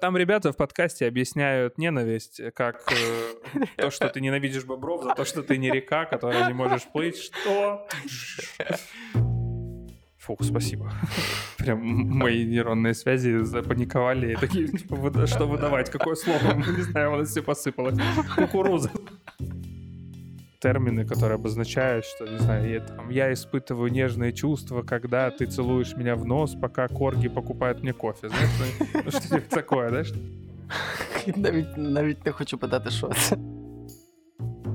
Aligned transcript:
Там 0.00 0.16
ребята 0.16 0.52
в 0.52 0.56
подкасте 0.56 1.06
объясняют 1.06 1.76
ненависть 1.76 2.40
как 2.54 2.90
э, 2.90 3.64
то, 3.76 3.90
что 3.90 4.08
ты 4.08 4.22
ненавидишь 4.22 4.64
бобров, 4.64 5.04
за 5.04 5.14
то, 5.14 5.26
что 5.26 5.42
ты 5.42 5.58
не 5.58 5.70
река, 5.70 6.06
которая 6.06 6.46
не 6.46 6.54
можешь 6.54 6.84
плыть. 6.84 7.18
Что? 7.18 7.86
Фух, 10.16 10.38
спасибо. 10.42 10.92
Прям 11.58 11.80
мои 11.82 12.44
нейронные 12.46 12.94
связи 12.94 13.38
запаниковали 13.42 14.32
и 14.32 14.36
такие, 14.36 14.68
типа, 14.68 15.26
что 15.26 15.46
выдавать, 15.46 15.90
какое 15.90 16.14
слово, 16.14 16.54
не 16.54 16.82
знаю, 16.82 17.12
у 17.12 17.16
нас 17.16 17.28
все 17.30 17.42
посыпалось. 17.42 17.98
Кукуруза 18.36 18.90
термины, 20.59 21.05
которые 21.05 21.35
обозначают, 21.35 22.05
что, 22.05 22.25
не 22.25 22.37
знаю, 22.39 22.69
я, 22.69 22.79
там, 22.79 23.09
я 23.09 23.31
испытываю 23.31 23.91
нежные 23.91 24.33
чувства, 24.33 24.81
когда 24.81 25.29
ты 25.29 25.45
целуешь 25.45 25.95
меня 25.95 26.15
в 26.15 26.25
нос, 26.25 26.55
пока 26.55 26.87
корги 26.87 27.29
покупают 27.29 27.83
мне 27.83 27.93
кофе. 27.93 28.29
Знаєш, 28.29 28.49
ну, 29.05 29.11
що 29.11 29.41
такое, 29.49 29.89
знаєш? 29.89 30.13
Навіть, 31.35 31.77
навіть 31.77 32.25
не 32.25 32.31
хочу 32.31 32.57
питати, 32.57 32.89
що 32.89 33.07
це. 33.09 33.37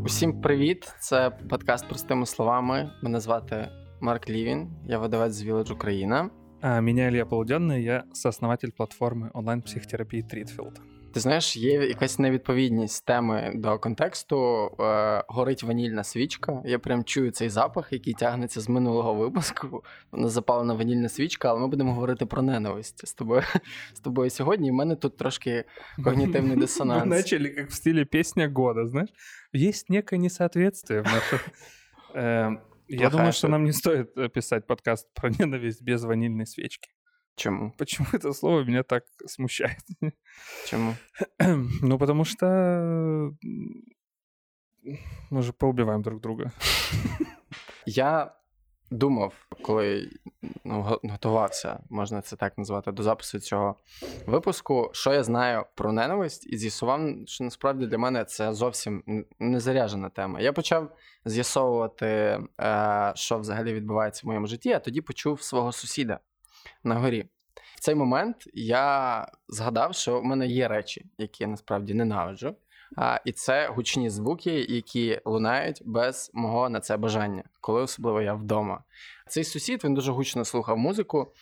Усім 0.05 0.41
привіт! 0.41 0.95
Це 1.01 1.30
подкаст 1.30 1.89
простими 1.89 2.27
словами. 2.27 2.91
Мене 3.03 3.21
звати 3.21 3.69
Марк 4.01 4.30
Лівін, 4.30 4.69
я 4.87 4.99
видавець 4.99 5.33
з 5.33 5.47
Village 5.47 5.73
Україна. 5.73 6.30
А 6.62 6.80
меня 6.80 7.09
Илья 7.09 7.25
Полуденный, 7.25 7.83
я 7.83 8.05
сооснователь 8.12 8.71
платформи 8.77 9.30
онлайн-психотерапії 9.35 10.23
Трітфілд. 10.23 10.80
Ти 11.16 11.22
знаєш, 11.22 11.58
є 11.58 11.74
якась 11.74 12.20
невідповідність 12.20 13.05
теми 13.05 13.52
до 13.55 13.80
контексту. 13.80 14.70
Е, 14.80 15.24
Горить 15.28 15.64
ванільна 15.64 16.04
свічка. 16.04 16.62
Я 16.66 16.80
прям 16.80 17.04
чую 17.04 17.32
цей 17.32 17.50
запах, 17.50 17.94
який 17.94 18.14
тягнеться 18.14 18.62
з 18.62 18.70
минулого 18.70 19.14
випуску. 19.14 19.84
Вона 20.12 20.30
запалена 20.30 20.74
ванільна 20.74 21.10
свічка, 21.10 21.50
але 21.50 21.60
ми 21.60 21.68
будемо 21.68 21.94
говорити 21.94 22.26
про 22.26 22.41
ненависть 22.41 23.08
з 23.08 23.14
тобою 23.14 23.41
з 23.94 24.00
тобою 24.00 24.30
сьогодні. 24.30 24.68
І 24.68 24.72
в 24.72 24.74
мене 24.74 24.96
тут 24.96 25.18
трошки 25.18 25.64
когнітивний 26.04 26.58
дисонанс. 26.58 27.05
Ми 27.05 27.18
почали 27.18 27.54
як 27.58 27.70
в 27.70 27.74
стилі 27.74 28.05
пісня 28.05 28.52
года, 28.55 28.88
знаєш. 28.88 29.10
Є 29.54 29.71
некое 29.90 30.20
несоответствие 30.20 31.02
в 31.02 31.05
наших... 31.05 31.49
Э, 32.16 32.58
я 32.88 33.10
думаю, 33.10 33.34
что 33.34 33.48
нам 33.48 33.63
не 33.63 33.74
стоит 33.74 34.34
писать 34.34 34.68
подкаст 34.68 35.13
про 35.13 35.30
ненависть 35.30 35.84
без 35.84 36.04
ванильной 36.04 36.46
свечки. 36.46 36.90
Чему? 37.36 37.72
Почему 37.78 38.08
это 38.14 38.34
слово 38.34 38.64
меня 38.64 38.84
так 38.84 39.04
смущает? 39.26 39.84
Чему? 40.66 40.96
Ну, 41.82 42.00
потому 42.00 42.24
что 42.24 43.34
мы 45.30 45.42
же 45.42 45.54
поубиваем 45.54 46.02
друг 46.02 46.22
друга. 46.22 46.52
Я 47.86 48.36
думав, 48.92 49.34
коли 49.62 50.10
ну, 50.64 51.00
готувався, 51.04 51.80
можна 51.90 52.22
це 52.22 52.36
так 52.36 52.58
назвати, 52.58 52.92
до 52.92 53.04
запису 53.04 53.40
цього 53.40 53.76
випуску, 54.26 54.90
що 54.94 55.14
я 55.14 55.24
знаю 55.24 55.66
про 55.76 55.92
ненависть, 55.92 56.48
і 56.48 56.58
з'ясував, 56.58 57.02
що 57.26 57.44
насправді 57.44 57.88
для 57.88 57.98
мене 57.98 58.26
це 58.26 58.54
зовсім 58.54 59.26
незаряжена 59.40 60.10
тема. 60.10 60.40
Я 60.40 60.54
почав 60.54 60.96
з'ясовувати, 61.26 62.08
е, 62.62 63.14
що 63.16 63.38
взагалі 63.38 63.74
відбувається 63.74 64.22
в 64.24 64.28
моєму 64.28 64.47
житті, 64.47 64.72
а 64.74 64.80
тоді 64.80 65.02
почув 65.02 65.42
свого 65.42 65.72
сусіда 65.72 66.20
на 66.86 66.96
горі. 66.96 67.25
В 67.75 67.80
цей 67.80 67.96
момент 67.96 68.36
я 68.53 69.28
згадав, 69.47 69.96
що 69.96 70.19
в 70.19 70.24
мене 70.24 70.47
є 70.47 70.68
речі, 70.68 71.06
які 71.18 71.44
я 71.44 71.50
насправді 71.50 71.94
ненавиджу. 71.94 72.56
А, 72.97 73.19
І 73.25 73.31
це 73.31 73.68
гучні 73.68 74.09
звуки, 74.09 74.52
які 74.69 75.22
лунають 75.25 75.81
без 75.86 76.31
мого 76.34 76.69
на 76.69 76.80
це 76.80 76.97
бажання, 76.97 77.44
коли 77.62 77.81
особливо 77.81 78.22
я 78.22 78.34
вдома. 78.34 78.84
Цей 79.28 79.44
сусід 79.44 79.84
він 79.84 79.94
дуже 79.94 80.12
гучно 80.12 80.46
слухав 80.46 80.78
музику. 80.78 81.34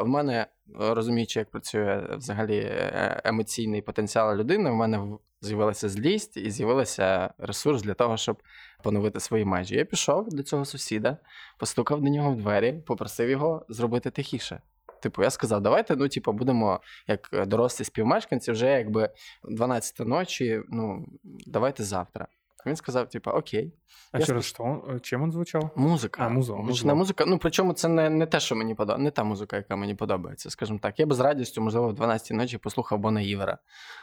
В 0.00 0.04
мене, 0.04 0.46
розуміючи, 0.78 1.38
як 1.38 1.50
працює 1.50 2.06
взагалі 2.10 2.58
е, 2.58 3.20
емоційний 3.24 3.82
потенціал 3.82 4.36
людини, 4.36 4.70
в 4.70 4.74
мене 4.74 5.18
з'явилася 5.40 5.88
злість 5.88 6.36
і 6.36 6.50
з'явився 6.50 7.34
ресурс 7.38 7.82
для 7.82 7.94
того, 7.94 8.16
щоб 8.16 8.42
поновити 8.82 9.20
свої 9.20 9.44
межі. 9.44 9.76
Я 9.76 9.84
пішов 9.84 10.28
до 10.28 10.42
цього 10.42 10.64
сусіда, 10.64 11.16
постукав 11.58 12.00
до 12.00 12.10
нього 12.10 12.30
в 12.32 12.36
двері, 12.36 12.72
попросив 12.86 13.30
його 13.30 13.66
зробити 13.68 14.10
тихіше. 14.10 14.60
Типу, 15.01 15.23
я 15.23 15.29
сказав, 15.29 15.61
давайте, 15.61 15.95
ну, 15.95 16.07
типу, 16.07 16.33
будемо 16.33 16.79
як 17.07 17.29
е, 17.33 17.45
дорослі 17.45 17.85
співмешканці, 17.85 18.51
вже 18.51 18.67
якби 18.67 19.09
12 19.43 19.99
ночі, 19.99 20.61
ну, 20.69 21.05
давайте 21.45 21.83
завтра. 21.83 22.27
Він 22.66 22.76
сказав, 22.76 23.08
типу, 23.08 23.30
окей. 23.30 23.72
А 24.12 24.18
я 24.18 24.26
через 24.26 24.44
що? 24.44 24.82
Чим 25.02 25.22
він 25.22 25.32
звучав? 25.32 25.70
Музика. 25.76 26.22
А, 26.26 26.28
музо, 26.28 26.56
музло. 26.56 26.94
музика. 26.94 27.24
Ну, 27.26 27.38
причому 27.38 27.72
це 27.72 27.88
не 27.88 28.10
не 28.10 28.26
те, 28.26 28.40
що 28.40 28.56
мені 28.56 28.74
подобається, 28.74 29.04
не 29.04 29.10
та 29.10 29.24
музика, 29.24 29.56
яка 29.56 29.76
мені 29.76 29.94
подобається, 29.94 30.50
скажімо 30.50 30.78
так. 30.82 31.00
Я 31.00 31.06
би 31.06 31.14
з 31.14 31.20
радістю, 31.20 31.62
можливо, 31.62 31.88
в 31.88 31.94
12 31.94 32.30
ночі 32.36 32.58
послухав 32.58 32.98
Бона 32.98 33.20
Івера 33.20 33.58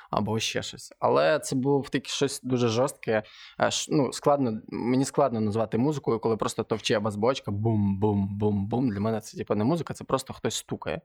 або 0.09 0.39
ще 0.39 0.61
щось. 0.61 0.93
Але 0.99 1.39
це 1.39 1.55
був 1.55 1.89
таке 1.89 2.09
щось 2.09 2.41
дуже 2.43 2.67
жорстке. 2.67 3.23
Аж, 3.57 3.87
Ну, 3.89 4.13
складно, 4.13 4.61
Мені 4.67 5.05
складно 5.05 5.41
назвати 5.41 5.77
музикою, 5.77 6.19
коли 6.19 6.37
просто 6.37 6.63
товче 6.63 6.99
бас-бочка, 6.99 7.51
бум-бум-бум-бум. 7.51 8.89
Для 8.89 8.99
мене 8.99 9.21
це 9.21 9.37
типу, 9.37 9.55
не 9.55 9.63
музика, 9.63 9.93
це 9.93 10.03
просто 10.03 10.33
хтось 10.33 10.55
стукає. 10.55 11.01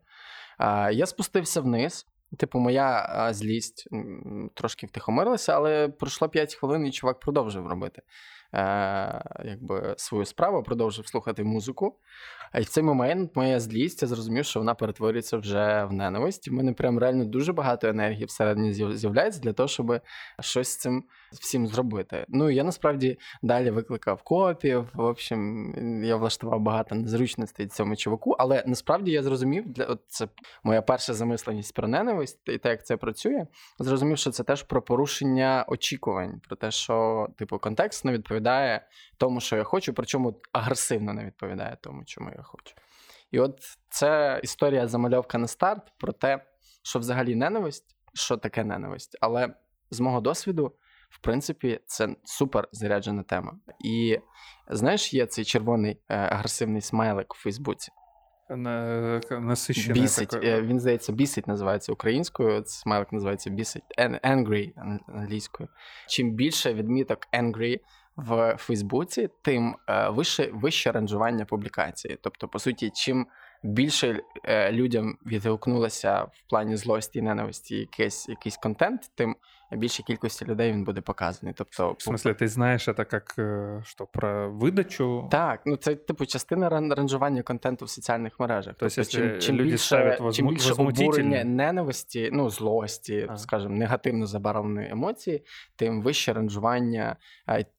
Я 0.93 1.07
спустився 1.07 1.61
вниз. 1.61 2.07
Типу, 2.39 2.59
моя 2.59 3.07
а, 3.09 3.33
злість 3.35 3.89
трошки 4.55 4.87
втихомирилася, 4.87 5.53
але 5.53 5.89
пройшло 5.89 6.29
5 6.29 6.55
хвилин, 6.55 6.87
і 6.87 6.91
чувак 6.91 7.21
продовжив 7.21 7.67
робити 7.67 8.03
е, 8.55 9.23
якби, 9.45 9.95
свою 9.99 10.25
справу, 10.25 10.63
продовжив 10.63 11.07
слухати 11.07 11.45
музику. 11.45 11.99
І 12.55 12.61
в 12.61 12.69
цей 12.69 12.85
момент 12.85 13.37
моя 13.37 13.61
злість, 13.61 14.03
я 14.03 14.09
зрозумів, 14.09 14.45
що 14.45 14.61
вона 14.61 14.75
перетворюється 14.75 15.37
вже 15.37 15.85
в 15.85 15.93
ненависть. 15.93 16.49
В 16.49 16.53
мене 16.53 16.73
прям 16.73 16.99
реально 16.99 17.25
дуже 17.25 17.53
багато 17.53 17.89
енергії 17.89 18.25
всередині 18.25 18.73
з'являється 18.73 19.41
для 19.41 19.53
того, 19.53 19.69
щоб 19.69 20.01
щось 20.41 20.69
з 20.69 20.77
цим 20.77 21.05
всім 21.33 21.67
зробити. 21.67 22.27
Ну 22.29 22.51
я 22.51 22.65
насправді 22.65 23.19
далі 23.43 23.71
викликав 23.71 24.23
копів. 24.23 24.89
В 24.95 25.01
общем, 25.01 25.75
я 26.05 26.17
влаштував 26.17 26.61
багато 26.61 26.95
незручностей 26.95 27.67
цьому 27.67 27.97
чуваку, 27.97 28.37
але 28.39 28.65
насправді 28.67 29.11
я 29.11 29.23
зрозумів, 29.23 29.73
для 29.73 29.85
от 29.85 30.01
це 30.09 30.29
моя 30.65 30.83
перша 30.83 31.15
замисленість 31.15 31.75
про 31.75 31.89
ненависть 31.89 32.41
і 32.49 32.59
те, 32.59 32.69
як 32.69 32.87
це 32.87 32.97
працює. 32.97 33.47
Зрозумів, 33.79 34.19
що 34.19 34.31
це 34.31 34.45
теж 34.45 34.63
про 34.63 34.83
порушення 34.83 35.65
очікувань, 35.69 36.41
про 36.49 36.57
те, 36.57 36.71
що 36.71 37.29
типу 37.39 37.59
контекст 37.59 38.05
не 38.05 38.13
відповідає 38.13 38.87
тому, 39.17 39.41
що 39.41 39.57
я 39.57 39.65
хочу, 39.65 39.95
причому 39.95 40.41
агресивно 40.53 41.13
не 41.13 41.25
відповідає 41.25 41.77
тому, 41.81 42.05
чому 42.05 42.31
я 42.37 42.42
хочу. 42.43 42.75
І 43.31 43.41
от 43.41 43.59
це 43.89 44.41
історія 44.43 44.89
замальовка 44.89 45.39
на 45.39 45.47
старт 45.47 45.93
про 45.99 46.13
те, 46.13 46.45
що 46.83 46.99
взагалі 46.99 47.35
ненависть, 47.35 47.97
що 48.15 48.37
таке 48.37 48.65
ненависть, 48.65 49.19
але 49.21 49.55
з 49.91 50.01
мого 50.01 50.21
досвіду 50.21 50.77
в 51.13 51.19
принципі, 51.19 51.81
це 51.87 52.09
супер 52.25 52.69
заряджена 52.73 53.23
тема. 53.23 53.59
І 53.85 54.19
знаєш, 54.71 55.15
є 55.15 55.27
цей 55.27 55.45
червоний 55.45 56.01
е, 56.09 56.17
агресивний 56.17 56.81
смайлик 56.81 57.35
у 57.35 57.37
Фейсбуці. 57.37 57.93
На, 58.51 59.21
Бісить. 59.93 60.29
Такой. 60.29 60.49
Е, 60.49 60.63
він, 60.63 60.81
здається, 60.81 61.13
бісить 61.13 61.47
називається 61.47 61.93
українською. 61.93 62.63
Смайлик 62.67 63.13
називається 63.13 63.51
бісить. 63.51 63.83
Angry 63.99 64.73
англійською. 65.09 65.69
Чим 66.09 66.31
більше 66.31 66.75
відміток 66.75 67.19
angry 67.33 67.81
в 68.22 68.56
Фейсбуці, 68.60 69.30
тим 69.42 69.76
е, 69.90 70.10
вище 70.10 70.50
вище 70.54 70.92
ранжування 70.92 71.46
публікації. 71.46 72.18
Тобто, 72.22 72.48
по 72.48 72.60
суті, 72.60 72.92
чим 72.96 73.28
більше 73.63 74.23
людям 74.71 75.19
відгукнулося 75.27 76.23
в 76.23 76.43
плані 76.49 76.77
злості 76.77 77.19
і 77.19 77.23
ненависті 77.23 77.77
якийсь 77.77 78.29
якийсь 78.29 78.57
контент, 78.57 79.11
тим 79.15 79.37
більшій 79.77 80.03
кількості 80.03 80.45
людей 80.45 80.73
він 80.73 80.85
буде 80.85 81.01
показаний. 81.01 81.55
Тобто, 81.59 81.93
в 81.99 82.09
смысле, 82.09 82.35
ти 82.35 82.49
знаєш 82.49 82.85
це 82.85 82.95
як 83.13 83.33
що, 83.85 84.07
про 84.13 84.51
видачу? 84.51 85.29
Так, 85.31 85.61
ну 85.67 85.77
це 85.77 85.95
типу 85.95 86.27
частина 86.27 86.69
ранжування 86.69 87.43
контенту 87.43 87.85
в 87.85 87.91
соціальних 87.91 88.41
мережах. 88.41 88.75
Тобто, 88.79 88.95
тобто 88.95 89.11
чим, 89.11 89.41
чим 89.41 89.57
люди 89.57 89.71
більше, 89.71 90.17
возму... 90.21 90.33
чим 90.33 90.49
більше 90.49 90.73
обурення 90.73 91.45
ненависті, 91.45 92.31
ну 92.33 92.51
злості, 92.51 93.27
а. 93.29 93.37
скажімо, 93.37 93.77
негативно 93.77 94.27
забарвленої 94.27 94.91
емоції, 94.91 95.45
тим 95.77 96.03
вище 96.03 96.33
ранжування 96.33 97.17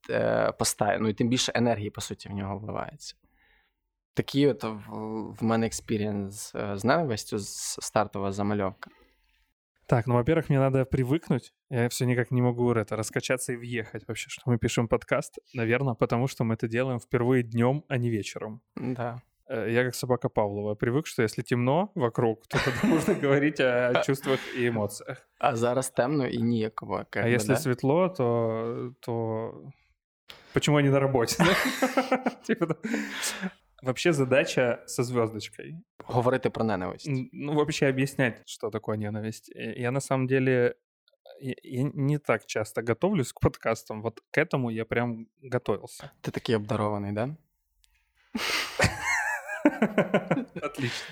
е, 0.10 0.52
постає, 0.60 1.00
ну 1.00 1.10
і 1.10 1.14
тим 1.14 1.30
більше 1.30 1.52
енергії, 1.56 1.90
по 1.90 2.02
суті, 2.02 2.30
в 2.30 2.32
нього 2.32 2.58
вливається. 2.58 3.16
Такий 4.15 4.47
от 4.49 4.65
в, 4.65 4.91
в 5.41 5.45
мене 5.45 5.67
експірієнс 5.67 6.55
е, 6.55 6.77
з 6.77 6.85
ненавистю 6.85 7.39
з 7.39 7.79
стартова 7.81 8.33
замальовка. 8.33 8.91
Так, 9.87 10.07
ну, 10.07 10.15
во-первых, 10.15 10.51
мне 10.51 10.59
надо 10.59 10.85
привыкнуть. 10.85 11.55
Я 11.71 11.89
все 11.89 12.05
никак 12.05 12.31
не 12.31 12.43
могу 12.43 12.75
это 12.75 12.95
раскачаться 12.97 13.53
и 13.55 13.57
въехать 13.57 14.07
вообще, 14.07 14.29
что 14.29 14.51
мы 14.51 14.59
пишем 14.59 14.87
подкаст. 14.87 15.39
Наверное, 15.55 15.95
потому 15.95 16.29
что 16.29 16.45
мы 16.45 16.57
это 16.57 16.69
делаем 16.69 16.99
впервые 16.99 17.43
днем, 17.43 17.85
а 17.89 17.97
не 17.97 18.11
вечером. 18.11 18.61
Да. 18.77 19.23
Э, 19.49 19.67
я 19.71 19.85
как 19.85 19.95
собака 19.95 20.29
Павлова 20.29 20.75
привык, 20.75 21.07
что 21.07 21.23
если 21.23 21.43
темно 21.43 21.91
вокруг, 21.95 22.47
то 22.49 22.59
тогда 22.65 22.87
можно 22.87 23.15
говорить 23.15 23.61
о 23.61 24.03
чувствах 24.05 24.41
и 24.59 24.69
эмоциях. 24.69 25.27
А 25.39 25.57
зараз 25.57 25.91
темно 25.91 26.27
и 26.27 26.43
ніяково. 26.43 27.07
А 27.13 27.29
если 27.29 27.55
светло, 27.55 28.09
то, 28.09 28.93
то 29.01 29.73
почему 30.53 30.77
они 30.77 30.91
на 30.91 31.01
работе? 31.01 31.45
Вообще 33.84 34.14
задача 34.14 34.82
со 34.86 35.04
звездочкой. 35.04 35.84
Говорити 36.08 36.50
про 36.50 36.64
ненависть. 36.64 37.06
Ну, 37.06 37.54
вообще 37.54 37.88
объяснять, 37.88 38.42
что 38.46 38.70
такое 38.70 38.96
ненависть. 38.96 39.52
Я 39.54 39.92
на 39.92 40.00
самом 40.00 40.26
деле 40.26 40.76
я 41.42 41.84
не 41.94 42.18
так 42.18 42.46
часто 42.46 42.82
готовлюсь 42.82 43.34
к 43.34 43.42
подкастам. 43.42 44.02
Вот 44.02 44.22
к 44.32 44.38
этому 44.38 44.70
я 44.70 44.86
прям 44.86 45.28
готовился. 45.42 46.12
Ты 46.22 46.32
такой 46.32 46.56
обдарованный, 46.56 47.12
да? 47.12 47.36
Отлично. 50.63 51.07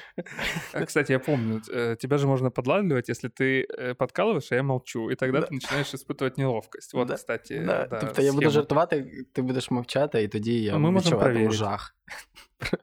А, 0.72 0.84
кстати, 0.84 1.12
я 1.12 1.18
помню, 1.18 1.62
э, 1.72 1.96
тебя 1.96 2.18
же 2.18 2.26
можно 2.26 2.50
подлавливать, 2.50 3.08
если 3.08 3.28
ты 3.28 3.66
э, 3.68 3.94
подкалываешь, 3.94 4.52
а 4.52 4.54
я 4.54 4.62
молчу, 4.62 5.10
и 5.10 5.14
тогда 5.14 5.42
ты 5.42 5.54
начинаешь 5.54 5.94
испытывать 5.94 6.34
неловкость. 6.36 6.94
Вот, 6.94 7.12
кстати, 7.12 7.64
да. 7.66 7.86
Тобто 7.86 8.22
я 8.22 8.32
буду 8.32 8.50
жартувати, 8.50 9.26
ти 9.32 9.42
будеш 9.42 9.70
мовчати, 9.70 10.22
і 10.22 10.28
тоді 10.28 10.62
я 10.62 10.78
Ми 10.78 10.98
відчуватиму 10.98 11.50
жах. 11.50 11.96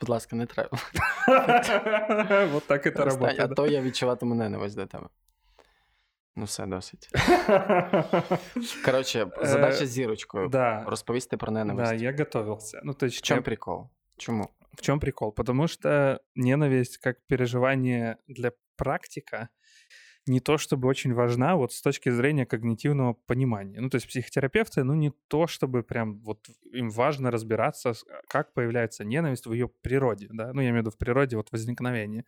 Будь 0.00 0.08
ласка, 0.08 0.36
не 0.36 0.46
треба. 0.46 0.78
Вот 2.52 2.66
так 2.66 2.82
це 2.82 2.90
працює. 2.90 3.36
А 3.38 3.48
то 3.48 3.66
я 3.66 3.80
відчуватиму 3.82 4.34
ненависть 4.34 4.76
до 4.76 4.86
тебе. 4.86 5.08
Ну, 6.36 6.44
все 6.44 6.66
досить. 6.66 7.08
Коротше, 8.84 9.26
задача 9.42 9.86
з 9.86 9.88
зірочкою. 9.88 10.48
Да. 10.48 10.84
Розповісти 10.86 11.36
про 11.36 11.52
ненависть. 11.52 11.90
Да, 11.90 11.96
я 11.96 12.12
готовился. 12.12 12.80
Ну, 12.84 12.94
то 12.94 13.06
есть, 13.06 13.18
в 13.18 13.22
чем 13.22 13.42
прикол? 13.42 13.88
Чему? 14.18 14.48
В 14.75 14.81
чем 14.81 14.99
прикол? 14.99 15.31
Потому 15.31 15.67
что 15.67 16.21
ненависть 16.35 16.97
как 16.97 17.17
переживание 17.27 18.17
для 18.27 18.53
практика 18.77 19.49
не 20.27 20.39
то 20.39 20.57
чтобы 20.57 20.87
очень 20.87 21.13
важна 21.13 21.55
вот 21.55 21.73
с 21.73 21.81
точки 21.81 22.09
зрения 22.09 22.45
когнитивного 22.45 23.13
понимания. 23.13 23.81
Ну, 23.81 23.89
то 23.89 23.95
есть 23.95 24.07
психотерапевты, 24.07 24.83
ну, 24.83 24.93
не 24.93 25.11
то 25.27 25.47
чтобы 25.47 25.83
прям 25.83 26.19
вот 26.21 26.47
им 26.71 26.89
важно 26.91 27.31
разбираться, 27.31 27.93
как 28.29 28.53
появляется 28.53 29.03
ненависть 29.03 29.47
в 29.47 29.53
ее 29.53 29.67
природе, 29.81 30.27
да, 30.31 30.53
ну, 30.53 30.61
я 30.61 30.69
имею 30.69 30.83
в 30.83 30.85
виду 30.85 30.91
в 30.91 30.97
природе 30.97 31.37
вот 31.37 31.51
возникновения. 31.51 32.25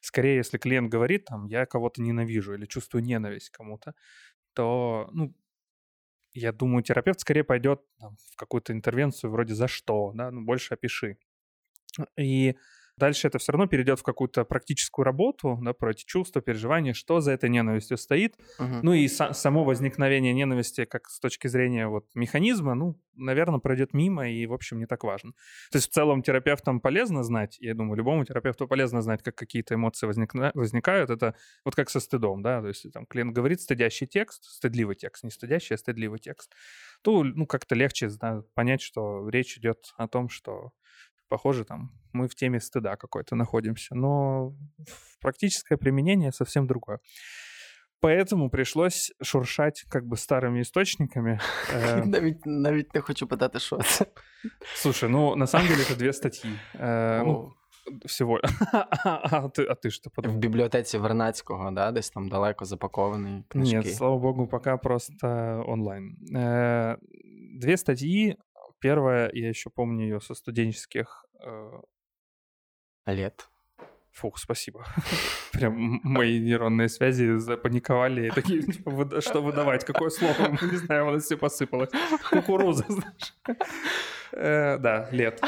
Скорее, 0.00 0.36
если 0.36 0.58
клиент 0.58 0.88
говорит, 0.90 1.24
там, 1.26 1.46
я 1.46 1.66
кого-то 1.66 2.00
ненавижу 2.02 2.54
или 2.54 2.66
чувствую 2.66 3.02
ненависть 3.02 3.50
кому-то, 3.50 3.94
то, 4.54 5.08
ну, 5.12 5.34
я 6.34 6.52
думаю, 6.52 6.82
терапевт 6.82 7.20
скорее 7.20 7.44
пойдет 7.44 7.82
там, 7.98 8.16
в 8.32 8.36
какую-то 8.36 8.72
интервенцию 8.72 9.30
вроде 9.30 9.54
«за 9.54 9.68
что?», 9.68 10.12
да, 10.14 10.30
ну, 10.30 10.42
больше 10.42 10.74
опиши. 10.74 11.18
И 12.16 12.56
дальше 12.96 13.26
это 13.26 13.38
все 13.38 13.52
равно 13.52 13.66
перейдет 13.66 13.98
в 13.98 14.02
какую-то 14.02 14.44
практическую 14.44 15.04
работу, 15.04 15.58
да, 15.62 15.72
про 15.72 15.90
эти 15.90 16.04
чувства, 16.04 16.40
переживания, 16.40 16.92
что 16.92 17.20
за 17.20 17.32
этой 17.32 17.50
ненавистью 17.50 17.96
стоит. 17.96 18.36
Uh-huh. 18.60 18.80
Ну 18.82 18.92
и 18.92 19.06
са- 19.06 19.32
само 19.32 19.64
возникновение 19.64 20.32
ненависти, 20.32 20.84
как 20.84 21.08
с 21.08 21.18
точки 21.18 21.48
зрения 21.48 21.88
вот 21.88 22.06
механизма, 22.14 22.74
ну, 22.74 23.00
наверное, 23.14 23.60
пройдет 23.60 23.94
мимо 23.94 24.28
и, 24.28 24.46
в 24.46 24.52
общем, 24.52 24.78
не 24.78 24.86
так 24.86 25.04
важно. 25.04 25.32
То 25.70 25.78
есть 25.78 25.90
в 25.90 25.92
целом 25.92 26.22
терапевтам 26.22 26.80
полезно 26.80 27.22
знать, 27.24 27.56
я 27.60 27.74
думаю, 27.74 27.96
любому 27.96 28.24
терапевту 28.24 28.68
полезно 28.68 29.02
знать, 29.02 29.22
как 29.22 29.34
какие-то 29.34 29.74
эмоции 29.74 30.06
возникна- 30.06 30.52
возникают. 30.54 31.10
Это 31.10 31.34
вот 31.64 31.74
как 31.74 31.90
со 31.90 32.00
стыдом, 32.00 32.42
да, 32.42 32.60
то 32.60 32.68
есть 32.68 32.92
там 32.92 33.06
клиент 33.06 33.34
говорит 33.34 33.60
стыдящий 33.60 34.06
текст, 34.06 34.44
стыдливый 34.44 34.96
текст, 34.96 35.24
не 35.24 35.30
стыдящий, 35.30 35.74
а 35.74 35.78
стыдливый 35.78 36.18
текст, 36.18 36.52
то, 37.02 37.24
ну, 37.24 37.46
как-то 37.46 37.74
легче 37.74 38.08
да, 38.20 38.42
понять, 38.54 38.82
что 38.82 39.28
речь 39.28 39.58
идет 39.58 39.92
о 39.96 40.08
том, 40.08 40.28
что 40.28 40.72
похоже, 41.31 41.65
там 41.65 41.91
мы 42.13 42.27
в 42.27 42.35
теме 42.35 42.59
стыда 42.59 42.95
какой-то 42.97 43.35
находимся. 43.35 43.95
Но 43.95 44.53
практическое 45.21 45.77
применение 45.77 46.31
совсем 46.31 46.67
другое. 46.67 46.99
Поэтому 47.99 48.49
пришлось 48.49 49.11
шуршать 49.23 49.83
как 49.89 50.05
бы 50.05 50.17
старыми 50.17 50.61
источниками. 50.61 51.39
Э, 51.73 52.05
навіть, 52.05 52.45
навіть 52.45 52.95
не 52.95 53.01
хочу 53.01 53.27
питати, 53.27 53.59
що 53.59 53.77
це. 53.77 54.05
Слушай, 54.75 55.09
ну 55.09 55.35
на 55.35 55.47
самом 55.47 55.67
деле 55.67 55.81
это 55.81 55.95
две 55.97 56.13
статьи. 56.13 56.51
Э, 56.79 57.23
ну, 57.25 57.53
всего. 58.05 58.39
а, 59.03 59.49
ти, 59.49 59.67
а 59.69 59.75
ти 59.75 59.91
що 59.91 60.09
подумав? 60.09 60.37
В 60.37 60.39
бібліотеці 60.39 60.97
Вернацького, 60.97 61.71
да, 61.71 61.91
десь 61.91 62.09
там 62.09 62.29
далеко 62.29 62.65
запакований 62.65 63.43
книжки. 63.47 63.75
Нет, 63.77 63.95
слава 63.95 64.17
богу, 64.17 64.47
пока 64.47 64.77
просто 64.77 65.27
онлайн. 65.67 66.17
Э, 66.35 66.97
две 67.59 67.77
статьи 67.77 68.37
Первая, 68.82 69.30
я 69.32 69.48
еще 69.48 69.70
помню 69.70 70.04
ее 70.04 70.20
со 70.20 70.34
студенческих... 70.34 71.24
Э... 71.38 71.80
Лет. 73.06 73.48
Фух, 74.10 74.38
спасибо. 74.38 74.84
Прям 75.52 76.00
мои 76.02 76.40
нейронные 76.40 76.88
связи 76.88 77.36
запаниковали. 77.38 78.30
Такие, 78.30 78.62
типа, 78.62 79.20
что 79.20 79.40
выдавать? 79.40 79.84
Какое 79.84 80.10
слово? 80.10 80.34
Не 80.62 80.76
знаю, 80.76 81.08
у 81.08 81.10
нас 81.12 81.24
все 81.24 81.36
посыпалось. 81.36 81.90
Кукуруза, 82.28 82.84
знаешь. 82.88 83.34
Э, 84.32 84.78
да, 84.78 85.08
лет. 85.10 85.40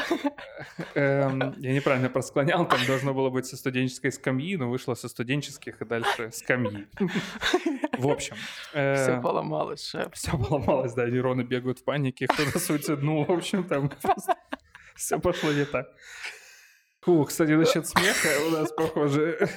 Э, 0.93 1.29
я 1.57 1.73
неправильно 1.73 2.09
просклонял, 2.09 2.67
там 2.67 2.79
должно 2.85 3.13
было 3.13 3.29
быть 3.29 3.45
со 3.45 3.57
студенческой 3.57 4.11
скамьи, 4.11 4.55
но 4.57 4.69
вышло 4.69 4.93
со 4.93 5.09
студенческих 5.09 5.81
и 5.81 5.85
дальше 5.85 6.31
скамьи. 6.31 6.87
В 7.97 8.07
общем. 8.07 8.35
Э, 8.73 8.95
все 8.95 9.21
поломалось, 9.21 9.87
шеф. 9.89 10.13
Все 10.13 10.37
поломалось, 10.37 10.93
да, 10.93 11.09
нейроны 11.09 11.41
бегают 11.41 11.79
в 11.79 11.83
панике, 11.83 12.27
кто-то 12.27 12.59
суициднул, 12.59 13.25
в 13.25 13.31
общем, 13.31 13.63
там 13.63 13.91
все 14.95 15.19
пошло 15.19 15.51
не 15.51 15.65
так. 15.65 15.87
Фу, 17.05 17.23
кстати, 17.23 17.51
насчет 17.51 17.87
смеха 17.87 18.29
у 18.47 18.49
нас, 18.49 18.71
похоже, 18.77 19.47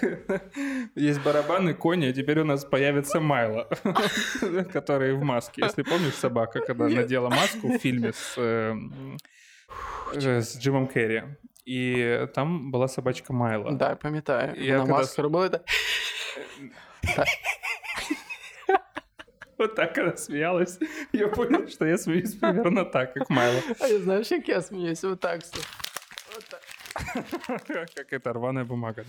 есть 0.94 1.22
барабаны, 1.22 1.72
кони, 1.72 2.06
а 2.06 2.12
теперь 2.12 2.40
у 2.40 2.44
нас 2.44 2.66
появится 2.66 3.20
Майло, 3.20 3.68
который 4.72 5.14
в 5.14 5.22
маске. 5.22 5.62
Если 5.64 5.82
помнишь, 5.82 6.14
собака, 6.14 6.60
когда 6.60 6.88
надела 6.88 7.30
маску 7.30 7.68
в 7.68 7.78
фильме 7.78 8.12
с, 8.12 8.34
э, 8.36 8.74
с 10.12 10.58
Джимом 10.58 10.88
Керри, 10.88 11.22
и 11.64 12.26
там 12.34 12.70
была 12.70 12.86
собачка 12.86 13.32
Майла. 13.32 13.72
Да, 13.72 13.96
пам'ятаю. 13.96 14.54
Я 14.62 14.78
На 14.78 14.86
маску 14.86 15.22
робила 15.22 15.48
так. 15.48 15.64
Вот 19.56 19.74
так, 19.74 19.94
когда 19.94 20.16
смеялась, 20.16 20.78
я 21.12 21.28
понял, 21.28 21.66
что 21.66 21.84
я 21.84 21.98
смеюсь 21.98 22.34
примерно 22.34 22.84
так, 22.84 23.14
как 23.14 23.28
Майло. 23.28 23.60
А 23.80 23.88
я 23.88 23.98
знаю, 23.98 24.24
как 24.28 24.46
я 24.48 24.60
смеюсь, 24.60 25.02
вот 25.02 25.20
так. 25.20 25.40
Вот 27.47 27.63
так. 27.63 27.89
Как 27.95 28.13
это 28.13 28.33
рваная 28.33 28.63
бумага. 28.65 29.03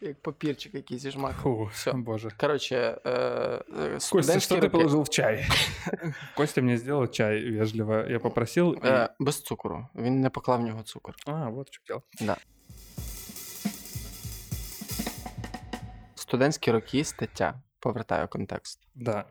Як 0.00 0.22
папірчик 0.22 0.74
якийсь 0.74 1.10
жмак. 1.10 1.36
Фу, 1.42 1.70
Все. 1.72 1.92
боже. 1.92 2.30
Короче, 2.36 2.98
э, 3.04 4.10
Костя, 4.10 4.40
что 4.40 4.56
ты 4.56 4.68
положил 4.68 5.02
в 5.02 5.08
чай? 5.08 5.46
Костя 6.36 6.62
мне 6.62 6.76
сделал 6.76 7.06
чай 7.06 7.50
вежливо. 7.50 8.06
Я 8.08 8.18
попросил. 8.18 8.74
Э, 8.74 9.08
без 9.18 9.42
цукру. 9.42 9.88
Він 9.94 10.20
не 10.20 10.30
поклав 10.30 10.60
в 10.60 10.62
нього 10.62 10.82
цукор. 10.82 11.14
А, 11.26 11.48
вот 11.48 11.68
що 11.72 11.82
дело. 11.88 12.02
Да. 12.20 12.36
Студентські 16.14 16.70
роки 16.70 17.04
стаття. 17.04 17.62
Повертаю 17.80 18.28
контекст. 18.28 18.80
Да. 18.94 19.24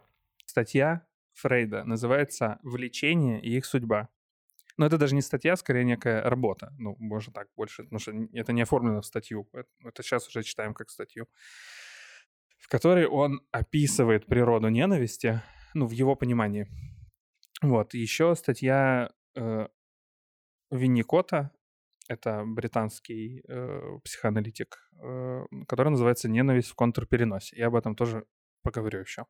Статья 0.45 1.01
Фрейда 1.33 1.83
называется 1.83 2.57
«Влечение 2.63 3.39
и 3.41 3.57
их 3.57 3.65
судьба». 3.65 4.07
Но 4.76 4.86
это 4.86 4.98
даже 4.98 5.14
не 5.14 5.22
статья, 5.22 5.56
скорее 5.56 5.84
некая 5.84 6.22
работа. 6.22 6.72
Ну, 6.78 6.96
можно 6.98 7.32
так 7.32 7.48
больше, 7.56 7.82
потому 7.82 7.98
что 7.98 8.12
это 8.32 8.52
не 8.52 8.62
оформлено 8.62 9.00
в 9.00 9.06
статью. 9.06 9.48
Это 9.84 10.02
сейчас 10.02 10.28
уже 10.28 10.42
читаем 10.42 10.74
как 10.74 10.90
статью. 10.90 11.26
В 12.58 12.68
которой 12.68 13.06
он 13.06 13.40
описывает 13.50 14.26
природу 14.26 14.68
ненависти, 14.68 15.42
ну, 15.74 15.86
в 15.86 15.90
его 15.90 16.16
понимании. 16.16 16.68
Вот. 17.60 17.94
Еще 17.94 18.34
статья 18.34 19.10
э, 19.36 19.68
Винникота, 20.70 21.50
это 22.08 22.44
британский 22.46 23.42
э, 23.48 23.98
психоаналитик, 24.04 24.78
э, 25.02 25.44
которая 25.68 25.90
называется 25.90 26.28
«Ненависть 26.28 26.70
в 26.70 26.74
контрпереносе». 26.74 27.56
Я 27.56 27.66
об 27.66 27.74
этом 27.74 27.94
тоже 27.94 28.26
поговорю 28.62 29.00
еще. 29.00 29.26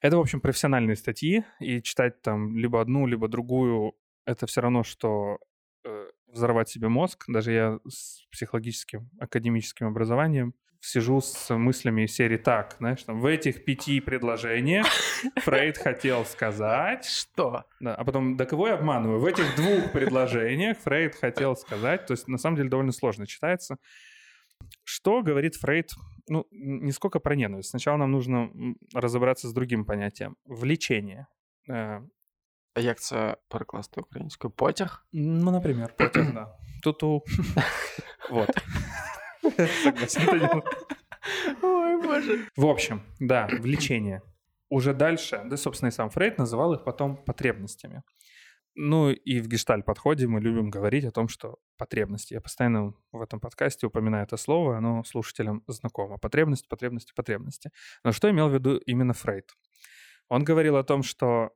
Это, 0.00 0.16
в 0.16 0.20
общем, 0.20 0.40
профессиональные 0.40 0.96
статьи, 0.96 1.44
и 1.60 1.80
читать 1.80 2.22
там 2.22 2.58
либо 2.58 2.80
одну, 2.80 3.06
либо 3.06 3.28
другую 3.28 3.94
это 4.24 4.46
все 4.46 4.60
равно, 4.60 4.82
что 4.82 5.38
э, 5.84 6.08
взорвать 6.26 6.68
себе 6.68 6.88
мозг. 6.88 7.24
Даже 7.28 7.52
я 7.52 7.78
с 7.88 8.26
психологическим, 8.30 9.10
академическим 9.18 9.86
образованием 9.86 10.54
сижу 10.84 11.20
с 11.20 11.54
мыслями 11.54 12.02
из 12.02 12.14
серии 12.14 12.36
так, 12.36 12.74
знаешь, 12.78 13.02
там, 13.04 13.20
в 13.20 13.26
этих 13.26 13.64
пяти 13.64 14.00
предложениях 14.00 14.86
Фрейд 15.36 15.78
хотел 15.78 16.24
сказать... 16.24 17.04
Что? 17.04 17.64
Да, 17.80 17.94
а 17.94 18.04
потом, 18.04 18.36
да 18.36 18.46
кого 18.46 18.66
я 18.66 18.74
обманываю? 18.74 19.20
В 19.20 19.26
этих 19.26 19.54
двух 19.54 19.92
предложениях 19.92 20.78
Фрейд 20.78 21.14
хотел 21.14 21.54
сказать, 21.54 22.06
то 22.06 22.12
есть 22.12 22.26
на 22.26 22.36
самом 22.36 22.56
деле 22.56 22.68
довольно 22.68 22.92
сложно 22.92 23.26
читается. 23.26 23.76
Что 24.82 25.22
говорит 25.22 25.54
Фрейд? 25.56 25.92
Ну, 26.28 26.46
не 26.50 26.90
сколько 26.92 27.20
про 27.20 27.34
ненависть. 27.36 27.70
Сначала 27.70 27.96
нам 27.96 28.10
нужно 28.10 28.50
разобраться 28.92 29.48
с 29.48 29.52
другим 29.52 29.84
понятием. 29.84 30.36
Влечение. 30.44 31.28
Як 32.76 33.00
це 33.00 33.36
перекласти 33.48 34.00
українською? 34.00 34.50
Потяг? 34.50 35.06
Ну, 35.12 35.50
например, 35.50 35.94
потяг, 35.96 36.34
да. 36.34 36.58
Туту. 36.82 37.22
Вот. 38.30 38.48
Согласен. 40.08 40.62
Ой, 41.62 42.02
боже. 42.02 42.46
В 42.56 42.66
общем, 42.66 43.02
да, 43.20 43.48
влечение. 43.60 44.22
Уже 44.68 44.94
дальше, 44.94 45.42
да, 45.44 45.56
собственно, 45.56 45.88
и 45.88 45.92
сам 45.92 46.08
Фрейд 46.08 46.38
называл 46.38 46.72
их 46.74 46.84
потом 46.84 47.16
потребностями. 47.16 48.02
Ну 48.74 49.10
и 49.10 49.40
в 49.40 49.48
гештальт-подходе 49.48 50.26
мы 50.26 50.40
любим 50.40 50.70
говорить 50.70 51.04
о 51.04 51.10
том, 51.10 51.28
что 51.28 51.58
потребности. 51.76 52.34
Я 52.34 52.40
постоянно 52.40 52.94
в 53.12 53.20
этом 53.20 53.38
подкасте 53.38 53.86
упоминаю 53.86 54.24
это 54.24 54.38
слово, 54.38 54.78
оно 54.78 55.04
слушателям 55.04 55.62
знакомо. 55.66 56.16
Потребности, 56.16 56.68
потребности, 56.68 57.12
потребности. 57.14 57.70
Но 58.04 58.12
что 58.12 58.30
имел 58.30 58.48
в 58.48 58.54
виду 58.54 58.78
именно 58.78 59.12
Фрейд? 59.12 59.52
Он 60.28 60.42
говорил 60.42 60.76
о 60.76 60.84
том, 60.84 61.02
что 61.02 61.50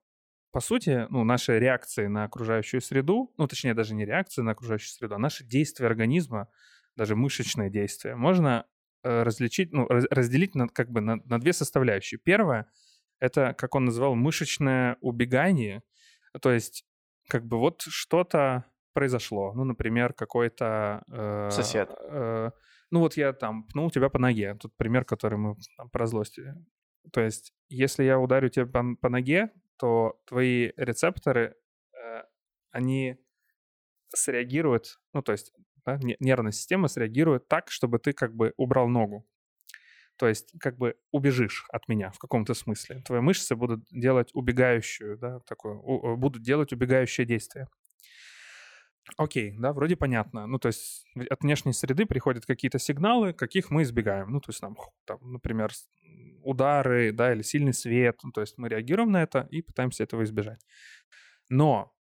по 0.56 0.60
сути, 0.60 1.06
ну, 1.10 1.22
наши 1.22 1.58
реакции 1.58 2.06
на 2.06 2.24
окружающую 2.24 2.80
среду, 2.80 3.30
ну, 3.36 3.46
точнее, 3.46 3.74
даже 3.74 3.94
не 3.94 4.06
реакции 4.06 4.40
на 4.40 4.52
окружающую 4.52 4.88
среду, 4.88 5.16
а 5.16 5.18
наши 5.18 5.44
действия 5.44 5.84
организма, 5.86 6.48
даже 6.96 7.14
мышечные 7.14 7.68
действия, 7.68 8.14
можно 8.16 8.64
э, 9.02 9.22
различить, 9.22 9.74
ну, 9.74 9.86
раз, 9.86 10.06
разделить 10.08 10.54
на, 10.54 10.66
как 10.68 10.90
бы 10.90 11.02
на, 11.02 11.16
на 11.16 11.38
две 11.38 11.52
составляющие. 11.52 12.18
Первое— 12.18 12.72
это, 13.20 13.52
как 13.52 13.74
он 13.74 13.84
называл, 13.84 14.14
мышечное 14.14 14.96
убегание, 15.02 15.82
то 16.40 16.50
есть 16.50 16.86
как 17.28 17.44
бы 17.44 17.58
вот 17.58 17.82
что-то 17.82 18.64
произошло, 18.94 19.52
ну, 19.52 19.64
например, 19.64 20.14
какой-то... 20.14 21.02
Э, 21.12 21.50
Сосед. 21.50 21.90
Э, 22.00 22.50
ну, 22.90 23.00
вот 23.00 23.18
я 23.18 23.34
там 23.34 23.64
пнул 23.64 23.90
тебя 23.90 24.08
по 24.08 24.18
ноге, 24.18 24.54
тут 24.54 24.74
пример, 24.78 25.04
который 25.04 25.36
мы 25.36 25.54
там, 25.76 25.90
про 25.90 26.06
злость. 26.06 26.38
То 27.12 27.20
есть, 27.20 27.52
если 27.68 28.04
я 28.04 28.18
ударю 28.18 28.48
тебя 28.48 28.64
по, 28.64 28.96
по 28.98 29.10
ноге, 29.10 29.50
то 29.76 30.18
твои 30.26 30.72
рецепторы, 30.76 31.56
э, 31.92 32.22
они 32.70 33.18
среагируют, 34.14 35.00
ну, 35.12 35.22
то 35.22 35.32
есть 35.32 35.52
да, 35.84 35.98
нервная 36.20 36.52
система 36.52 36.88
среагирует 36.88 37.48
так, 37.48 37.70
чтобы 37.70 37.98
ты 37.98 38.12
как 38.12 38.34
бы 38.34 38.52
убрал 38.56 38.88
ногу. 38.88 39.26
То 40.16 40.28
есть 40.28 40.52
как 40.58 40.78
бы 40.78 40.96
убежишь 41.12 41.66
от 41.70 41.88
меня 41.88 42.10
в 42.10 42.18
каком-то 42.18 42.54
смысле. 42.54 43.02
Твои 43.04 43.20
мышцы 43.20 43.54
будут 43.54 43.84
делать 43.90 44.30
убегающую, 44.32 45.18
да, 45.18 45.40
такую, 45.40 45.80
у, 45.82 46.16
будут 46.16 46.42
делать 46.42 46.72
убегающее 46.72 47.26
действие. 47.26 47.68
Окей, 49.16 49.54
да, 49.56 49.72
вроде 49.72 49.96
понятно. 49.96 50.46
Ну, 50.46 50.58
то 50.58 50.68
есть 50.68 51.06
от 51.30 51.42
внешней 51.42 51.72
среды 51.72 52.06
приходят 52.06 52.44
какие-то 52.44 52.78
сигналы, 52.78 53.32
каких 53.32 53.70
мы 53.70 53.82
избегаем. 53.82 54.30
Ну, 54.30 54.40
то 54.40 54.50
есть 54.50 54.60
нам, 54.62 54.76
там, 55.04 55.18
например, 55.32 55.70
удары, 56.42 57.12
да, 57.12 57.32
или 57.32 57.42
сильный 57.42 57.72
свет. 57.72 58.18
Ну, 58.22 58.32
то 58.32 58.40
есть 58.40 58.58
мы 58.58 58.68
реагируем 58.68 59.12
на 59.12 59.22
это 59.22 59.46
и 59.50 59.62
пытаемся 59.62 60.02
этого 60.02 60.24
избежать. 60.24 60.60
Но 61.48 61.94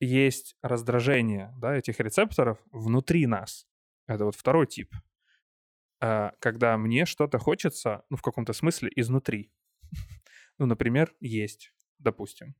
есть 0.00 0.56
раздражение, 0.62 1.52
да, 1.58 1.76
этих 1.76 2.00
рецепторов 2.00 2.58
внутри 2.70 3.26
нас. 3.26 3.66
Это 4.06 4.26
вот 4.26 4.36
второй 4.36 4.66
тип. 4.66 4.94
А, 6.00 6.32
когда 6.40 6.76
мне 6.76 7.06
что-то 7.06 7.38
хочется, 7.38 8.04
ну, 8.10 8.16
в 8.16 8.22
каком-то 8.22 8.52
смысле, 8.52 8.90
изнутри. 8.94 9.50
Ну, 10.56 10.66
например, 10.66 11.12
есть, 11.18 11.72
допустим. 11.98 12.54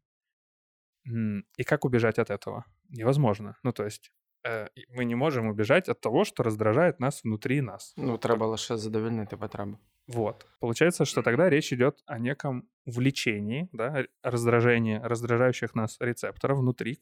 И 1.59 1.65
как 1.65 1.85
убежать 1.85 2.19
от 2.19 2.31
этого? 2.31 2.65
Невозможно. 2.89 3.57
Ну, 3.63 3.73
то 3.73 3.85
есть 3.85 4.13
э, 4.45 4.69
мы 4.89 5.05
не 5.05 5.15
можем 5.15 5.47
убежать 5.47 5.89
от 5.89 6.01
того, 6.01 6.25
что 6.25 6.43
раздражает 6.43 7.01
нас 7.01 7.25
внутри 7.25 7.61
нас. 7.61 7.93
Ну, 7.97 8.19
треба 8.19 8.47
лише 8.47 8.77
задовольнити 8.77 9.37
потребу. 9.37 9.79
Вот. 10.07 10.47
Получается, 10.61 11.05
что 11.05 11.23
тогда 11.23 11.49
речь 11.49 11.73
идет 11.73 12.03
о 12.07 12.19
неком 12.19 12.69
влечении, 12.87 13.69
да, 13.73 14.05
раздражении 14.23 15.01
раздражающих 15.03 15.75
нас 15.75 15.97
рецепторов 16.01 16.59
внутри, 16.59 16.99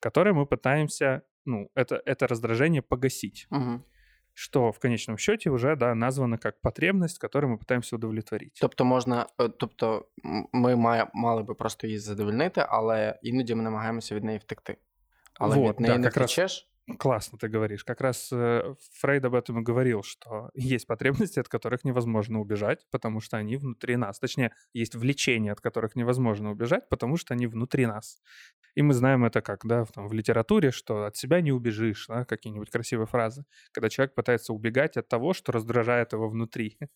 которые 0.00 0.32
мы 0.32 0.46
пытаемся, 0.46 1.22
ну, 1.44 1.70
это, 1.74 2.00
это 2.04 2.26
раздражение 2.26 2.82
погасить. 2.82 3.46
Угу. 3.50 3.82
Що 4.38 4.70
в 4.70 4.78
конечном 4.78 5.18
счеті 5.18 5.50
вже 5.50 5.76
да, 5.76 5.94
названо 5.94 6.38
як 6.44 6.60
потребність, 6.60 7.22
яку 7.22 7.46
ми 7.46 7.56
пытаємося 7.56 7.94
удовлетворити. 7.94 8.52
Тобто 8.60 8.84
можна, 8.84 9.26
тобто 9.58 10.06
ми 10.52 10.76
мали 11.14 11.42
би 11.42 11.54
просто 11.54 11.86
її 11.86 11.98
задовольнити, 11.98 12.66
але 12.68 13.18
іноді 13.22 13.54
ми 13.54 13.62
намагаємося 13.62 14.14
від 14.14 14.24
неї 14.24 14.38
втекти. 14.38 14.76
Але 15.34 15.56
вот, 15.56 15.68
від 15.68 15.80
неї 15.80 15.94
да, 15.94 15.98
не 15.98 16.08
втечеш. 16.08 16.38
Раз... 16.38 16.66
Классно 17.00 17.36
ты 17.36 17.48
говоришь. 17.48 17.82
Как 17.84 18.00
раз 18.00 18.28
э, 18.30 18.74
Фрейд 19.00 19.24
об 19.24 19.34
этом 19.34 19.58
и 19.58 19.62
говорил, 19.62 20.04
что 20.04 20.50
есть 20.54 20.86
потребности, 20.86 21.40
от 21.40 21.48
которых 21.48 21.82
невозможно 21.84 22.40
убежать, 22.40 22.86
потому 22.92 23.20
что 23.20 23.36
они 23.36 23.56
внутри 23.56 23.96
нас. 23.96 24.20
Точнее, 24.20 24.52
есть 24.72 24.94
влечения, 24.94 25.50
от 25.52 25.60
которых 25.60 25.96
невозможно 25.96 26.52
убежать, 26.52 26.88
потому 26.88 27.16
что 27.16 27.34
они 27.34 27.48
внутри 27.48 27.86
нас. 27.86 28.22
И 28.76 28.82
мы 28.82 28.94
знаем 28.94 29.24
это 29.24 29.40
как, 29.42 29.66
да, 29.66 29.84
в, 29.84 29.90
там, 29.90 30.06
в 30.06 30.12
литературе, 30.12 30.70
что 30.70 31.06
от 31.06 31.16
себя 31.16 31.40
не 31.40 31.50
убежишь, 31.50 32.06
да, 32.06 32.24
какие-нибудь 32.24 32.70
красивые 32.70 33.08
фразы, 33.08 33.44
когда 33.72 33.88
человек 33.88 34.14
пытается 34.14 34.52
убегать 34.52 34.96
от 34.96 35.08
того, 35.08 35.32
что 35.32 35.50
раздражает 35.50 36.12
его 36.12 36.28
внутри. 36.28 36.78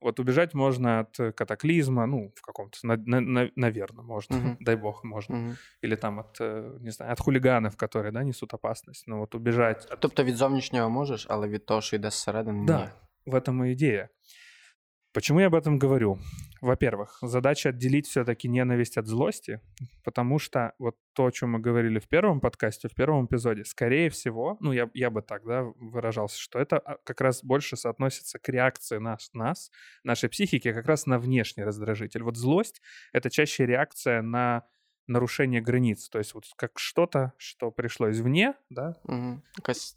Вот 0.00 0.20
убежать 0.20 0.54
можно 0.54 1.00
от 1.00 1.20
э, 1.20 1.32
катаклизма, 1.32 2.06
ну, 2.06 2.32
в 2.36 2.42
каком-то, 2.42 2.78
на, 2.82 2.96
на, 2.96 3.20
на, 3.20 3.50
наверное, 3.56 4.04
можно, 4.04 4.34
uh-huh. 4.36 4.56
дай 4.60 4.76
бог, 4.76 5.04
можно. 5.04 5.34
Uh-huh. 5.34 5.56
Или 5.80 5.96
там 5.96 6.18
от, 6.18 6.40
э, 6.40 6.78
не 6.80 6.90
знаю, 6.90 7.12
от 7.12 7.20
хулиганов, 7.20 7.76
которые, 7.76 8.12
да, 8.12 8.22
несут 8.22 8.54
опасность. 8.54 9.06
Но 9.06 9.18
вот 9.18 9.34
убежать... 9.34 9.88
От... 9.90 10.00
Тобто 10.00 10.24
від 10.24 10.36
зовнішнього 10.36 10.90
можеш, 10.90 11.26
але 11.30 11.48
від 11.48 11.66
того, 11.66 11.80
що 11.80 11.96
йде 11.96 12.10
зсередини, 12.10 12.66
Да, 12.66 12.92
ні. 13.26 13.32
в 13.32 13.34
этом 13.34 13.64
и 13.64 13.72
идея. 13.72 14.08
Почему 15.13 15.41
я 15.41 15.47
об 15.47 15.55
этом 15.55 15.77
говорю? 15.77 16.19
Во-первых, 16.61 17.17
задача 17.21 17.69
отделить 17.69 18.07
все-таки 18.07 18.47
ненависть 18.47 18.97
от 18.97 19.07
злости, 19.07 19.59
потому 20.05 20.39
что 20.39 20.73
вот 20.79 20.95
то, 21.13 21.25
о 21.25 21.31
чем 21.31 21.51
мы 21.51 21.59
говорили 21.59 21.99
в 21.99 22.07
первом 22.07 22.39
подкасте, 22.39 22.87
в 22.87 22.93
первом 22.93 23.25
эпизоде, 23.25 23.65
скорее 23.65 24.09
всего, 24.09 24.57
ну 24.61 24.71
я, 24.71 24.89
я 24.93 25.09
бы 25.09 25.21
так 25.21 25.43
да, 25.43 25.63
выражался, 25.63 26.39
что 26.39 26.59
это 26.59 26.77
а, 26.77 26.97
как 27.03 27.19
раз 27.19 27.43
больше 27.43 27.75
соотносится 27.75 28.39
к 28.39 28.47
реакции 28.47 28.99
нас, 28.99 29.31
нас, 29.33 29.69
нашей 30.03 30.29
психики, 30.29 30.71
как 30.71 30.85
раз 30.85 31.05
на 31.07 31.19
внешний 31.19 31.63
раздражитель. 31.63 32.23
Вот 32.23 32.37
злость— 32.37 32.81
это 33.11 33.29
чаще 33.29 33.65
реакция 33.65 34.21
на 34.21 34.63
нарушение 35.11 35.61
границ. 35.61 36.09
То 36.09 36.19
есть 36.19 36.33
вот 36.33 36.45
как 36.55 36.79
что-то, 36.79 37.33
что 37.37 37.71
пришло 37.71 38.09
извне, 38.09 38.53
да? 38.69 38.95
Угу. 39.03 39.41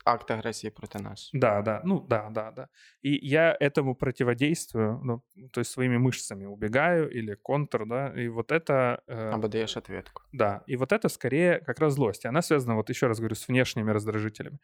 акт 0.05 0.31
агрессии 0.31 0.71
против 0.71 1.01
нас. 1.01 1.31
Да, 1.33 1.63
да, 1.63 1.81
ну 1.85 2.01
да, 2.01 2.29
да, 2.31 2.51
да. 2.51 2.69
И 3.03 3.15
я 3.27 3.57
этому 3.59 3.95
противодействую, 3.95 5.01
ну, 5.03 5.23
то 5.53 5.61
есть 5.61 5.71
своими 5.71 5.97
мышцами 5.97 6.45
убегаю 6.45 7.11
или 7.11 7.35
контр, 7.35 7.87
да, 7.87 8.13
и 8.15 8.29
вот 8.29 8.53
это... 8.53 9.03
Э, 9.07 9.31
Або 9.31 9.49
даешь 9.49 9.77
ответку. 9.77 10.23
Да, 10.33 10.63
и 10.67 10.77
вот 10.77 10.93
это 10.93 11.09
скорее 11.09 11.61
как 11.61 11.79
раз 11.79 11.95
злость. 11.95 12.27
Она 12.27 12.43
связана, 12.43 12.75
вот 12.75 12.91
еще 12.91 13.07
раз 13.07 13.19
говорю, 13.19 13.35
с 13.35 13.49
внешними 13.49 13.91
раздражителями. 13.91 14.59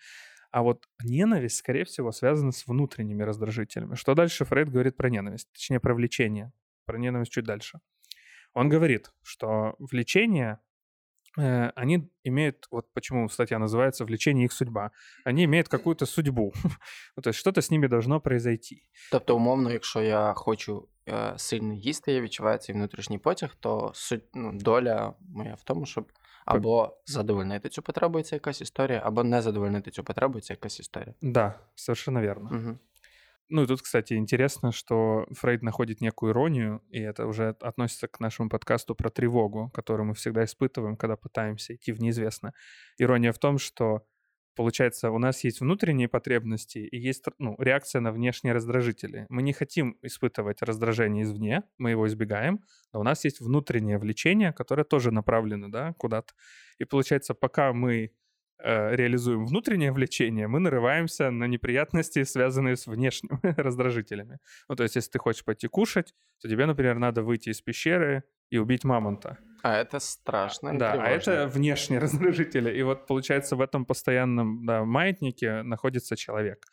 А 0.51 0.63
вот 0.63 0.89
ненависть, 1.05 1.59
скорее 1.59 1.85
всего, 1.85 2.11
связана 2.11 2.51
с 2.51 2.67
внутренними 2.67 3.23
раздражителями. 3.23 3.95
Что 3.95 4.15
дальше 4.15 4.45
Фрейд 4.45 4.69
говорит 4.69 4.97
про 4.97 5.09
ненависть? 5.09 5.49
Точнее, 5.53 5.79
про 5.79 5.95
влечение. 5.95 6.53
Про 6.87 6.99
ненависть 6.99 7.31
чуть 7.31 7.45
дальше. 7.45 7.81
Он 8.54 8.70
говорит, 8.70 9.12
что 9.24 9.76
влечение 9.80 10.60
э, 11.38 11.72
они 11.76 12.10
имеют, 12.24 12.68
вот 12.72 12.94
почему 12.94 13.30
статья 13.30 13.60
называется 13.60 14.06
«Влечение 14.06 14.46
их 14.46 14.54
судьба», 14.54 14.92
они 15.26 15.44
имеют 15.44 15.68
какую-то 15.68 16.06
судьбу, 16.06 16.54
ну, 17.16 17.22
то 17.22 17.30
есть 17.30 17.40
что-то 17.40 17.62
с 17.62 17.72
ними 17.72 17.88
должно 17.88 18.20
произойти. 18.22 18.84
Тобто, 19.12 19.36
умовно, 19.36 19.72
якщо 19.72 20.02
я 20.02 20.34
хочу 20.34 20.88
е, 21.10 21.34
сильно 21.38 21.74
їсти, 21.74 22.14
я 22.14 22.22
відчуваю 22.22 22.58
цей 22.58 22.76
внутрішній 22.76 23.18
потяг, 23.18 23.56
то 23.60 23.92
суть, 23.94 24.24
ну, 24.34 24.52
доля 24.54 25.14
моя 25.20 25.56
в 25.56 25.64
тому, 25.64 25.86
щоб 25.86 26.12
або 26.46 26.98
задовольнити 27.06 27.70
цю 27.70 27.82
потребу, 27.82 28.22
це 28.22 28.36
якась 28.36 28.62
історія, 28.62 29.02
або 29.06 29.24
не 29.24 29.42
задовольнити 29.42 29.92
цю 29.92 30.04
потребу, 30.04 30.40
це 30.40 30.54
якась 30.54 30.80
історія. 30.80 31.14
Да, 31.22 31.60
совершенно 31.76 32.22
верно. 32.22 32.50
Угу. 32.54 32.78
Ну 33.51 33.65
и 33.65 33.67
тут, 33.67 33.83
кстати, 33.83 34.15
интересно, 34.15 34.71
что 34.71 35.27
Фрейд 35.33 35.63
находит 35.63 36.01
некую 36.01 36.33
иронию, 36.33 36.83
и 36.89 37.01
это 37.01 37.27
уже 37.27 37.57
относится 37.61 38.07
к 38.07 38.21
нашему 38.21 38.49
подкасту 38.49 38.95
про 38.95 39.11
тревогу, 39.11 39.71
которую 39.75 40.07
мы 40.07 40.15
всегда 40.15 40.45
испытываем, 40.45 40.97
когда 40.97 41.17
пытаемся 41.17 41.75
идти 41.75 41.91
в 41.91 42.01
неизвестное. 42.01 42.55
Ирония 42.97 43.33
в 43.33 43.39
том, 43.39 43.59
что 43.59 44.07
Получается, 44.57 45.11
у 45.11 45.19
нас 45.19 45.45
есть 45.45 45.61
внутренние 45.61 46.09
потребности 46.09 46.79
и 46.79 46.99
есть 46.99 47.25
ну, 47.39 47.55
реакция 47.59 48.01
на 48.01 48.13
внешние 48.13 48.53
раздражители. 48.53 49.27
Мы 49.29 49.43
не 49.43 49.53
хотим 49.53 49.97
испытывать 50.03 50.61
раздражение 50.61 51.23
извне, 51.23 51.63
мы 51.79 51.91
его 51.91 52.07
избегаем, 52.07 52.61
но 52.93 53.01
у 53.01 53.03
нас 53.03 53.25
есть 53.25 53.41
внутреннее 53.41 53.99
влечение, 53.99 54.53
которое 54.53 54.85
тоже 54.85 55.13
направлено 55.13 55.69
да, 55.69 55.95
куда-то. 55.97 56.35
И 56.79 56.85
получается, 56.85 57.33
пока 57.33 57.73
мы 57.73 58.11
реализуем 58.63 59.47
внутреннее 59.47 59.93
влечение, 59.93 60.47
мы 60.47 60.61
нарываемся 60.61 61.31
на 61.31 61.45
неприятности, 61.45 62.23
связанные 62.25 62.77
с 62.77 62.87
внешними 62.87 63.39
раздражителями. 63.61 64.39
Ну, 64.69 64.77
то 64.77 64.83
есть, 64.83 64.97
если 64.97 65.11
ты 65.11 65.19
хочешь 65.19 65.45
пойти 65.45 65.69
кушать, 65.69 66.15
то 66.41 66.49
тебе, 66.49 66.67
например, 66.67 66.99
надо 66.99 67.23
выйти 67.23 67.51
из 67.51 67.61
пещеры 67.61 68.25
и 68.51 68.59
убить 68.59 68.85
мамонта. 68.85 69.39
А 69.63 69.77
это 69.77 69.99
страшно. 70.01 70.79
Да, 70.79 70.93
тревожно. 70.93 71.09
а 71.09 71.17
это 71.17 71.47
внешние 71.49 72.01
раздражители. 72.01 72.77
И 72.77 72.83
вот, 72.83 73.07
получается, 73.07 73.57
в 73.57 73.61
этом 73.61 73.85
постоянном 73.85 74.65
да, 74.67 74.85
маятнике 74.85 75.63
находится 75.63 76.17
человек. 76.17 76.65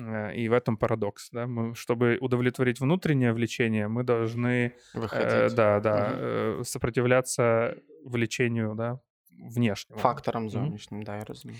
Э, 0.00 0.34
и 0.34 0.48
в 0.48 0.52
этом 0.52 0.76
парадокс, 0.76 1.30
да, 1.30 1.46
мы, 1.46 1.74
чтобы 1.74 2.18
удовлетворить 2.20 2.80
внутреннее 2.80 3.32
влечение, 3.32 3.88
мы 3.88 4.04
должны, 4.04 4.74
э, 4.94 5.48
да, 5.50 5.80
да, 5.80 6.06
угу. 6.06 6.16
э, 6.20 6.62
сопротивляться 6.64 7.76
влечению, 8.04 8.74
да, 8.74 9.00
внешнего. 9.41 10.01
Фактором 10.01 10.49
зовнішнім, 10.49 11.01
mm-hmm. 11.01 11.05
да, 11.05 11.17
я 11.17 11.23
разумею. 11.23 11.59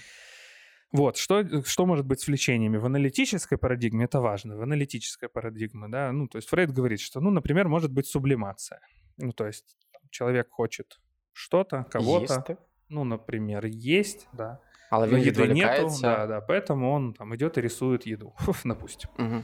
Вот, 0.91 1.17
что, 1.17 1.63
что 1.65 1.85
может 1.85 2.05
быть 2.05 2.21
с 2.21 2.27
влечениями? 2.27 2.77
В 2.77 2.85
аналитической 2.85 3.57
парадигме 3.57 4.05
это 4.05 4.21
важно, 4.21 4.55
в 4.55 4.61
аналитической 4.61 5.27
парадигме, 5.27 5.87
да, 5.89 6.11
ну, 6.11 6.27
то 6.27 6.37
есть 6.37 6.47
Фрейд 6.49 6.71
говорит, 6.71 6.99
что, 6.99 7.19
ну, 7.19 7.29
например, 7.29 7.67
может 7.67 7.91
быть 7.91 8.07
сублимация. 8.07 8.79
Ну, 9.17 9.33
то 9.33 9.45
есть 9.45 9.75
человек 10.09 10.49
хочет 10.49 10.99
что-то, 11.33 11.85
кого-то. 11.91 12.45
Есть. 12.47 12.59
ну, 12.89 13.03
например, 13.03 13.65
есть, 13.65 14.29
да, 14.33 14.59
Але 14.89 15.07
но 15.07 15.17
він 15.17 15.23
еды 15.23 15.25
нету, 15.25 15.41
відволікається. 15.41 16.01
да, 16.01 16.27
да, 16.27 16.45
поэтому 16.49 16.93
он 16.93 17.13
там 17.13 17.35
идет 17.35 17.57
и 17.57 17.61
рисует 17.61 18.07
еду, 18.07 18.33
допустим. 18.65 19.09
Угу. 19.19 19.43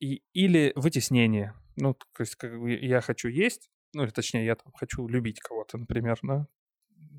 И, 0.00 0.22
или 0.34 0.72
вытеснение. 0.76 1.52
Ну, 1.76 1.94
то 1.94 2.22
есть, 2.22 2.34
как 2.34 2.52
бы 2.60 2.70
я 2.70 3.00
хочу 3.00 3.28
есть, 3.28 3.70
ну, 3.94 4.02
или 4.02 4.10
точнее, 4.10 4.44
я 4.44 4.54
там 4.54 4.72
хочу 4.72 5.08
любить 5.08 5.40
кого-то, 5.40 5.78
например, 5.78 6.18
да. 6.22 6.46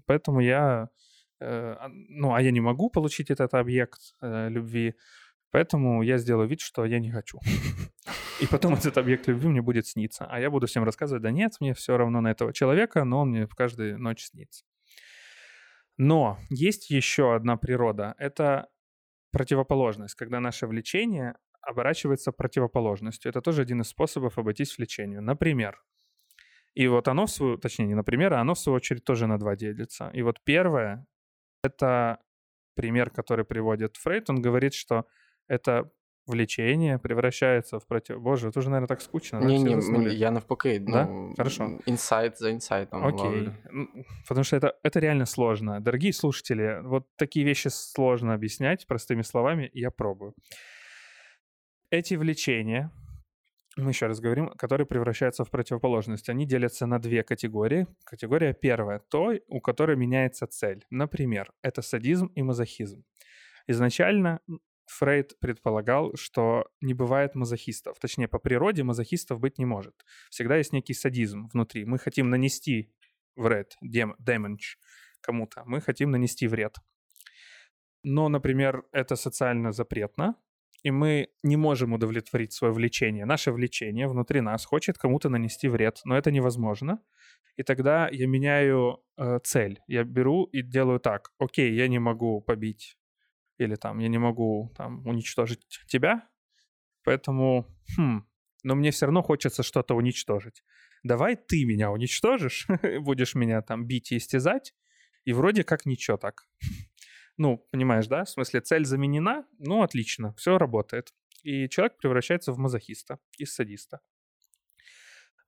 Поэтому 0.06 0.40
я, 0.40 0.88
э, 1.40 1.76
а- 1.78 1.88
ну, 1.90 2.34
а 2.34 2.42
я 2.42 2.50
не 2.50 2.60
могу 2.60 2.90
получить 2.90 3.30
этот 3.30 3.54
объект 3.54 4.00
э, 4.22 4.48
любви, 4.48 4.94
поэтому 5.50 6.02
я 6.02 6.18
сделаю 6.18 6.48
вид, 6.48 6.60
что 6.60 6.84
я 6.84 6.98
не 6.98 7.10
хочу. 7.10 7.38
И 8.40 8.46
потом 8.46 8.74
этот 8.74 8.98
объект 8.98 9.28
любви 9.28 9.48
мне 9.48 9.62
будет 9.62 9.86
сниться. 9.86 10.26
А 10.28 10.40
я 10.40 10.50
буду 10.50 10.66
всем 10.66 10.84
рассказывать, 10.84 11.22
да 11.22 11.30
нет, 11.30 11.52
мне 11.60 11.72
все 11.74 11.96
равно 11.96 12.20
на 12.20 12.30
этого 12.30 12.52
человека, 12.52 13.04
но 13.04 13.20
он 13.20 13.30
мне 13.30 13.46
в 13.46 13.54
каждую 13.54 13.98
ночь 13.98 14.24
снится. 14.24 14.64
Но 15.96 16.38
есть 16.50 16.90
еще 16.90 17.34
одна 17.34 17.56
природа. 17.56 18.14
Это 18.18 18.68
противоположность, 19.30 20.14
когда 20.14 20.40
наше 20.40 20.66
влечение 20.66 21.34
оборачивается 21.60 22.32
противоположностью. 22.32 23.30
Это 23.30 23.40
тоже 23.40 23.62
один 23.62 23.80
из 23.80 23.88
способов 23.88 24.38
обойтись 24.38 24.76
влечению. 24.76 25.22
Например, 25.22 25.82
и 26.75 26.87
вот 26.87 27.07
оно, 27.07 27.25
в 27.25 27.29
свою, 27.29 27.57
точнее, 27.57 27.87
не 27.87 27.95
например, 27.95 28.33
а 28.33 28.41
оно, 28.41 28.53
в 28.53 28.59
свою 28.59 28.77
очередь, 28.77 29.03
тоже 29.03 29.27
на 29.27 29.37
два 29.37 29.55
делится. 29.55 30.11
И 30.15 30.21
вот 30.21 30.39
первое — 30.45 31.63
это 31.63 32.17
пример, 32.75 33.09
который 33.09 33.43
приводит 33.45 33.97
Фрейд. 33.97 34.29
Он 34.29 34.41
говорит, 34.41 34.73
что 34.73 35.03
это 35.49 35.89
влечение 36.27 36.99
превращается 36.99 37.77
в 37.79 37.87
против... 37.87 38.19
Боже, 38.21 38.47
это 38.49 38.59
уже, 38.59 38.69
наверное, 38.69 38.87
так 38.87 39.01
скучно. 39.01 39.39
да? 39.41 39.45
Ні, 39.47 39.55
Все 39.55 39.65
ні, 39.65 39.75
заснули? 39.75 40.03
мені- 40.05 40.15
я 40.17 40.31
навпаки. 40.31 40.79
Да? 40.79 41.05
Ну, 41.05 41.33
Хорошо. 41.37 41.79
Інсайт 41.85 42.39
за 42.39 42.49
інсайтом. 42.49 43.03
Окей. 43.05 43.25
ловлю. 43.25 43.51
М, 43.73 43.87
Потому 44.27 44.43
что 44.43 44.57
это, 44.57 44.71
это 44.83 44.99
реально 44.99 45.25
сложно. 45.25 45.79
Дорогие 45.79 46.13
слушатели, 46.13 46.81
вот 46.83 47.03
такие 47.17 47.45
вещи 47.45 47.69
сложно 47.69 48.33
объяснять 48.33 48.85
простыми 48.87 49.23
словами, 49.23 49.71
и 49.75 49.79
я 49.79 49.91
пробую. 49.91 50.33
Эти 51.91 52.13
влечения, 52.17 52.91
мы 53.76 53.90
еще 53.90 54.06
раз 54.06 54.20
говорим, 54.20 54.50
которые 54.50 54.86
превращаются 54.86 55.44
в 55.44 55.50
противоположность, 55.50 56.28
они 56.28 56.46
делятся 56.46 56.86
на 56.86 56.98
две 56.98 57.22
категории. 57.22 57.86
Категория 58.04 58.54
первая— 58.54 58.98
той, 59.10 59.42
у 59.48 59.60
которой 59.60 59.96
меняется 59.96 60.46
цель. 60.46 60.84
Например, 60.90 61.52
это 61.62 61.82
садизм 61.82 62.26
и 62.26 62.42
мазохизм. 62.42 63.04
Изначально 63.66 64.40
Фрейд 64.86 65.38
предполагал, 65.40 66.14
что 66.14 66.66
не 66.80 66.94
бывает 66.94 67.34
мазохистов. 67.34 67.98
Точнее, 67.98 68.28
по 68.28 68.38
природе 68.38 68.82
мазохистов 68.82 69.40
быть 69.40 69.58
не 69.58 69.64
может. 69.64 69.94
Всегда 70.30 70.56
есть 70.56 70.72
некий 70.72 70.94
садизм 70.94 71.48
внутри. 71.52 71.84
Мы 71.84 71.98
хотим 71.98 72.30
нанести 72.30 72.92
вред, 73.34 73.76
damage 73.82 74.76
кому-то. 75.20 75.62
Мы 75.64 75.80
хотим 75.80 76.10
нанести 76.10 76.46
вред. 76.46 76.76
Но, 78.02 78.28
например, 78.28 78.84
это 78.92 79.16
социально 79.16 79.72
запретно, 79.72 80.36
и 80.84 80.92
мы 80.92 81.28
не 81.42 81.56
можем 81.56 81.92
удовлетворить 81.92 82.52
свое 82.52 82.72
влечение. 82.72 83.24
Наше 83.24 83.50
влечение 83.50 84.06
внутри 84.06 84.40
нас 84.40 84.64
хочет 84.64 84.98
кому-то 84.98 85.28
нанести 85.28 85.66
вред, 85.68 86.00
но 86.04 86.16
это 86.16 86.30
невозможно. 86.30 87.00
И 87.56 87.62
тогда 87.62 88.08
я 88.12 88.26
меняю 88.28 89.00
э, 89.16 89.38
цель. 89.42 89.80
Я 89.88 90.04
беру 90.04 90.44
и 90.44 90.62
делаю 90.62 91.00
так. 91.00 91.32
Окей, 91.38 91.74
я 91.74 91.88
не 91.88 91.98
могу 91.98 92.40
побить 92.40 92.96
или 93.58 93.76
там 93.76 93.98
я 93.98 94.08
не 94.08 94.18
могу 94.18 94.72
там 94.76 95.06
уничтожить 95.06 95.66
тебя, 95.88 96.28
поэтому, 97.04 97.66
хм, 97.96 98.26
но 98.62 98.74
мне 98.74 98.90
все 98.90 99.06
равно 99.06 99.22
хочется 99.22 99.62
что-то 99.62 99.94
уничтожить. 99.94 100.62
Давай 101.02 101.36
ты 101.36 101.64
меня 101.64 101.90
уничтожишь, 101.90 102.66
будешь 103.00 103.34
меня 103.34 103.62
там 103.62 103.86
бить 103.86 104.12
и 104.12 104.16
истязать, 104.16 104.74
и 105.24 105.32
вроде 105.32 105.64
как 105.64 105.86
ничего 105.86 106.16
так. 106.16 106.46
Ну, 107.36 107.58
понимаешь, 107.70 108.06
да? 108.06 108.24
В 108.24 108.30
смысле, 108.30 108.60
цель 108.60 108.84
заменена, 108.84 109.46
ну, 109.58 109.82
отлично, 109.82 110.34
все 110.34 110.56
работает. 110.58 111.12
И 111.42 111.68
человек 111.68 111.96
превращается 111.98 112.52
в 112.52 112.58
мазохиста 112.58 113.18
и 113.38 113.44
садиста. 113.44 114.00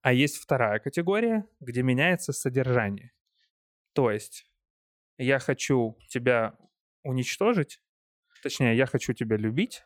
А 0.03 0.13
есть 0.13 0.37
вторая 0.37 0.79
категория, 0.79 1.47
где 1.61 1.83
меняется 1.83 2.33
содержание. 2.33 3.13
То 3.95 4.11
есть 4.11 4.47
я 5.19 5.39
хочу 5.39 5.99
тебя 6.09 6.59
уничтожить, 7.05 7.81
точнее, 8.43 8.77
я 8.77 8.87
хочу 8.87 9.13
тебя 9.15 9.37
любить, 9.37 9.85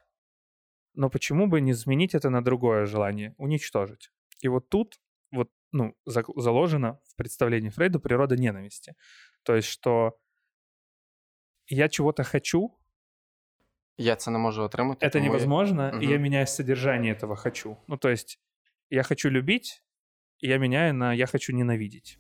но 0.95 1.11
почему 1.11 1.47
бы 1.47 1.61
не 1.61 1.73
заменить 1.73 2.15
это 2.15 2.31
на 2.31 2.43
другое 2.43 2.87
желание— 2.87 3.35
уничтожить? 3.39 4.11
И 4.41 4.49
вот 4.49 4.69
тут 4.69 5.01
вот, 5.31 5.51
ну, 5.73 5.97
за- 6.05 6.25
заложена 6.37 7.01
в 7.07 7.17
представлении 7.17 7.71
Фрейда 7.71 8.01
природа 8.01 8.37
ненависти. 8.37 8.95
То 9.45 9.55
есть, 9.57 9.69
что 9.69 10.19
я 11.70 11.90
чего-то 11.90 12.24
хочу, 12.24 12.72
Я 13.98 14.16
це 14.16 14.32
не 14.32 14.38
можу 14.38 14.64
отримати. 14.64 15.06
это 15.06 15.10
тому 15.12 15.26
я- 15.26 15.32
невозможно, 15.32 15.90
и 16.02 16.06
я 16.06 16.12
Мгм. 16.14 16.22
меняю 16.22 16.48
содержание 16.48 17.14
этого 17.14 17.36
«хочу». 17.36 17.78
Ну, 17.88 17.98
то 17.98 18.10
есть 18.10 18.40
я 18.90 19.04
хочу 19.04 19.30
любить, 19.30 19.84
и 20.44 20.48
я 20.48 20.60
меняю 20.60 20.94
на 20.94 21.14
«я 21.14 21.26
хочу 21.26 21.54
ненавидеть». 21.56 22.20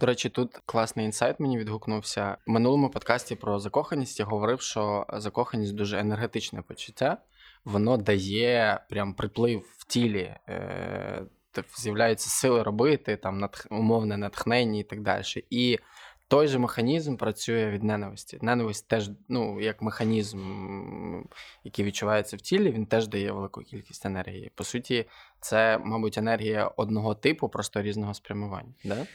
До 0.00 0.06
речі, 0.06 0.28
тут 0.28 0.56
класний 0.66 1.06
інсайт 1.06 1.40
мені 1.40 1.58
відгукнувся. 1.58 2.36
В 2.46 2.50
минулому 2.50 2.90
подкасті 2.90 3.34
про 3.36 3.58
закоханість 3.58 4.20
я 4.20 4.26
говорив, 4.26 4.60
що 4.60 5.06
закоханість 5.12 5.74
дуже 5.74 5.98
енергетичне 5.98 6.62
почуття. 6.62 7.18
Воно 7.64 7.96
дає 7.96 8.80
прям 8.90 9.14
приплив 9.14 9.74
в 9.78 9.84
тілі. 9.86 10.34
Е- 10.48 11.22
та 11.22 11.26
з'являються 11.77 12.29
сили 12.29 12.63
робити, 12.63 13.17
там 13.17 13.43
натх- 13.43 13.67
умовне 13.71 14.17
натхнення 14.17 14.79
і 14.79 14.83
так 14.83 15.01
далі. 15.01 15.23
І 15.49 15.79
той 16.27 16.47
же 16.47 16.59
механізм 16.59 17.15
працює 17.15 17.69
від 17.69 17.83
ненависті. 17.83 18.39
Ненависть 18.41 18.87
теж, 18.87 19.11
ну, 19.29 19.61
як 19.61 19.81
механізм, 19.81 20.39
який 21.63 21.85
відчувається 21.85 22.37
в 22.37 22.41
тілі, 22.41 22.71
він 22.71 22.85
теж 22.85 23.07
дає 23.07 23.31
велику 23.31 23.61
кількість 23.61 24.05
енергії. 24.05 24.51
По 24.55 24.63
суті, 24.63 25.05
це, 25.41 25.77
мабуть, 25.77 26.17
енергія 26.17 26.67
одного 26.67 27.15
типу, 27.15 27.49
просто 27.49 27.81
різного 27.81 28.13
спрямування. 28.13 28.73
Да? 28.83 29.05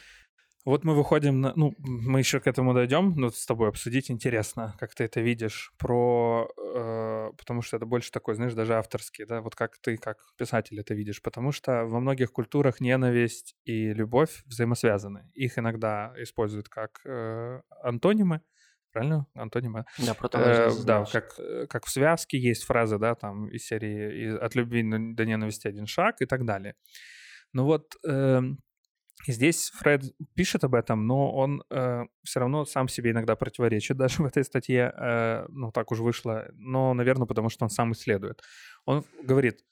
Вот 0.64 0.83
мы 0.83 0.94
выходим 0.94 1.40
на... 1.40 1.53
Ну, 1.57 1.74
мы 1.79 2.20
еще 2.20 2.40
к 2.40 2.46
этому 2.46 2.72
дойдем, 2.72 3.14
но 3.16 3.31
с 3.31 3.44
тобой 3.44 3.68
обсудить 3.68 4.11
интересно, 4.11 4.74
как 4.79 4.94
ты 4.94 5.05
это 5.05 5.20
видишь, 5.20 5.72
про... 5.77 6.48
э, 6.57 7.33
потому 7.37 7.61
что 7.61 7.77
это 7.77 7.85
больше 7.85 8.11
такой, 8.11 8.35
знаешь, 8.35 8.55
даже 8.55 8.74
авторский, 8.74 9.27
да, 9.27 9.42
вот 9.42 9.55
как 9.55 9.77
ты, 9.79 9.98
как 9.98 10.16
писатель 10.38 10.81
это 10.81 10.94
видишь, 10.94 11.20
потому 11.20 11.53
что 11.53 11.85
во 11.85 12.00
многих 12.00 12.33
культурах 12.33 12.81
ненависть 12.81 13.57
и 13.66 13.92
любовь 13.92 14.42
взаимосвязаны. 14.46 15.31
Их 15.35 15.59
иногда 15.59 16.14
используют 16.16 16.70
как 16.70 17.00
э, 17.05 17.61
антонимы, 17.83 18.40
правильно? 18.90 19.27
Антонимы. 19.35 19.85
Да, 19.98 20.12
Э, 20.12 20.14
протилежність, 20.14 20.87
да, 20.87 21.05
как, 21.05 21.38
э, 21.38 21.66
как 21.66 21.85
в 21.85 21.90
связке 21.90 22.38
есть 22.38 22.64
фразы, 22.64 22.98
да, 22.98 23.14
там 23.14 23.48
из 23.50 23.66
серии 23.66 24.35
«От 24.38 24.55
любви 24.55 24.83
до 25.14 25.27
ненависти 25.27 25.68
один 25.68 25.87
шаг» 25.87 26.22
и 26.22 26.27
так 26.27 26.46
далее. 26.46 26.74
Ну 27.53 27.64
вот 27.64 27.94
эм, 29.29 29.35
здесь 29.35 29.71
Фред 29.77 30.15
пишет 30.35 30.65
об 30.65 30.75
этом, 30.75 31.07
но 31.07 31.33
он 31.33 31.63
все 32.23 32.41
равно 32.41 32.65
сам 32.65 32.89
себе 32.89 33.11
иногда 33.11 33.37
противоречит 33.37 33.97
даже 33.97 34.23
в 34.23 34.27
этой 34.27 34.45
статье, 34.45 34.93
э, 34.97 35.47
ну 35.49 35.71
так 35.73 35.93
уж 35.93 36.01
вышло, 36.01 36.49
но, 36.55 36.95
наверное, 36.95 37.27
потому 37.27 37.49
что 37.51 37.65
он 37.65 37.71
сам 37.71 37.93
исследует. 37.93 38.43
Он 38.85 39.05
говорит, 39.23 39.65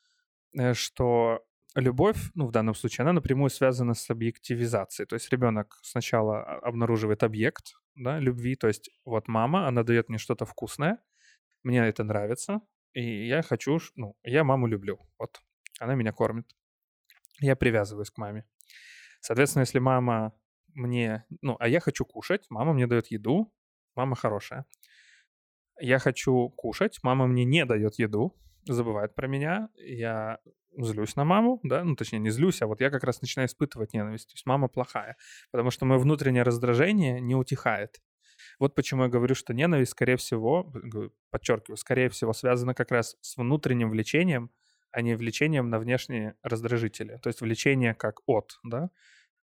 э, 0.59 0.75
что 0.75 1.45
любовь, 1.75 2.19
ну 2.35 2.47
в 2.47 2.53
данном 2.53 2.75
случае, 2.75 3.05
она 3.05 3.13
напрямую 3.13 3.51
связана 3.51 3.95
с 3.95 4.11
объективизацией. 4.11 5.07
То 5.07 5.15
есть 5.17 5.31
ребенок 5.33 5.79
сначала 5.83 6.43
обнаруживает 6.43 7.23
объект 7.23 7.75
да, 7.95 8.19
любви, 8.19 8.57
то 8.57 8.69
есть 8.69 8.91
вот 9.05 9.29
мама, 9.29 9.69
она 9.69 9.83
дает 9.83 10.09
мне 10.09 10.19
что-то 10.19 10.45
вкусное, 10.45 10.99
мне 11.63 11.79
это 11.81 12.05
нравится, 12.05 12.61
и 12.95 13.27
я 13.27 13.43
хочу, 13.43 13.79
ну, 13.97 14.17
я 14.25 14.45
маму 14.45 14.67
люблю, 14.67 14.99
вот, 15.19 15.41
она 15.79 15.95
меня 15.95 16.13
кормит, 16.13 16.47
я 17.41 17.57
привязываюсь 17.57 18.11
к 18.11 18.19
маме. 18.19 18.45
Соответственно, 19.23 19.63
если 19.63 19.79
мама 19.79 20.35
мне, 20.75 21.25
ну, 21.41 21.57
а 21.61 21.69
я 21.69 21.81
хочу 21.81 22.05
кушать, 22.05 22.47
мама 22.51 22.73
мне 22.73 22.87
дает 22.87 23.07
еду, 23.07 23.53
мама 23.95 24.17
хорошая. 24.17 24.67
Я 25.81 25.99
хочу 25.99 26.51
кушать, 26.51 26.99
мама 27.03 27.27
мне 27.27 27.45
не 27.45 27.65
дает 27.65 27.99
еду, 27.99 28.37
забывает 28.67 29.15
про 29.15 29.29
меня, 29.29 29.69
я 29.77 30.39
злюсь 30.77 31.15
на 31.15 31.25
маму, 31.25 31.61
да, 31.63 31.85
ну, 31.85 31.95
точнее, 31.95 32.19
не 32.19 32.31
злюсь, 32.31 32.63
а 32.63 32.67
вот 32.67 32.81
я 32.81 32.91
как 32.91 33.05
раз 33.05 33.21
начинаю 33.23 33.49
испытывать 33.49 33.93
ненависть, 33.93 34.29
то 34.29 34.35
есть 34.35 34.45
мама 34.45 34.69
плохая, 34.69 35.17
потому 35.53 35.71
что 35.71 35.85
мое 35.85 35.99
внутреннее 35.99 36.43
раздражение 36.43 37.21
не 37.21 37.37
утихает. 37.37 38.03
Вот 38.59 38.75
почему 38.75 39.05
я 39.05 39.09
говорю, 39.09 39.37
что 39.37 39.55
ненависть, 39.55 39.93
скорее 39.93 40.17
всего, 40.17 40.73
подчеркиваю, 41.31 41.77
скорее 41.77 42.09
всего, 42.09 42.33
связана 42.33 42.75
как 42.75 42.91
раз 42.91 43.17
с 43.21 43.37
внутренним 43.37 43.91
влечением, 43.91 44.51
а 44.93 45.03
не 45.03 45.17
влечением 45.17 45.71
на 45.71 45.79
внешние 45.79 46.37
раздражители. 46.43 47.19
То 47.23 47.29
есть 47.29 47.41
влечение 47.41 47.95
как 47.95 48.21
от, 48.27 48.59
да, 48.63 48.91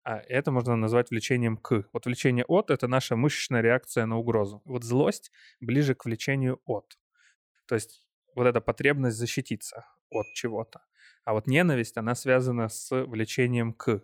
а 0.04 0.22
это 0.28 0.52
можно 0.52 0.76
назвать 0.76 1.10
влечением 1.10 1.56
к. 1.56 1.84
Вот 1.92 2.06
влечение 2.06 2.44
от— 2.46 2.70
это 2.70 2.86
наша 2.88 3.16
мышечная 3.16 3.60
реакция 3.60 4.06
на 4.06 4.16
угрозу. 4.16 4.62
Вот 4.64 4.84
злость 4.84 5.30
ближе 5.60 5.94
к 5.94 6.04
влечению 6.04 6.60
от. 6.64 6.98
То 7.66 7.74
есть 7.74 8.06
вот 8.34 8.46
эта 8.46 8.60
потребность 8.60 9.16
защититься 9.16 9.84
от 10.10 10.26
чего-то. 10.34 10.80
А 11.24 11.34
вот 11.34 11.46
ненависть, 11.46 11.96
она 11.98 12.14
связана 12.14 12.68
с 12.68 13.04
влечением 13.04 13.74
к. 13.74 14.02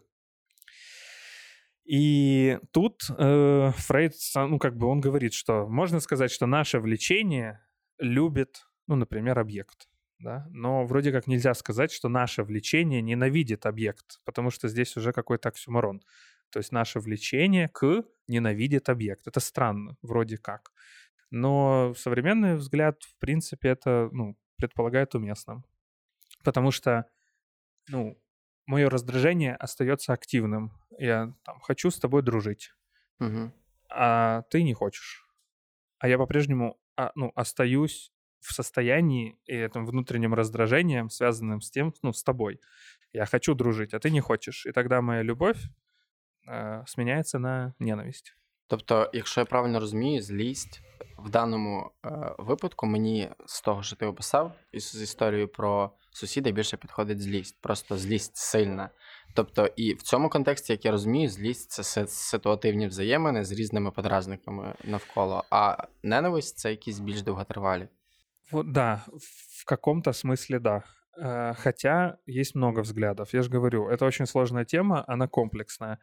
И 1.85 2.59
тут 2.72 3.02
э, 3.16 3.70
Фрейд, 3.76 4.12
ну, 4.35 4.59
как 4.59 4.76
бы 4.76 4.87
он 4.87 5.00
говорит, 5.00 5.33
что 5.33 5.66
можно 5.66 6.00
сказать, 6.00 6.30
что 6.30 6.46
наше 6.46 6.80
влечение 6.80 7.64
любит, 7.98 8.66
ну, 8.87 8.96
например, 8.96 9.38
объект. 9.38 9.88
Да? 10.18 10.46
Но 10.50 10.87
вроде 10.87 11.12
как 11.12 11.27
нельзя 11.27 11.55
сказать, 11.55 11.92
что 11.92 12.09
наше 12.09 12.44
влечение 12.44 13.03
ненавидит 13.03 13.66
объект, 13.66 14.20
потому 14.24 14.50
что 14.50 14.68
здесь 14.68 14.96
уже 14.96 15.12
какой-то 15.12 15.48
оксюморон. 15.48 16.00
То 16.50 16.61
есть 16.61 16.72
наше 16.72 17.00
влечение 17.00 17.68
к 17.68 18.05
ненавидит 18.29 18.88
объект. 18.88 19.27
Это 19.27 19.40
странно, 19.40 19.96
вроде 20.03 20.38
как. 20.38 20.70
Но 21.31 21.94
современный 21.96 22.55
взгляд, 22.57 23.03
в 23.03 23.16
принципе, 23.18 23.70
это 23.70 24.09
ну, 24.12 24.37
предполагает 24.57 25.14
уместным. 25.14 25.64
Потому 26.44 26.70
что 26.70 27.07
ну, 27.88 28.16
мое 28.66 28.88
раздражение 28.88 29.57
остается 29.57 30.12
активным. 30.12 30.72
Я 30.96 31.35
там 31.44 31.61
хочу 31.61 31.90
с 31.90 31.98
тобой 31.98 32.22
дружить, 32.22 32.72
Угу. 33.20 33.53
а 33.90 34.42
ты 34.42 34.62
не 34.62 34.74
хочешь. 34.74 35.27
А 35.98 36.09
я 36.09 36.18
по-прежнему 36.18 36.79
а, 36.96 37.11
ну, 37.14 37.33
остаюсь 37.35 38.12
в 38.43 38.54
состоянии 38.54 39.38
и 39.45 39.56
этим 39.56 39.86
внутренним 39.86 40.34
раздражением, 40.34 41.10
связанным 41.10 41.62
с 41.62 41.71
тем, 41.71 41.93
ну, 42.04 42.13
с 42.13 42.23
тобой. 42.23 42.60
Я 43.13 43.25
хочу 43.25 43.54
дружить, 43.56 43.93
а 43.93 43.99
ты 43.99 44.12
не 44.12 44.21
хочешь. 44.21 44.65
И 44.65 44.71
тогда 44.71 45.02
моя 45.02 45.23
любовь 45.23 45.58
э, 46.47 46.84
сменяется 46.88 47.39
на 47.39 47.73
ненависть. 47.80 48.36
Тобто, 48.67 49.10
якщо 49.13 49.41
я 49.41 49.45
правильно 49.45 49.80
розумію, 49.80 50.21
злість 50.21 50.82
в 51.17 51.30
даному 51.30 51.91
е, 52.06 52.10
випадку 52.38 52.86
мені 52.86 53.30
з 53.45 53.62
того, 53.62 53.84
що 53.84 53.95
ти 53.95 54.06
описав, 54.06 54.52
із 54.71 54.91
з 54.91 55.02
історією 55.02 55.47
про 55.47 55.91
сусіда 56.12 56.52
більше 56.52 56.78
підходить 56.78 57.21
злість. 57.21 57.62
Просто 57.62 57.97
злість 57.97 58.38
сильна. 58.38 58.89
Тобто, 59.34 59.67
і 59.75 59.93
в 59.93 60.02
цьому 60.02 60.30
контексті, 60.30 60.73
як 60.73 60.86
я 60.86 60.91
розумію, 60.91 61.30
злість 61.30 61.71
це 61.71 61.84
си- 61.84 62.08
ситуативні 62.08 62.88
взаємини 62.88 63.43
з 63.43 63.52
різними 63.52 63.91
подразниками 63.91 64.75
навколо, 64.84 65.43
а 65.49 65.88
ненависть 66.04 66.58
це 66.58 66.69
якісь 66.69 66.99
більш 66.99 67.21
довготривалі. 67.21 67.88
Вот, 68.55 68.71
да, 68.73 69.05
в 69.59 69.64
каком-то 69.64 70.12
смысле 70.12 70.61
да. 70.61 70.85
Э, 71.17 71.55
Хотя 71.57 72.19
есть 72.27 72.55
много 72.55 72.81
взглядов. 72.81 73.35
Я 73.35 73.43
же 73.43 73.51
говорю, 73.51 73.88
это 73.88 74.05
очень 74.07 74.27
сложная 74.27 74.64
тема, 74.64 75.05
она 75.09 75.27
комплексная. 75.27 75.99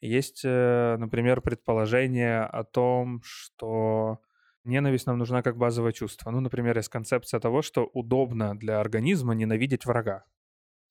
Есть, 0.00 0.40
э, 0.44 0.96
например, 0.98 1.42
предположение 1.42 2.40
о 2.40 2.64
том, 2.64 3.20
что 3.22 4.18
ненависть 4.64 5.06
нам 5.06 5.18
нужна 5.18 5.42
как 5.42 5.58
базовое 5.58 5.92
чувство. 5.92 6.30
Ну, 6.30 6.40
например, 6.40 6.76
есть 6.78 6.88
концепция 6.88 7.38
того, 7.38 7.60
что 7.60 7.84
удобно 7.84 8.56
для 8.58 8.80
организма 8.80 9.34
ненавидеть 9.34 9.84
врага. 9.84 10.24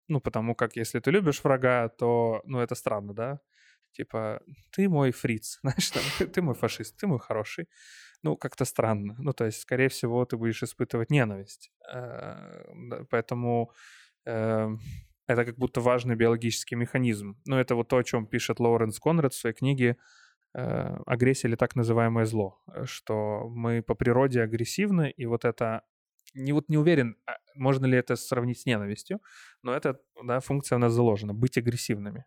Ну, 0.10 0.22
потому 0.22 0.56
как 0.56 0.76
если 0.76 1.00
ты 1.00 1.10
любишь 1.12 1.44
врага, 1.44 1.90
то, 1.90 2.42
ну, 2.46 2.60
это 2.60 2.76
странно, 2.76 3.14
да? 3.16 3.40
Типа, 3.94 4.42
ты 4.72 4.88
мой 4.90 5.12
фриц, 5.12 5.60
знаешь, 5.64 5.90
там, 5.90 6.04
ты, 6.20 6.28
ты 6.28 6.42
мой 6.44 6.54
фашист, 6.56 6.98
ты 6.98 7.08
мой 7.08 7.20
хороший. 7.20 7.68
Ну, 8.24 8.36
как-то 8.38 8.66
странно. 8.66 9.16
Ну, 9.20 9.34
то 9.34 9.46
есть, 9.46 9.62
скорее 9.62 9.88
всего, 9.88 10.26
ты 10.26 10.38
будешь 10.38 10.64
испытывать 10.64 11.12
ненависть. 11.12 11.72
Э, 11.94 12.64
Поэтому 13.10 13.72
э, 14.26 14.70
это 15.28 15.46
как 15.46 15.58
будто 15.58 15.82
важный 15.82 16.16
биологический 16.16 16.76
механизм. 16.76 17.38
Ну, 17.46 17.58
это 17.58 17.76
вот 17.76 17.88
то, 17.88 17.98
о 17.98 18.04
чем 18.04 18.28
пишет 18.28 18.60
Лоуренс 18.60 19.00
Конрад 19.00 19.34
в 19.34 19.40
своей 19.40 19.56
книге 19.56 19.98
э, 20.54 20.98
«Агрессия 21.06 21.48
или 21.48 21.56
так 21.56 21.76
называемое 21.76 22.26
зло», 22.26 22.62
что 22.86 23.48
мы 23.50 23.82
по 23.82 23.96
природе 23.96 24.42
агрессивны, 24.42 25.14
и 25.18 25.26
вот 25.26 25.46
это 25.46 25.84
не, 26.34 26.54
вот 26.54 26.70
не 26.70 26.78
уверен, 26.78 27.16
а 27.26 27.38
можно 27.56 27.86
ли 27.86 27.98
это 27.98 28.16
сравнить 28.16 28.60
с 28.60 28.66
ненавистью, 28.66 29.22
но 29.64 29.74
эта 29.74 30.00
да, 30.24 30.40
функция 30.40 30.76
у 30.76 30.80
нас 30.80 30.94
заложена— 30.94 31.34
быть 31.36 31.58
агрессивными. 31.58 32.26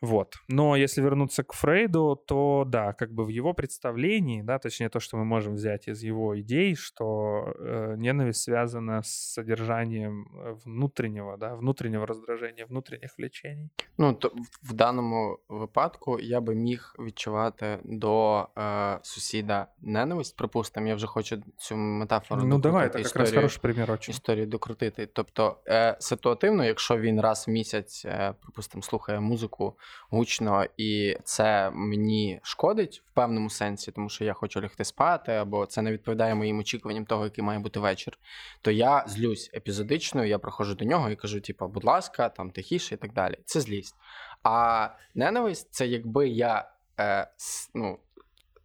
Вот. 0.00 0.34
Но 0.48 0.76
если 0.76 1.02
вернуться 1.02 1.42
к 1.42 1.52
Фрейду, 1.52 2.16
то 2.26 2.64
да, 2.66 2.92
как 2.92 3.12
бы 3.12 3.24
в 3.24 3.28
его 3.28 3.54
представлении, 3.54 4.42
да, 4.42 4.58
точнее 4.58 4.88
то, 4.88 5.00
что 5.00 5.16
мы 5.16 5.24
можем 5.24 5.54
взять 5.54 5.88
из 5.88 6.02
его 6.02 6.34
идей, 6.40 6.74
что 6.76 7.54
э, 7.58 7.94
ненависть 7.96 8.42
связана 8.42 9.02
с 9.02 9.32
содержанием 9.32 10.26
э, 10.36 10.52
внутреннего, 10.64 11.36
да, 11.36 11.54
внутреннего 11.54 12.06
раздражения, 12.06 12.66
внутренних 12.66 13.18
влечений. 13.18 13.70
Ну, 13.98 14.12
то 14.14 14.28
в- 14.28 14.70
в 14.70 14.72
даному 14.72 15.38
випадку 15.48 16.20
я 16.20 16.40
би 16.40 16.54
міг 16.54 16.94
відчувати 16.98 17.78
до 17.84 18.46
е, 18.58 18.98
сусіда 19.02 19.66
ненависть. 19.80 20.36
Припустимо, 20.36 20.88
я 20.88 20.94
вже 20.94 21.06
хочу 21.06 21.42
цю 21.56 21.76
метафору 21.76 22.42
ну 22.44 22.58
давай, 22.58 22.86
докрутити, 22.86 23.08
это 23.08 23.12
как 23.12 23.16
раз 23.20 23.28
історію- 23.28 23.36
хороший 23.40 23.60
пример 23.62 23.90
очень. 23.90 24.12
історію 24.12 24.46
докрутити. 24.46 25.06
Тобто, 25.06 25.56
е, 25.68 25.96
ситуативно, 26.00 26.64
якщо 26.64 26.98
він 26.98 27.20
раз 27.20 27.44
в 27.48 27.50
місяць, 27.50 28.02
е, 28.04 28.34
припустимо, 28.42 28.82
слухає 28.82 29.20
музику 29.20 29.76
Гучно, 30.09 30.65
і 30.77 31.17
це 31.23 31.71
мені 31.73 32.39
шкодить 32.43 33.03
в 33.05 33.11
певному 33.11 33.49
сенсі, 33.49 33.91
тому 33.91 34.09
що 34.09 34.23
я 34.25 34.33
хочу 34.33 34.61
лягти 34.61 34.85
спати, 34.85 35.31
або 35.31 35.65
це 35.65 35.81
не 35.81 35.91
відповідає 35.91 36.35
моїм 36.35 36.59
очікуванням 36.59 37.05
того, 37.05 37.23
який 37.23 37.43
має 37.43 37.59
бути 37.59 37.79
вечір, 37.79 38.17
то 38.61 38.71
я 38.71 39.03
злюсь 39.07 39.51
епізодично, 39.53 40.25
я 40.25 40.39
приходжу 40.39 40.73
до 40.73 40.85
нього 40.85 41.09
і 41.09 41.15
кажу: 41.15 41.41
типу, 41.41 41.67
будь 41.67 41.83
ласка, 41.83 42.29
там 42.29 42.51
тихіше 42.51 42.95
і 42.95 42.97
так 42.97 43.13
далі. 43.13 43.37
Це 43.45 43.61
злість. 43.61 43.95
А 44.43 44.87
ненависть 45.15 45.67
це 45.71 45.87
якби 45.87 46.27
я 46.27 46.71
е, 46.99 47.27
с- 47.37 47.71
ну, 47.73 47.99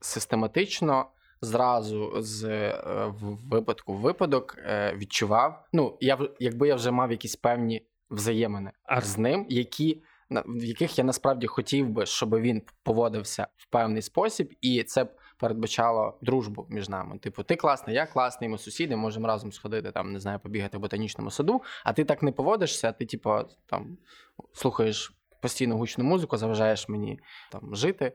систематично 0.01 1.07
зразу 1.41 2.13
з 2.23 2.45
е, 2.45 3.07
в 3.07 3.49
випадку 3.49 3.95
в 3.95 4.01
випадок 4.01 4.57
е, 4.59 4.95
відчував. 4.97 5.65
Ну, 5.73 5.99
я 6.01 6.19
якби 6.41 6.69
я 6.69 6.75
вже 6.75 6.91
мав 6.91 7.11
якісь 7.11 7.37
певні 7.37 7.87
взаємини 8.11 8.71
А 8.83 9.01
з 9.01 9.19
ним, 9.19 9.47
які. 9.49 10.03
В 10.31 10.65
яких 10.65 10.99
я 10.99 11.05
насправді 11.05 11.47
хотів 11.47 11.89
би, 11.89 12.07
щоб 12.07 12.41
він 12.41 12.63
поводився 12.83 13.47
в 13.57 13.67
певний 13.67 14.03
спосіб, 14.03 14.55
і 14.61 14.83
це 14.83 15.05
б 15.05 15.09
передбачало 15.39 16.19
дружбу 16.23 16.67
між 16.69 16.89
нами. 16.89 17.19
Типу, 17.19 17.43
ти 17.43 17.57
класний, 17.57 17.97
я 17.97 18.07
класний, 18.07 18.51
ми 18.51 18.59
сусіди, 18.59 18.97
можемо 18.97 19.27
разом 19.27 19.53
сходити, 19.53 19.93
там, 19.93 20.13
не 20.13 20.21
знаю, 20.21 20.39
побігати 20.39 20.79
в 20.79 20.81
ботанічному 20.81 21.31
саду, 21.31 21.63
а 21.85 21.93
ти 21.93 22.05
так 22.05 22.23
не 22.23 22.33
поводишся, 22.33 22.93
ти, 22.93 23.07
типу, 23.07 23.39
там 23.67 23.99
слухаєш 24.53 25.13
постійно 25.43 25.77
гучну 25.77 26.05
музику, 26.05 26.37
заважаєш 26.37 26.89
мені 26.89 27.21
там 27.53 27.77
жити, 27.77 28.13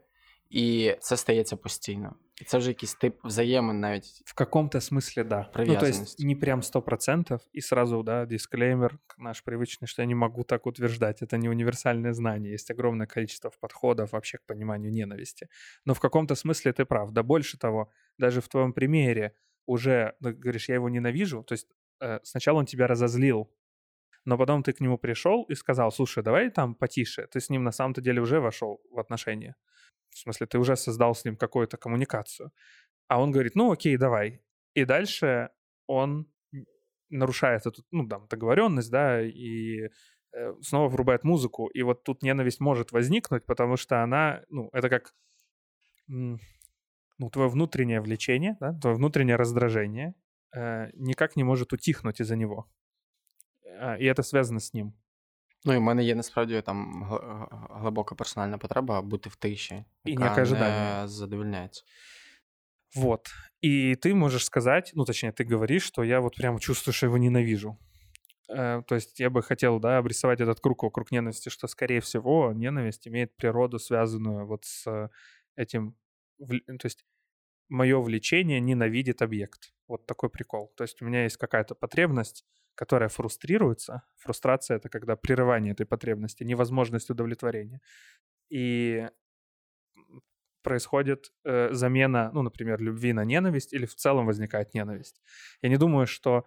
і 0.49 0.95
це 0.99 1.17
стається 1.17 1.55
постійно. 1.55 2.15
І 2.40 2.44
це 2.44 2.58
вже 2.58 2.70
якийсь 2.70 2.94
тип 2.94 3.16
взаємин 3.24 3.80
навіть. 3.80 4.22
В 4.24 4.34
каком-то 4.34 4.78
смысле 4.78 5.24
да. 5.24 5.38
Ну, 5.38 5.52
то 5.52 5.60
есть 5.62 5.80
Привязанность. 5.80 6.24
не 6.24 6.36
прям 6.36 6.60
100%, 6.60 7.40
и 7.52 7.60
сразу, 7.60 8.02
да, 8.02 8.26
дисклеймер 8.26 8.98
наш 9.18 9.44
привычный, 9.46 9.86
что 9.86 10.02
я 10.02 10.06
не 10.06 10.14
могу 10.14 10.42
так 10.44 10.66
утверждать. 10.66 11.22
Это 11.22 11.38
не 11.38 11.48
универсальное 11.48 12.12
знание. 12.12 12.52
Есть 12.52 12.70
огромное 12.70 13.06
количество 13.06 13.50
подходов 13.60 14.12
вообще 14.12 14.38
к 14.38 14.46
пониманию 14.46 14.92
ненависти. 14.92 15.48
Но 15.84 15.94
в 15.94 16.00
каком-то 16.00 16.34
смысле 16.34 16.72
ты 16.72 16.84
прав. 16.84 17.12
Да 17.12 17.22
больше 17.22 17.58
того, 17.58 17.88
даже 18.18 18.40
в 18.40 18.48
твоем 18.48 18.72
примере 18.72 19.32
уже, 19.66 20.14
ну, 20.20 20.32
говоришь, 20.32 20.68
я 20.68 20.74
его 20.74 20.88
ненавижу, 20.88 21.42
то 21.42 21.54
есть 21.54 21.68
э, 22.00 22.20
сначала 22.22 22.58
он 22.58 22.66
тебя 22.66 22.86
разозлил, 22.86 23.50
но 24.24 24.38
потом 24.38 24.62
ты 24.62 24.72
к 24.72 24.80
нему 24.80 24.98
пришел 24.98 25.44
и 25.44 25.54
сказал, 25.54 25.92
слушай, 25.92 26.22
давай 26.22 26.50
там 26.50 26.74
потише. 26.74 27.26
Ты 27.26 27.40
с 27.40 27.50
ним 27.50 27.62
на 27.64 27.72
самом-то 27.72 28.00
деле 28.00 28.20
уже 28.20 28.40
вошел 28.40 28.80
в 28.90 28.98
отношения. 28.98 29.54
В 30.11 30.17
смысле, 30.17 30.47
ты 30.47 30.59
уже 30.59 30.75
создал 30.75 31.15
с 31.15 31.25
ним 31.25 31.35
какую-то 31.37 31.77
коммуникацию. 31.77 32.51
А 33.07 33.21
он 33.21 33.31
говорит, 33.31 33.55
ну 33.55 33.71
окей, 33.71 33.97
давай. 33.97 34.41
И 34.73 34.85
дальше 34.85 35.49
он 35.87 36.27
нарушает 37.09 37.65
эту, 37.65 37.83
ну, 37.91 38.07
там, 38.07 38.27
договоренность, 38.27 38.91
да, 38.91 39.21
и 39.21 39.89
э, 40.31 40.53
снова 40.61 40.89
врубает 40.89 41.23
музыку. 41.23 41.67
И 41.67 41.81
вот 41.81 42.03
тут 42.03 42.23
ненависть 42.23 42.59
может 42.59 42.91
возникнуть, 42.91 43.45
потому 43.45 43.77
что 43.77 44.03
она, 44.03 44.43
ну, 44.49 44.69
это 44.73 44.89
как, 44.89 45.15
ну, 46.07 47.29
твое 47.31 47.49
внутреннее 47.49 48.01
влечение, 48.01 48.57
да, 48.59 48.73
твое 48.73 48.95
внутреннее 48.95 49.35
раздражение 49.35 50.13
э, 50.53 50.89
никак 50.93 51.35
не 51.35 51.43
может 51.43 51.73
утихнуть 51.73 52.21
из-за 52.21 52.35
него. 52.35 52.67
А, 53.79 53.97
И 53.97 54.05
это 54.05 54.23
связано 54.23 54.59
с 54.59 54.73
ним. 54.73 54.93
Ну, 55.64 55.72
і 55.72 55.76
в 55.76 55.80
мене 55.80 56.04
є 56.04 56.14
насправді 56.14 56.60
там 56.62 57.04
гл- 57.04 57.38
г- 57.38 57.68
глибока 57.80 58.14
персональна 58.14 58.58
потреба 58.58 59.02
бути 59.02 59.28
в 59.30 59.36
тиші, 59.36 59.74
І 60.04 60.10
яка 60.10 60.22
ніяке 60.22 60.42
ожидання. 60.42 61.02
не 61.02 61.08
задовольняється. 61.08 61.84
Вот. 62.96 63.28
И 63.64 63.94
ты 63.96 64.14
можешь 64.14 64.44
сказать, 64.44 64.92
ну, 64.94 65.04
точнее, 65.04 65.32
ты 65.32 65.44
говоришь, 65.52 65.82
что 65.84 66.04
я 66.04 66.20
вот 66.20 66.36
прям 66.36 66.58
чувствую, 66.58 66.94
что 66.94 67.06
его 67.06 67.18
ненавижу. 67.18 67.76
Э, 68.48 68.82
То 68.86 68.94
есть 68.94 69.20
я 69.20 69.30
бы 69.30 69.42
хотел, 69.42 69.80
да, 69.80 69.98
обрисовать 69.98 70.40
этот 70.40 70.60
круг 70.60 70.82
вокруг 70.82 71.10
ненависти, 71.12 71.48
что, 71.50 71.66
скорее 71.68 71.98
всего, 72.00 72.52
ненависть 72.52 73.08
имеет 73.08 73.36
природу, 73.36 73.78
связанную 73.78 74.46
вот 74.46 74.64
с 74.64 74.86
э, 74.86 75.08
этим... 75.56 75.94
вл- 76.38 76.78
То 76.78 76.86
есть 76.86 77.04
мое 77.68 77.98
влечение 78.00 78.60
ненавидит 78.60 79.22
объект. 79.22 79.72
Вот 79.88 80.06
такой 80.06 80.28
прикол. 80.28 80.72
То 80.76 80.84
есть 80.84 81.02
у 81.02 81.06
меня 81.06 81.22
есть 81.24 81.36
какая-то 81.36 81.74
потребность, 81.74 82.44
которая 82.79 83.09
фрустрируется. 83.09 84.03
Фрустрация— 84.15 84.77
это 84.79 84.87
когда 84.87 85.17
прерывание 85.17 85.73
этой 85.73 85.85
потребности, 85.85 86.45
невозможность 86.45 87.09
удовлетворения. 87.09 87.81
И 88.49 89.09
происходит 90.61 91.33
э, 91.43 91.73
замена, 91.73 92.31
ну, 92.33 92.41
например, 92.41 92.81
любви 92.81 93.11
на 93.11 93.25
ненависть, 93.25 93.73
или 93.73 93.85
в 93.85 93.95
целом 93.95 94.25
возникает 94.25 94.73
ненависть. 94.73 95.21
Я 95.61 95.69
не 95.69 95.77
думаю, 95.77 96.07
что, 96.07 96.45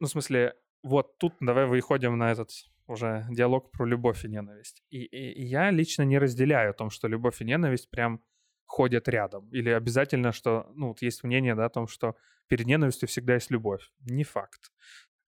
ну, 0.00 0.06
в 0.08 0.10
смысле, 0.10 0.54
вот 0.82 1.18
тут 1.18 1.34
давай 1.40 1.66
выходим 1.66 2.18
на 2.18 2.32
этот 2.32 2.50
уже 2.88 3.24
диалог 3.30 3.70
про 3.70 3.86
любовь 3.86 4.24
и 4.24 4.28
ненависть. 4.28 4.82
И, 4.90 5.04
и, 5.04 5.32
и 5.40 5.44
я 5.44 5.70
лично 5.70 6.02
не 6.02 6.18
разделяю 6.18 6.70
о 6.70 6.74
том, 6.74 6.90
что 6.90 7.06
любовь 7.06 7.40
и 7.42 7.44
ненависть 7.44 7.90
прям 7.90 8.20
ходят 8.66 9.08
рядом. 9.08 9.48
Или 9.50 9.70
обязательно, 9.70 10.32
что, 10.32 10.72
ну, 10.74 10.88
вот 10.88 11.02
есть 11.02 11.22
мнение, 11.22 11.54
да, 11.54 11.66
о 11.66 11.70
том, 11.70 11.86
что 11.86 12.16
перед 12.48 12.66
ненавистью 12.66 13.08
всегда 13.08 13.34
есть 13.34 13.52
любовь. 13.52 13.88
Не 14.00 14.24
факт. 14.24 14.72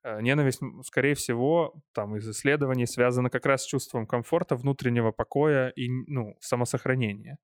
Э, 0.04 0.20
ненависть, 0.20 0.60
скорее 0.84 1.14
всего, 1.14 1.74
там 1.92 2.16
из 2.16 2.28
исследований 2.28 2.86
связана 2.86 3.30
как 3.30 3.46
раз 3.46 3.62
с 3.62 3.66
чувством 3.66 4.06
комфорта, 4.06 4.56
внутреннего 4.56 5.12
покоя 5.12 5.68
и, 5.68 5.88
ну, 5.88 6.36
самосохранения. 6.40 7.38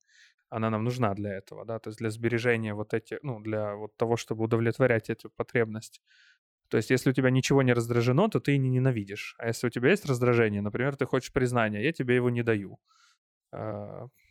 Она 0.51 0.71
нам 0.71 0.85
нужна 0.85 1.15
для 1.15 1.35
этого, 1.35 1.65
да, 1.67 1.79
то 1.79 1.89
есть 1.91 1.99
для 2.01 2.11
сбережения 2.11 2.75
вот 2.75 2.95
этих, 2.95 3.19
ну, 3.23 3.41
для 3.41 3.75
вот 3.77 3.97
того, 3.97 4.17
чтобы 4.17 4.45
удовлетворять 4.45 5.11
эту 5.11 5.31
потребность. 5.31 6.03
То 6.69 6.79
есть, 6.79 6.91
если 6.91 7.11
у 7.11 7.15
тебя 7.15 7.31
ничего 7.31 7.63
не 7.63 7.73
раздражено, 7.75 8.29
то 8.31 8.41
ты 8.41 8.55
и 8.55 8.59
не 8.59 8.71
ненавидишь. 8.71 9.37
А 9.39 9.49
если 9.49 9.69
у 9.69 9.71
тебя 9.71 9.91
есть 9.91 10.07
раздражение, 10.07 10.63
например, 10.63 10.97
ты 10.97 11.07
хочешь 11.07 11.33
признания, 11.33 11.83
я 11.85 11.93
тебе 11.93 12.17
его 12.17 12.31
не 12.31 12.43
даю 12.43 12.79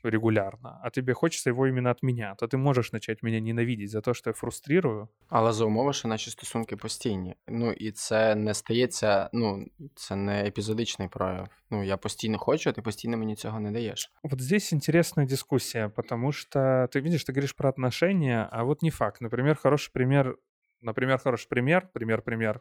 регулярно, 0.03 0.81
а 0.83 0.91
тебе 0.91 1.15
хочется 1.15 1.51
его 1.51 1.67
именно 1.67 1.91
от 1.91 2.03
меня, 2.03 2.35
то 2.35 2.47
ты 2.47 2.57
можешь 2.57 2.93
начать 2.93 3.23
меня 3.23 3.41
ненавидеть 3.41 3.91
за 3.91 4.01
то, 4.01 4.15
що 4.15 4.31
я 4.31 4.35
фрустрирую. 4.35 5.09
Але 5.29 5.53
за 5.53 5.65
умови, 5.65 5.93
що 5.93 6.09
наші 6.09 6.31
стосунки 6.31 6.77
постійні. 6.77 7.35
Ну 7.49 7.73
і 7.73 7.93
це 7.93 8.35
не 8.35 8.55
стається, 8.55 9.31
ну 9.33 9.67
це 9.95 10.17
не 10.17 10.47
епізодичний 10.47 11.09
прояв. 11.09 11.49
Ну 11.71 11.85
я 11.85 11.97
постійно 11.97 12.39
хочу, 12.39 12.71
а 12.71 12.73
ти 12.73 12.83
постійно 12.83 13.17
мені 13.17 13.37
цього 13.37 13.61
не 13.61 13.71
даєш. 13.71 14.13
Вот 14.23 14.41
здесь 14.41 14.73
интересная 14.73 15.29
дискуссия, 15.29 15.89
потому 15.89 16.33
что 16.33 16.89
ты 16.93 17.01
видишь, 17.01 17.25
ты 17.25 17.33
говоришь 17.33 17.55
про 17.55 17.69
отношения, 17.69 18.49
а 18.53 18.65
вот 18.65 18.83
не 18.83 18.91
факт. 18.91 19.21
Например, 19.21 19.57
хороший 19.57 19.91
пример 19.93 20.37
Наприклад, 20.85 21.23
хороший 21.23 21.49
пример, 21.49 21.89
пример, 21.93 22.23
пример. 22.23 22.61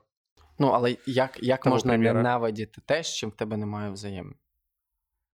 Ну, 0.60 0.67
але 0.67 0.97
як 1.05 1.43
як 1.43 1.65
можна 1.65 1.91
примера. 1.93 2.13
ненавидіти 2.13 2.81
те, 2.86 3.03
з 3.03 3.15
чим 3.15 3.29
в 3.29 3.36
тебе 3.36 3.57
немає 3.57 3.91
взаємин? 3.91 4.36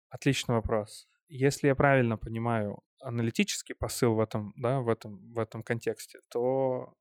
Отличный 0.10 0.56
вопрос. 0.56 1.08
Если 1.28 1.68
я 1.68 1.76
правильно 1.76 2.18
понимаю 2.18 2.82
аналитический 3.02 3.76
посыл 3.76 4.16
в 4.16 4.20
этом, 4.20 4.54
да, 4.56 4.80
в 4.82 4.90
этом, 4.90 5.34
в 5.34 5.40
этом 5.40 5.64
контексте, 5.64 6.20
то 6.30 6.94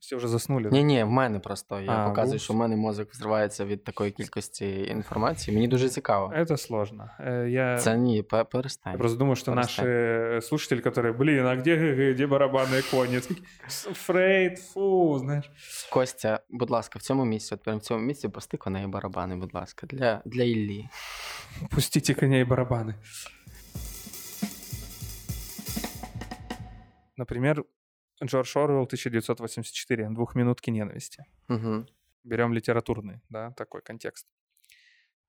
всі 0.00 0.16
вже 0.16 0.28
заснули. 0.28 0.70
Ні, 0.72 0.84
ні, 0.84 1.04
в 1.04 1.10
мене 1.10 1.38
просто. 1.38 1.80
Я 1.80 1.92
а, 1.92 2.08
показую, 2.08 2.38
що 2.38 2.52
в 2.52 2.56
мене 2.56 2.76
мозок 2.76 3.10
взривається 3.10 3.64
від 3.64 3.84
такої 3.84 4.10
кількості 4.10 4.82
інформації. 4.82 5.54
Мені 5.54 5.68
дуже 5.68 5.88
цікаво. 5.88 6.32
Это 6.36 6.56
сложно. 6.56 7.10
Э, 7.20 7.46
я... 7.46 7.78
Це 7.78 7.96
ні, 7.96 8.22
перестань. 8.22 8.92
Я 8.92 8.98
просто 8.98 9.18
думаю, 9.18 9.36
что 9.36 9.52
перестань. 9.52 9.86
наши 9.86 10.40
слушатели, 10.42 10.80
которые, 10.80 11.12
блин, 11.12 11.46
а 11.46 11.56
где 11.56 11.76
ГГ, 11.76 12.14
где 12.14 12.26
барабанные 12.26 12.90
коні? 12.90 13.20
Фрейд, 13.92 14.58
фу, 14.58 15.18
знаєш. 15.18 15.50
Костя, 15.92 16.40
будь 16.50 16.70
ласка, 16.70 16.98
в 16.98 17.02
цьому 17.02 17.24
місці, 17.24 17.54
от 17.54 17.62
прямо 17.62 17.78
в 17.78 17.82
цьому 17.82 18.06
місці 18.06 18.28
пусти 18.28 18.56
коней 18.56 18.86
барабани, 18.86 19.36
будь 19.36 19.54
ласка, 19.54 19.86
для, 19.86 20.22
для 20.24 20.42
Іллі. 20.42 20.88
Пустите 21.70 22.14
коней 22.14 22.44
барабаны. 22.44 22.94
Например, 27.16 27.64
Джордж 28.23 28.57
Орвелл 28.57 28.83
1984, 28.83 30.09
двухминутки 30.09 30.69
ненависти. 30.69 31.25
Угу. 31.49 31.87
Берем 32.23 32.53
литературный, 32.53 33.21
да, 33.29 33.51
такой 33.51 33.81
контекст. 33.81 34.27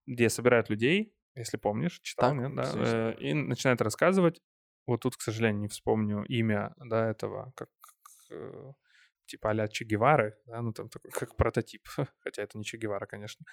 Где 0.07 0.29
собирают 0.29 0.71
людей, 0.71 1.13
если 1.35 1.57
помнишь, 1.57 2.01
читал, 2.01 2.31
так, 2.31 2.39
нет, 2.39 2.55
да, 2.55 2.73
э, 2.75 3.15
и 3.19 3.35
начинают 3.35 3.81
рассказывать. 3.83 4.41
Вот 4.87 5.03
тут, 5.03 5.17
к 5.17 5.21
сожалению, 5.21 5.63
не 5.63 5.69
вспомню 5.69 6.25
имя, 6.25 6.75
да, 6.79 7.11
этого, 7.11 7.53
как, 7.57 7.69
э, 8.31 8.73
типа 9.27 9.51
а 9.51 9.69
Че 9.69 9.85
Гевары, 9.85 10.37
да, 10.47 10.63
ну 10.63 10.73
там 10.73 10.89
такой 10.89 11.11
как 11.11 11.37
прототип, 11.37 11.87
хотя 12.21 12.43
это 12.43 12.59
не 12.59 12.65
Че 12.65 12.79
Гевара, 12.79 13.07
конечно. 13.07 13.45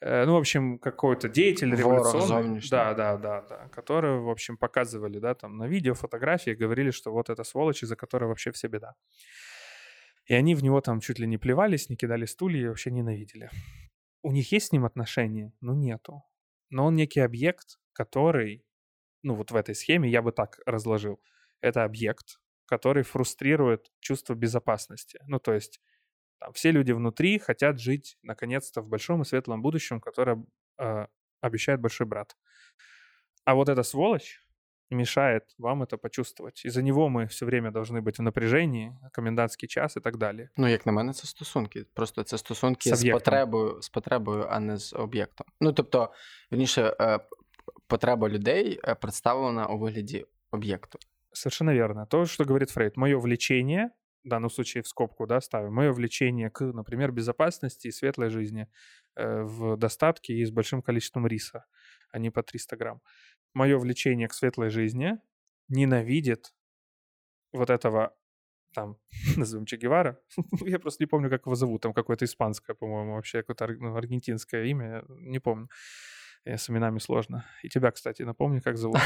Э, 0.00 0.24
ну, 0.24 0.34
в 0.34 0.36
общем, 0.36 0.78
какой-то 0.78 1.28
деятель 1.28 1.74
революционный. 1.74 2.60
Да, 2.70 2.94
да, 2.94 3.16
да, 3.16 3.42
да, 3.42 3.68
который, 3.68 4.20
в 4.20 4.28
общем, 4.28 4.56
показывали, 4.56 5.18
да, 5.18 5.34
там 5.34 5.56
на 5.56 5.66
видео, 5.66 5.94
фотографии, 5.94 6.50
говорили, 6.50 6.90
что 6.90 7.12
вот 7.12 7.30
это 7.30 7.44
сволочь, 7.44 7.82
из-за 7.82 7.96
которой 7.96 8.26
вообще 8.26 8.52
все 8.52 8.68
беда. 8.68 8.94
И 10.26 10.34
они 10.34 10.54
в 10.54 10.62
него 10.62 10.80
там 10.80 11.00
чуть 11.00 11.18
ли 11.18 11.26
не 11.26 11.38
плевались, 11.38 11.90
не 11.90 11.96
кидали 11.96 12.24
стулья 12.24 12.62
и 12.62 12.68
вообще 12.68 12.90
ненавидели. 12.90 13.50
У 14.22 14.32
них 14.32 14.52
есть 14.52 14.68
с 14.68 14.72
ним 14.72 14.84
отношения? 14.84 15.52
Ну, 15.60 15.74
нету. 15.74 16.22
Но 16.70 16.86
он 16.86 16.96
некий 16.96 17.20
объект, 17.20 17.78
который, 17.92 18.64
ну, 19.22 19.34
вот 19.34 19.50
в 19.50 19.56
этой 19.56 19.74
схеме 19.74 20.08
я 20.08 20.22
бы 20.22 20.32
так 20.32 20.60
разложил. 20.64 21.20
Это 21.60 21.84
объект, 21.84 22.40
который 22.65 23.03
фрустрирует 23.03 23.91
чувство 23.99 24.35
безопасности. 24.35 25.19
Ну, 25.27 25.39
то 25.39 25.53
есть 25.53 25.81
там, 26.39 26.53
все 26.53 26.71
люди 26.71 26.91
внутри 26.91 27.39
хотят 27.39 27.79
жить, 27.79 28.17
наконец-то, 28.23 28.81
в 28.81 28.87
большом 28.87 29.21
и 29.21 29.25
светлом 29.25 29.61
будущем, 29.61 29.99
которое 29.99 30.45
э, 30.77 31.07
обещает 31.41 31.81
большой 31.81 32.07
брат. 32.07 32.37
А 33.45 33.55
вот 33.55 33.69
эта 33.69 33.83
сволочь 33.83 34.39
мешает 34.91 35.43
вам 35.57 35.83
это 35.83 35.97
почувствовать. 35.97 36.65
Из-за 36.65 36.81
него 36.81 37.09
мы 37.09 37.27
все 37.27 37.45
время 37.45 37.71
должны 37.71 38.01
быть 38.01 38.17
в 38.17 38.21
напряжении, 38.21 38.95
комендантський 39.11 39.69
час 39.69 39.97
і 39.97 39.99
так 39.99 40.17
далі. 40.17 40.49
Ну, 40.57 40.67
як 40.67 40.85
на 40.85 40.91
мене, 40.91 41.13
це 41.13 41.27
стосунки. 41.27 41.85
Просто 41.93 42.23
це 42.23 42.37
стосунки 42.37 42.95
з, 42.95 42.99
з 42.99 43.11
потребою, 43.11 43.81
з 43.81 43.89
потребою, 43.89 44.47
а 44.49 44.59
не 44.59 44.77
з 44.77 44.93
об'єктом. 44.93 45.47
Ну, 45.61 45.73
тобто, 45.73 46.13
верніше, 46.51 46.95
е, 47.01 47.19
потреба 47.87 48.29
людей 48.29 48.79
е, 48.83 48.95
представлена 48.95 49.65
у 49.65 49.77
вигляді 49.77 50.25
об'єкту. 50.51 50.99
Совершенно 51.34 51.70
верно. 51.70 52.06
То, 52.06 52.24
что 52.26 52.44
говорит 52.44 52.70
Фрейд. 52.70 52.96
Мое 52.96 53.18
влечение, 53.18 53.90
в 54.24 54.28
данном 54.28 54.50
случае 54.50 54.82
в 54.82 54.88
скобку 54.88 55.26
да, 55.26 55.40
ставим, 55.40 55.74
мое 55.74 55.92
влечение 55.92 56.48
к, 56.48 56.60
например, 56.60 57.12
безопасности 57.12 57.88
и 57.88 57.92
светлой 57.92 58.30
жизни 58.30 58.68
э, 59.16 59.42
в 59.42 59.76
достатке 59.76 60.34
и 60.34 60.44
с 60.44 60.50
большим 60.50 60.80
количеством 60.80 61.26
риса, 61.26 61.66
а 62.10 62.18
не 62.18 62.30
по 62.30 62.42
300 62.42 62.76
грамм. 62.76 63.02
Мое 63.52 63.78
влечение 63.78 64.28
к 64.28 64.34
светлой 64.34 64.70
жизни 64.70 65.18
ненавидит 65.68 66.54
вот 67.52 67.70
этого 67.70 68.14
там, 68.74 68.96
назовем 69.36 69.66
Че 69.66 69.76
Гевара. 69.76 70.20
Я 70.60 70.78
просто 70.78 71.02
не 71.02 71.06
помню, 71.06 71.30
как 71.30 71.46
его 71.46 71.54
зовут. 71.54 71.82
Там 71.82 71.92
какое-то 71.92 72.24
испанское, 72.24 72.76
по-моему, 72.76 73.14
вообще 73.14 73.42
какое-то 73.42 73.66
ну, 73.66 73.96
аргентинское 73.96 74.64
имя. 74.64 75.04
Не 75.08 75.40
помню. 75.40 75.68
Я 76.45 76.53
с 76.57 76.69
именами 76.69 76.99
сложно. 76.99 77.43
І 77.63 77.69
тебе, 77.69 77.91
кстати, 77.91 78.25
напомню, 78.25 78.61
як 78.65 78.77
зовут. 78.77 79.01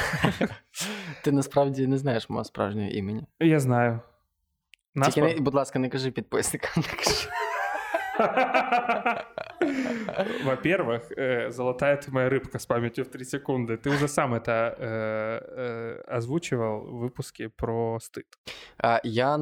Ти 1.23 1.31
насправді 1.31 1.87
не 1.87 1.97
знаєш 1.97 2.29
мого 2.29 2.43
справжнього 2.43 2.89
імені. 2.89 3.27
Я 3.39 3.59
знаю. 3.59 3.99
Тільки, 5.05 5.21
не, 5.21 5.35
будь 5.35 5.53
ласка, 5.53 5.79
не 5.79 5.89
кажи 5.89 6.11
підписникам, 6.11 6.71
не 6.75 7.03
кажи. 7.03 7.29
Во-первых, 10.43 11.11
э, 11.17 11.51
золотая 11.51 11.97
ты 11.97 12.11
моя 12.11 12.29
рыбка 12.29 12.59
с 12.59 12.65
памятью 12.65 13.05
в 13.05 13.07
3 13.07 13.25
секунды. 13.25 13.77
Ты 13.77 13.89
уже 13.89 14.07
сам 14.07 14.33
это 14.33 14.75
э, 14.77 15.39
э, 15.41 16.01
озвучивал 16.07 16.81
в 16.81 16.99
выпуске 16.99 17.49
про 17.49 17.99
стыд. 17.99 18.25
А, 18.77 18.99
я 19.03 19.39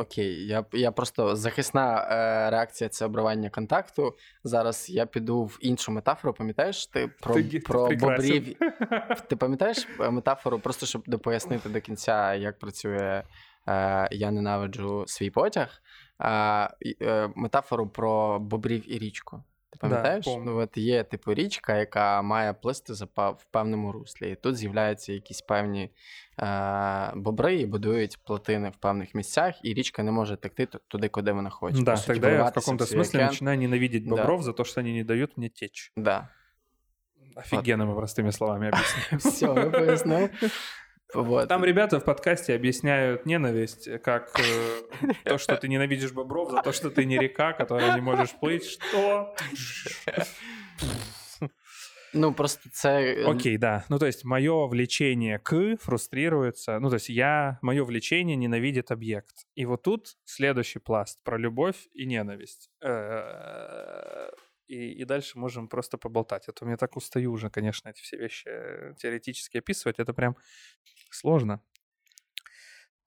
окей, 0.00 0.46
я 0.46 0.64
я 0.72 0.92
просто 0.92 1.36
захисна 1.36 2.08
е, 2.10 2.50
реакція 2.50 2.90
це 2.90 3.06
обривання 3.06 3.50
контакту. 3.50 4.16
Зараз 4.44 4.90
я 4.90 5.06
піду 5.06 5.44
в 5.44 5.58
іншу 5.60 5.92
метафору. 5.92 6.34
Пам'ятаєш 6.34 6.86
ти 6.86 7.08
про 7.20 7.34
ти, 7.34 7.60
про 7.60 7.88
бобрів? 7.88 8.56
Ти 9.28 9.36
пам'ятаєш 9.36 9.88
метафору, 9.98 10.58
просто 10.58 10.86
щоб 10.86 11.02
допояснити 11.06 11.68
до 11.68 11.80
кінця, 11.80 12.34
як 12.34 12.58
працює 12.58 13.22
е, 13.68 14.08
я 14.10 14.30
ненавиджу 14.30 15.04
свій 15.06 15.30
потяг 15.30 15.82
а, 16.18 16.68
е, 17.02 17.30
метафору 17.34 17.86
про 17.86 18.38
бобрів 18.38 18.92
і 18.94 18.98
річку. 18.98 19.42
Ти 19.72 19.78
пам'ятаєш? 19.78 20.24
Да, 20.24 20.36
ну, 20.36 20.56
от 20.56 20.76
Є 20.76 21.04
типу 21.04 21.34
річка, 21.34 21.78
яка 21.78 22.22
має 22.22 22.52
плисти 22.52 22.92
в 23.16 23.44
певному 23.50 23.92
руслі. 23.92 24.30
І 24.30 24.34
тут 24.34 24.56
з'являються 24.56 25.12
якісь 25.12 25.40
певні 25.40 25.90
е, 26.38 27.12
бобри 27.14 27.54
і 27.54 27.66
будують 27.66 28.18
плотини 28.24 28.68
в 28.68 28.76
певних 28.76 29.14
місцях, 29.14 29.64
і 29.64 29.74
річка 29.74 30.02
не 30.02 30.10
може 30.10 30.36
текти 30.36 30.66
туди, 30.66 31.08
куди 31.08 31.32
вона 31.32 31.50
хоче. 31.50 31.82
Да, 31.82 31.96
тогда 31.96 32.30
я 32.30 32.44
в 32.44 32.52
каком-то 32.52 32.84
смысле 32.84 33.26
начинаю 33.26 33.58
ненавидеть 33.58 34.08
бобров 34.08 34.40
да. 34.40 34.44
за 34.44 34.52
то, 34.52 34.64
что 34.64 34.80
они 34.80 34.92
не 34.92 35.04
дают 35.04 35.36
мне 35.36 35.48
течь. 35.48 35.92
Да. 35.96 36.28
Офигенными 37.34 37.92
вот. 37.92 37.96
простыми 37.96 38.30
словами 38.30 38.68
объясняю. 38.68 39.20
Все, 39.20 39.54
я 39.54 39.70
пояснил. 39.70 40.30
Вот. 41.13 41.47
Там 41.47 41.63
ребята 41.63 41.99
в 41.99 42.03
подкасте 42.03 42.53
объясняют 42.53 43.25
ненависть 43.25 43.89
как 44.01 44.37
э, 44.39 45.11
то, 45.23 45.37
что 45.37 45.55
ты 45.55 45.67
ненавидишь 45.67 46.11
бобров, 46.11 46.51
за 46.51 46.61
то, 46.61 46.73
что 46.73 46.89
ты 46.89 47.05
не 47.05 47.17
река, 47.17 47.53
которая 47.53 47.95
не 47.95 48.01
можешь 48.01 48.31
плыть. 48.31 48.65
Что? 48.65 49.35
Ну, 52.13 52.33
просто 52.33 52.69
це... 52.69 53.15
Э, 53.17 53.31
Окей, 53.31 53.57
да. 53.57 53.83
Ну, 53.89 53.99
то 53.99 54.05
есть 54.05 54.25
мое 54.25 54.67
влечение 54.67 55.39
к 55.39 55.77
фрустрируется. 55.77 56.79
Ну, 56.79 56.89
то 56.89 56.95
есть 56.95 57.09
я... 57.09 57.59
Мое 57.61 57.83
влечение 57.83 58.35
ненавидит 58.35 58.91
объект. 58.91 59.45
И 59.55 59.65
вот 59.65 59.83
тут 59.83 60.17
следующий 60.25 60.79
пласт 60.79 61.23
про 61.23 61.37
любовь 61.37 61.87
и 61.93 62.05
ненависть. 62.05 62.69
Э, 62.81 64.29
и, 64.67 65.01
и 65.01 65.05
дальше 65.05 65.39
можем 65.39 65.67
просто 65.67 65.97
поболтать. 65.97 66.47
А 66.49 66.51
то 66.51 66.65
мне 66.65 66.77
так 66.77 66.95
устаю 66.97 67.31
уже, 67.31 67.49
конечно, 67.49 67.89
эти 67.89 68.01
все 68.01 68.17
вещи 68.17 68.49
теоретически 68.97 69.57
описывать. 69.57 69.99
Это 69.99 70.13
прям 70.13 70.35
сложно. 71.10 71.60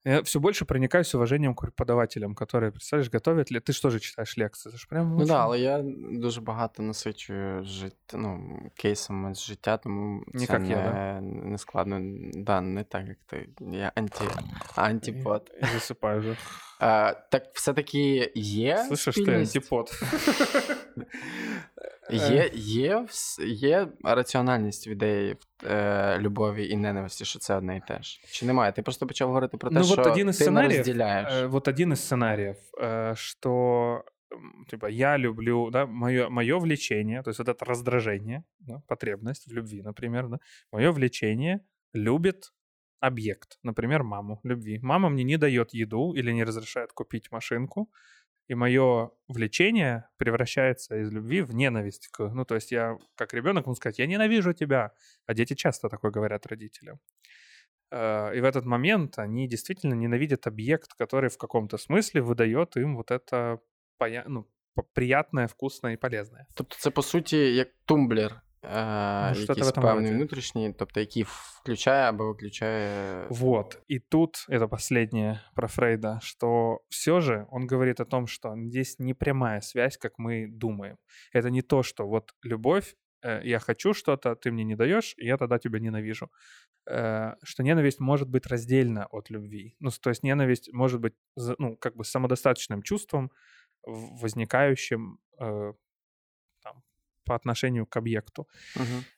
Я 0.06 0.22
все 0.22 0.38
больше 0.38 0.64
проникаюсь 0.64 1.12
уважением 1.14 1.54
к 1.54 1.62
преподавателям, 1.62 2.36
которые, 2.36 2.70
представляешь, 2.70 3.10
готовят 3.12 3.50
ли. 3.50 3.60
Ти 3.60 3.72
ж 3.72 3.82
теж 3.82 4.00
читаєш 4.00 4.38
лекції. 4.38 4.72
Це 4.72 4.78
ж 4.78 4.86
прям 4.88 5.10
Ну 5.10 5.16
очень... 5.16 5.28
так, 5.28 5.40
але 5.40 5.58
я 5.58 5.82
дуже 6.12 6.40
багато 6.40 6.82
насичую 6.82 7.64
жит... 7.64 7.96
ну, 8.14 8.58
кейсами 8.76 9.34
з 9.34 9.42
життя, 9.44 9.76
тому 9.76 10.24
Не 10.32 10.46
це 10.46 10.52
як 10.52 10.62
не, 10.62 10.68
я, 10.68 10.76
да? 10.76 11.20
не 11.20 11.58
складно. 11.58 12.00
Да, 12.34 12.60
не 12.60 12.84
так, 12.84 13.06
як 13.08 13.18
ти. 13.26 13.48
Я 13.72 13.92
анті... 13.94 14.24
антипод. 14.76 15.50
Я 15.62 15.68
засыпаю 15.68 16.18
уже. 16.18 16.36
А, 16.80 17.12
так 17.12 17.42
все-таки 17.54 18.32
є. 18.34 18.86
Слышишь, 18.90 19.08
ты 19.08 19.22
спільність? 19.22 19.56
антипод. 19.56 19.90
Є, 22.10 22.50
є, 22.54 22.96
вс- 22.96 23.44
є 23.46 23.88
раціональність 24.04 24.86
в 24.86 24.88
ідеї 24.88 25.36
е, 25.64 26.18
любові 26.18 26.68
і 26.68 26.76
ненависті, 26.76 27.24
що 27.24 27.38
це 27.38 27.56
одне 27.56 27.76
і 27.76 27.82
те 27.88 28.02
ж. 28.02 28.20
Чи 28.32 28.46
немає? 28.46 28.72
Ти 28.72 28.82
просто 28.82 29.06
почав 29.06 29.28
говорити 29.28 29.56
про 29.56 29.70
те, 29.70 29.76
Ну, 29.78 29.84
що 29.84 29.96
вот 29.96 30.06
один 30.06 30.28
из 30.28 30.38
ти 30.38 30.44
не 30.44 30.46
сценариев, 30.46 30.78
розділяєш. 30.78 31.32
Э, 31.32 31.46
вот 31.46 31.68
один 31.68 31.92
из 31.92 32.00
сценариев, 32.00 32.56
э, 32.82 33.14
что 33.16 34.04
м, 34.32 34.64
типа 34.70 34.88
я 34.88 35.18
люблю, 35.18 35.70
да, 35.70 35.86
мое, 35.86 36.28
мое 36.28 36.58
влечение, 36.58 37.22
то 37.22 37.30
есть 37.30 37.38
вот 37.38 37.48
это 37.48 37.64
раздражение, 37.64 38.42
да, 38.60 38.82
потребность 38.86 39.48
в 39.48 39.52
любви, 39.54 39.82
например, 39.82 40.28
да, 40.28 40.38
мое 40.72 40.90
влечение 40.90 41.60
любит 41.94 42.52
объект, 43.00 43.58
например, 43.62 44.02
маму 44.04 44.40
любви. 44.44 44.78
Мама 44.82 45.08
мне 45.08 45.24
не 45.24 45.38
дает 45.38 45.74
еду 45.74 46.14
или 46.16 46.32
не 46.32 46.44
разрешает 46.44 46.92
купить 46.92 47.32
машинку, 47.32 47.88
и 48.51 48.55
мое 48.55 49.11
влечение 49.29 50.03
превращается 50.17 50.97
из 50.97 51.09
любви 51.11 51.41
в 51.41 51.55
ненависть 51.55 52.09
ну 52.19 52.43
то 52.45 52.55
есть 52.55 52.71
я 52.71 52.97
как 53.15 53.33
ребенок 53.33 53.65
могу 53.65 53.75
сказать, 53.75 53.99
я 53.99 54.07
ненавижу 54.07 54.53
тебя, 54.53 54.91
а 55.25 55.33
дети 55.33 55.55
часто 55.55 55.89
такое 55.89 56.11
говорят 56.11 56.45
родителям. 56.47 56.99
Э, 57.91 58.35
И 58.35 58.41
в 58.41 58.43
этот 58.43 58.65
момент 58.65 59.19
они 59.19 59.47
действительно 59.47 59.95
ненавидят 59.95 60.47
объект, 60.47 60.93
который 60.99 61.29
в 61.29 61.37
каком-то 61.37 61.77
смысле 61.77 62.21
выдает 62.21 62.75
им 62.77 62.95
вот 62.97 63.11
это 63.11 63.59
ну, 64.27 64.45
приятное, 64.93 65.47
вкусное 65.47 65.93
и 65.93 65.97
полезное. 65.97 66.45
Тобто 66.53 66.75
це 66.79 66.89
по 66.89 67.01
суті 67.01 67.55
як 67.55 67.67
тумблер. 67.85 68.41
Е, 68.62 69.28
Ну, 69.28 69.34
що-то 69.34 69.52
в 69.52 69.56
якийсь 69.56 69.66
этом 69.76 69.82
певний 69.82 70.04
роді. 70.06 70.16
внутрішній, 70.16 70.74
тобто 70.78 71.00
який 71.00 71.24
включає 71.28 72.08
або 72.08 72.26
виключає. 72.26 73.26
Вот. 73.30 73.78
И 73.90 73.98
тут, 73.98 74.46
это 74.48 74.68
последнее 74.68 75.40
про 75.54 75.68
Фрейда, 75.68 76.18
что 76.22 76.80
все 76.88 77.20
же 77.20 77.46
он 77.50 77.66
говорит 77.66 78.00
о 78.00 78.04
том, 78.04 78.26
что 78.26 78.54
здесь 78.56 78.98
не 78.98 79.14
прямая 79.14 79.60
связь, 79.60 79.96
как 79.96 80.12
мы 80.18 80.46
думаем. 80.50 80.96
Это 81.34 81.50
не 81.50 81.62
то, 81.62 81.82
что 81.82 82.06
вот 82.06 82.34
любовь, 82.44 82.94
э, 83.22 83.40
я 83.44 83.58
хочу 83.58 83.94
что-то, 83.94 84.34
ты 84.34 84.50
мне 84.52 84.64
не 84.64 84.76
даешь, 84.76 85.14
и 85.18 85.26
я 85.26 85.36
тогда 85.36 85.58
тебя 85.58 85.78
ненавижу. 85.78 86.28
Э, 86.90 87.34
Что 87.42 87.62
ненависть 87.62 88.00
может 88.00 88.28
быть 88.28 88.46
раздельна 88.48 89.06
от 89.10 89.30
любви. 89.30 89.74
Ну, 89.80 89.90
с- 89.90 89.98
то 90.00 90.10
есть 90.10 90.24
ненависть 90.24 90.72
может 90.72 91.00
быть, 91.00 91.14
за- 91.36 91.54
ну, 91.58 91.76
как 91.76 91.96
бы 91.96 92.04
самодостаточным 92.04 92.82
чувством, 92.82 93.30
в- 93.82 94.20
возникающим 94.22 95.18
э, 95.40 95.44
там, 95.44 95.74
по 97.23 97.35
отношению 97.35 97.85
к 97.85 97.97
объекту. 97.97 98.47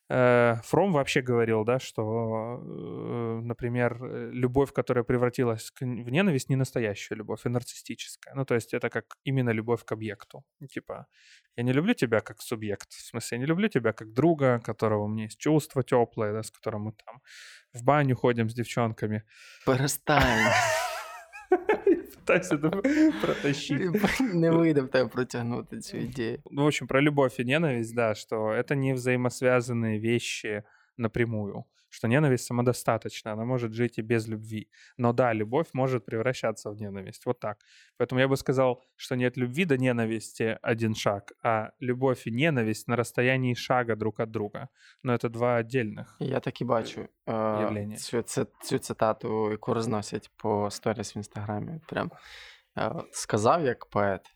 Фром 0.07 0.93
вообще 0.93 1.21
говорил, 1.21 1.63
да, 1.63 1.79
что, 1.79 2.59
э, 2.61 3.39
например, 3.43 3.97
э, 4.01 4.29
любовь, 4.31 4.71
которая 4.71 5.03
превратилась 5.03 5.71
в 5.79 6.09
ненависть, 6.11 6.49
не 6.49 6.55
настоящая 6.55 7.15
любовь, 7.15 7.45
а 7.45 7.49
нарциссическая. 7.49 8.35
Ну, 8.35 8.45
то 8.45 8.53
есть 8.53 8.73
это 8.73 8.89
как 8.89 9.05
именно 9.23 9.49
любовь 9.49 9.83
к 9.83 9.91
объекту. 9.91 10.43
Типа, 10.69 11.07
я 11.55 11.63
не 11.63 11.73
люблю 11.73 11.93
тебя 11.95 12.19
как 12.19 12.41
субъект, 12.41 12.91
в 12.91 13.01
смысле, 13.01 13.37
я 13.37 13.39
не 13.39 13.47
люблю 13.47 13.69
тебя 13.69 13.93
как 13.93 14.13
друга, 14.13 14.59
которого 14.59 15.05
у 15.05 15.07
меня 15.07 15.23
есть 15.23 15.39
чувство 15.39 15.83
теплое, 15.83 16.33
да, 16.33 16.43
с 16.43 16.51
которым 16.51 16.81
мы 16.81 16.91
там 16.91 17.21
в 17.73 17.83
баню 17.83 18.15
ходим 18.15 18.49
с 18.49 18.53
девчонками. 18.53 19.23
Перестань. 19.65 20.51
Я 22.27 22.39
пытаюсь 22.39 22.51
это 22.51 22.69
протащить. 23.21 23.79
Не 24.33 24.51
вийде 24.51 24.81
в 24.81 24.87
тебе 24.87 25.07
протягнути 25.07 25.79
цю 25.79 25.97
ідею. 25.97 26.39
Ну, 26.51 26.63
в 26.63 26.65
общем, 26.65 26.87
про 26.87 27.01
любовь 27.01 27.39
и 27.39 27.45
ненависть, 27.45 27.95
да, 27.95 28.15
что 28.15 28.51
это 28.51 28.75
не 28.75 28.93
взаимосвязанные 28.93 29.99
вещи 29.99 30.63
напрямую, 30.96 31.64
что 31.90 32.08
ненависть 32.08 32.44
самодостаточна, 32.44 33.32
она 33.32 33.44
может 33.44 33.72
жить 33.72 33.98
и 33.98 34.02
без 34.02 34.28
любви. 34.28 34.68
Но 34.96 35.12
да, 35.12 35.32
любовь 35.32 35.66
может 35.72 36.04
превращаться 36.04 36.70
в 36.70 36.76
ненависть. 36.76 37.26
Вот 37.26 37.40
так. 37.40 37.58
Поэтому 37.98 38.20
я 38.20 38.28
бы 38.28 38.36
сказал, 38.36 38.82
что 38.96 39.16
нет 39.16 39.36
любви 39.36 39.64
до 39.64 39.78
ненависти 39.78 40.58
один 40.62 40.94
шаг, 40.94 41.32
а 41.42 41.70
любовь 41.80 42.26
и 42.26 42.30
ненависть 42.30 42.88
на 42.88 42.96
расстоянии 42.96 43.54
шага 43.54 43.96
друг 43.96 44.20
от 44.20 44.30
друга. 44.30 44.68
Но 45.02 45.14
это 45.14 45.28
два 45.28 45.56
отдельных. 45.56 46.16
Я 46.20 46.40
так 46.40 46.60
і 46.60 46.64
бачу 46.64 47.00
е, 47.26 47.32
Явлення. 47.32 47.96
цю, 47.96 48.22
цю, 48.22 48.46
цю 48.62 48.78
цитату, 48.78 49.50
яку 49.50 49.74
розносять 49.74 50.30
по 50.36 50.70
сторіс 50.70 51.16
в 51.16 51.16
інстаграмі. 51.16 51.80
Прям 51.86 52.10
е, 52.78 52.92
сказав 53.12 53.64
як 53.64 53.86
поет 53.86 54.30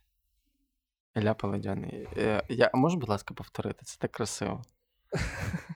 Ілля 1.15 1.35
Паладяний. 1.35 2.09
Е, 2.17 2.43
я, 2.49 2.71
а 2.73 2.77
можеш, 2.77 2.99
будь 2.99 3.09
ласка, 3.09 3.35
повторити? 3.35 3.85
Це 3.85 3.99
так 3.99 4.12
красиво. 4.12 4.62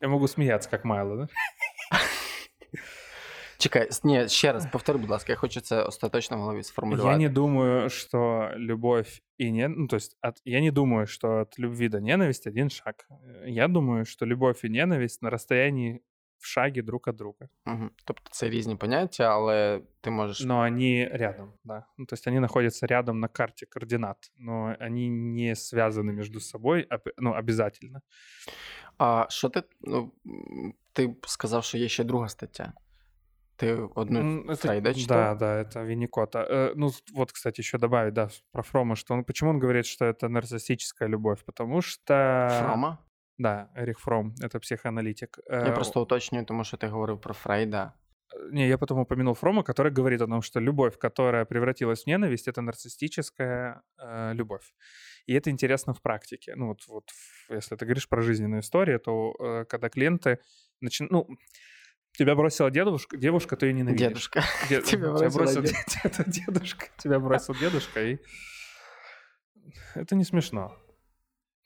Я 0.00 0.08
могу 0.08 0.28
смеяться, 0.28 0.70
как 0.70 0.84
Майло, 0.84 1.16
да? 1.16 1.28
Чекай, 3.58 3.88
с- 3.90 4.04
ні, 4.04 4.28
ще 4.28 4.52
раз, 4.52 4.66
повтори, 4.72 4.98
будь 4.98 5.10
ласка, 5.10 5.32
я 5.32 5.36
хочу 5.36 5.60
це 5.60 5.82
остаточно 5.82 6.36
в 6.36 6.40
голові 6.40 6.62
сформулювати. 6.62 7.10
Я 7.10 7.18
не 7.18 7.28
думаю, 7.28 7.88
что 7.90 8.50
любовь 8.56 9.08
и 9.40 9.50
не... 9.50 9.68
Ну, 9.68 9.86
то 9.86 9.96
есть 9.96 10.16
от... 10.22 10.40
я 10.44 10.60
не 10.60 10.70
думаю, 10.70 11.06
что 11.06 11.38
от 11.40 11.58
любви 11.58 11.88
до 11.88 12.00
ненависти 12.00 12.48
один 12.48 12.70
шаг. 12.70 12.94
Э, 13.10 13.48
Я 13.48 13.68
думаю, 13.68 14.04
что 14.04 14.26
любовь 14.26 14.64
и 14.64 14.68
ненависть 14.68 15.22
на 15.22 15.30
расстоянии 15.30 16.00
в 16.38 16.46
шаге 16.46 16.82
друг 16.82 17.00
от 17.08 17.16
друга. 17.16 17.48
Угу. 17.66 17.90
Тобто 18.04 18.28
це 18.30 18.48
різні 18.50 18.76
поняття, 18.76 19.24
але 19.24 19.80
ти 20.00 20.10
можеш. 20.10 20.40
Но 20.46 20.60
они 20.60 21.08
рядом, 21.12 21.52
да. 21.64 21.86
Ну, 21.98 22.06
то 22.06 22.14
есть 22.14 22.26
они 22.28 22.40
находятся 22.40 22.86
рядом 22.86 23.20
на 23.20 23.28
карте 23.28 23.66
координат, 23.66 24.16
но 24.38 24.76
они 24.80 25.08
не 25.08 25.54
связаны 25.54 26.12
между 26.12 26.40
собой, 26.40 26.86
об- 26.90 27.12
ну, 27.18 27.32
обязательно. 27.32 28.00
А 28.97 29.25
що 29.29 29.49
ти. 29.49 29.63
Ну, 29.81 30.11
ти 30.93 31.15
сказав, 31.27 31.63
що 31.63 31.77
є 31.77 31.87
ще 31.89 32.03
друга 32.03 32.29
стаття. 32.29 32.73
Ти 33.55 33.73
одну 33.95 34.19
это- 34.43 34.55
Фрейда 34.55 34.89
Да, 34.93 34.99
читав? 34.99 35.37
да, 35.37 35.59
это 35.63 35.85
Винникота. 35.85 36.39
Э, 36.43 36.73
ну, 36.75 36.91
вот, 37.13 37.31
кстати, 37.31 37.61
еще 37.61 37.77
добавить, 37.77 38.13
да, 38.13 38.29
про 38.51 38.63
Фрома, 38.63 38.95
что 38.95 39.13
он, 39.13 39.23
почему 39.23 39.51
он 39.51 39.59
говорит, 39.59 39.85
что 39.85 40.05
это 40.05 40.29
нарциссическая 40.29 41.09
любовь? 41.09 41.43
Потому 41.45 41.81
что... 41.81 42.47
Фрома? 42.65 42.97
Да, 43.37 43.69
Эрих 43.75 43.99
Фром, 43.99 44.33
это 44.43 44.59
психоаналитик. 44.59 45.39
Э, 45.49 45.65
Я 45.67 45.71
просто 45.71 46.01
уточнюю, 46.01 46.45
тому 46.45 46.63
що 46.63 46.77
ти 46.77 46.87
говорив 46.87 47.21
про 47.21 47.33
Фрейда. 47.33 47.93
Не, 48.51 48.67
я 48.67 48.77
потом 48.77 48.99
упомянул 48.99 49.33
Фрома, 49.35 49.61
который 49.61 49.91
говорит 49.97 50.21
о 50.21 50.27
том, 50.27 50.41
что 50.41 50.61
любовь, 50.61 50.97
которая 50.97 51.45
превратилась 51.45 52.05
в 52.05 52.07
ненависть, 52.07 52.47
это 52.47 52.61
нарциссическая 52.61 53.81
э, 53.99 54.33
любовь. 54.33 54.73
И 55.31 55.33
это 55.33 55.49
интересно 55.49 55.93
в 55.93 56.01
практике. 56.01 56.55
Ну, 56.55 56.67
вот, 56.67 56.85
вот 56.87 57.09
если 57.49 57.77
ты 57.77 57.85
говоришь 57.85 58.09
про 58.09 58.21
жизненную 58.21 58.59
историю, 58.61 58.99
то 58.99 59.33
э, 59.39 59.65
когда 59.65 59.87
клиенты 59.87 60.39
начинают... 60.81 61.11
Ну, 61.13 61.27
тебя 62.11 62.35
бросила 62.35 62.69
дедушка, 62.69 63.15
девушка, 63.15 63.55
ты 63.55 63.67
ее 63.67 63.73
ненавидишь. 63.73 64.07
Дедушка. 64.09 64.43
Дед- 64.69 64.83
Тебя 64.83 65.15
тебя 65.15 65.29
бросил 65.29 65.61
дед- 65.63 66.27
дедушка. 66.27 66.85
Тебя 66.97 67.19
бросил 67.21 67.53
дедушка, 67.55 68.03
и... 68.03 68.17
Это 69.95 70.15
не 70.15 70.25
смешно. 70.25 70.77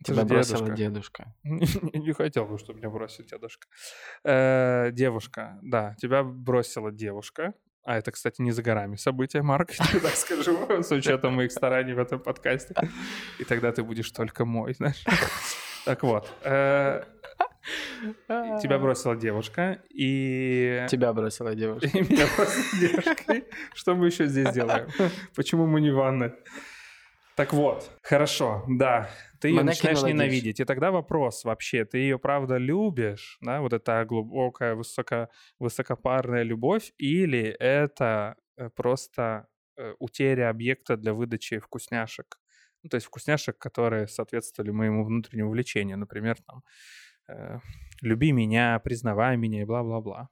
Это 0.02 0.14
Тебя 0.14 0.26
бросила 0.26 0.58
дедушка. 0.76 0.76
дедушка. 0.76 1.36
Не 1.44 2.00
не 2.06 2.14
хотел 2.14 2.46
бы, 2.46 2.60
чтобы 2.60 2.78
меня 2.78 2.90
бросил 2.92 3.24
дедушка. 3.26 3.68
Э, 4.24 4.92
Девушка, 4.92 5.58
да, 5.64 5.96
тебя 6.00 6.24
бросила 6.24 6.92
девушка. 6.92 7.54
А 7.86 7.98
это, 7.98 8.12
кстати, 8.12 8.42
не 8.42 8.52
за 8.52 8.64
горами 8.64 8.96
событие, 8.96 9.44
Марк, 9.44 9.70
я 9.94 10.00
так 10.00 10.16
скажу, 10.16 10.58
с 10.84 10.92
учетом 10.92 11.36
моих 11.36 11.52
стараний 11.52 11.94
в 11.94 12.00
этом 12.00 12.20
подкасте. 12.20 12.74
И 13.38 13.44
тогда 13.44 13.72
ты 13.72 13.84
будешь 13.84 14.10
только 14.10 14.44
мой, 14.44 14.74
знаешь. 14.74 15.04
Так 15.86 16.02
вот, 16.02 16.28
э, 16.42 17.04
тебя 18.60 18.80
бросила 18.80 19.16
девушка, 19.16 19.84
и... 19.90 20.88
Тебя 20.90 21.14
бросила 21.14 21.54
девушка. 21.54 21.88
И 21.98 22.02
меня 22.02 22.26
бросила 22.36 22.80
девушка. 22.80 23.42
Что 23.76 23.94
мы 23.94 24.08
еще 24.08 24.26
здесь 24.26 24.50
делаем? 24.50 24.88
Почему 25.36 25.68
мы 25.68 25.80
не 25.80 25.92
в 25.92 25.96
ванной? 25.96 26.34
Так 27.36 27.52
вот, 27.52 27.92
хорошо, 28.02 28.64
да, 28.68 29.10
ты 29.42 29.50
ее 29.50 29.64
начинаешь 29.64 29.98
кинула 30.00 30.14
ненавидеть. 30.14 30.62
И 30.62 30.64
тогда 30.64 30.92
вопрос 30.92 31.44
вообще, 31.44 31.84
ты 31.84 31.98
ее 31.98 32.18
правда 32.18 32.56
любишь, 32.56 33.38
да, 33.42 33.60
вот 33.60 33.74
эта 33.74 34.06
глубокая, 34.06 34.74
высоко, 34.76 35.28
высокопарная 35.60 36.44
любовь, 36.44 36.94
или 36.98 37.42
это 37.60 38.38
э, 38.58 38.70
просто 38.70 39.48
э, 39.78 39.94
утеря 40.00 40.50
объекта 40.50 40.96
для 40.96 41.14
выдачи 41.14 41.60
вкусняшек? 41.60 42.40
Ну, 42.84 42.90
то 42.90 42.96
есть 42.96 43.08
вкусняшек, 43.08 43.58
которые 43.58 44.08
соответствовали 44.08 44.72
моему 44.72 45.04
внутреннему 45.04 45.50
влечению, 45.50 45.98
например, 45.98 46.38
там, 46.48 46.64
э, 47.28 47.60
люби 48.02 48.32
меня, 48.32 48.80
признавай 48.80 49.36
меня 49.36 49.62
и 49.62 49.66
бла-бла-бла. 49.66 50.30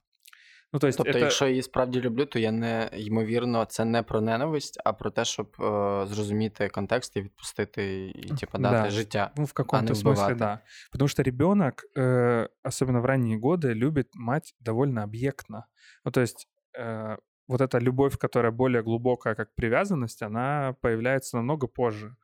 Ну, 0.73 0.79
то 0.79 0.87
есть 0.87 0.99
Тобто, 0.99 1.12
это... 1.12 1.21
якщо 1.21 1.45
я 1.45 1.51
її 1.51 1.62
справді 1.62 2.01
люблю, 2.01 2.27
то 2.27 2.39
я 2.39 2.53
не 2.53 2.91
ймовірно, 2.93 3.64
це 3.64 3.85
не 3.85 4.03
про 4.03 4.21
ненависть, 4.21 4.81
а 4.85 4.93
про 4.93 5.11
те, 5.11 5.25
щоб 5.25 5.57
е, 5.61 6.07
зрозуміти 6.07 6.69
контекст 6.69 7.16
і 7.16 7.23
відпустити 7.23 8.09
і 8.09 8.35
типу, 8.35 8.59
дати 8.59 8.83
Да. 8.83 8.91
життя. 8.91 9.31
Ну, 9.37 9.45
в 9.45 9.53
каком-то 9.53 9.93
не 9.93 10.01
смысле, 10.01 10.12
вбивати. 10.12 10.35
да. 10.35 10.61
Потому 10.93 11.09
что 11.09 11.23
ребенок, 11.23 11.85
э, 11.97 12.49
особенно 12.62 13.01
в 13.01 13.05
ранние 13.05 13.39
годы, 13.39 13.75
любит 13.75 14.09
мать 14.14 14.55
довольно 14.61 15.03
объектно. 15.03 15.64
Ну, 16.05 16.11
то 16.11 16.21
есть 16.21 16.49
э, 16.79 17.16
вот 17.49 17.61
эта 17.61 17.81
любовь, 17.81 18.19
которая 18.19 18.53
более 18.53 18.83
глубокая, 18.83 19.35
как 19.35 19.55
привязанность, 19.55 20.23
она 20.23 20.75
появляется 20.83 21.37
намного 21.37 21.66
позже. 21.66 22.14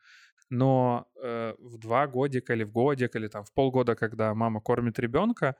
Но 0.50 1.06
э, 1.24 1.54
в 1.58 1.78
два 1.78 2.06
годика 2.06 2.52
или 2.52 2.64
в 2.64 2.72
годик, 2.72 3.16
или 3.16 3.28
там 3.28 3.44
в 3.44 3.52
полгода, 3.54 3.94
когда 3.94 4.34
мама 4.34 4.60
кормит 4.60 4.98
ребенка, 4.98 5.46
э, 5.46 5.54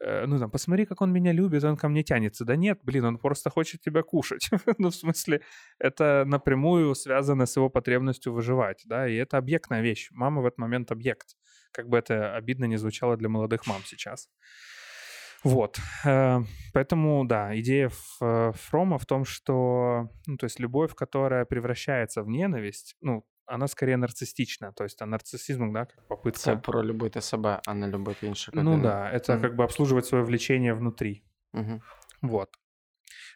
ну 0.00 0.38
там, 0.38 0.50
посмотри, 0.50 0.86
как 0.86 1.00
он 1.00 1.12
меня 1.12 1.32
любит, 1.32 1.64
он 1.64 1.76
ко 1.76 1.88
мне 1.88 2.02
тянется. 2.02 2.44
Да 2.44 2.56
нет, 2.56 2.80
блин, 2.82 3.04
он 3.04 3.18
просто 3.18 3.50
хочет 3.50 3.80
тебя 3.80 4.02
кушать. 4.02 4.50
ну, 4.78 4.90
в 4.90 4.94
смысле, 4.94 5.40
это 5.78 6.24
напрямую 6.26 6.94
связано 6.94 7.46
с 7.46 7.56
его 7.56 7.70
потребностью 7.70 8.32
выживать, 8.32 8.82
да, 8.86 9.08
и 9.08 9.14
это 9.14 9.38
объектная 9.38 9.82
вещь. 9.82 10.08
Мама 10.12 10.42
в 10.42 10.46
этот 10.46 10.58
момент 10.58 10.92
объект. 10.92 11.36
Как 11.72 11.88
бы 11.88 11.98
это 11.98 12.36
обидно 12.36 12.66
не 12.66 12.76
звучало 12.76 13.16
для 13.16 13.28
молодых 13.28 13.66
мам 13.66 13.82
сейчас. 13.84 14.28
Вот. 15.44 15.78
Э, 16.06 16.40
поэтому, 16.72 17.24
да, 17.26 17.58
идея 17.60 17.90
э, 18.22 18.52
Фрома 18.54 18.96
в 18.96 19.04
том, 19.04 19.26
что, 19.26 20.08
ну, 20.26 20.36
то 20.38 20.44
есть 20.44 20.58
любовь, 20.58 20.94
которая 20.94 21.44
превращается 21.44 22.22
в 22.22 22.28
ненависть, 22.28 22.96
ну, 23.02 23.26
она 23.46 23.68
скорее 23.68 23.96
нарциссична, 23.96 24.72
то 24.72 24.84
есть 24.84 25.02
а 25.02 25.06
нарциссизм, 25.06 25.72
да, 25.72 25.84
как 25.84 26.08
попытка... 26.08 26.38
Це 26.38 26.56
про 26.56 26.84
любити 26.84 27.20
себе, 27.20 27.60
а 27.66 27.74
не 27.74 27.88
любити 27.88 28.26
інших 28.26 28.54
Ну 28.54 28.82
да, 28.82 29.10
это 29.14 29.32
mm-hmm. 29.32 29.40
как 29.40 29.56
бы 29.56 29.64
обслуживать 29.64 30.06
свое 30.06 30.24
влечение 30.24 30.74
внутри. 30.74 31.22
Mm-hmm. 31.52 31.80
Вот. 32.22 32.48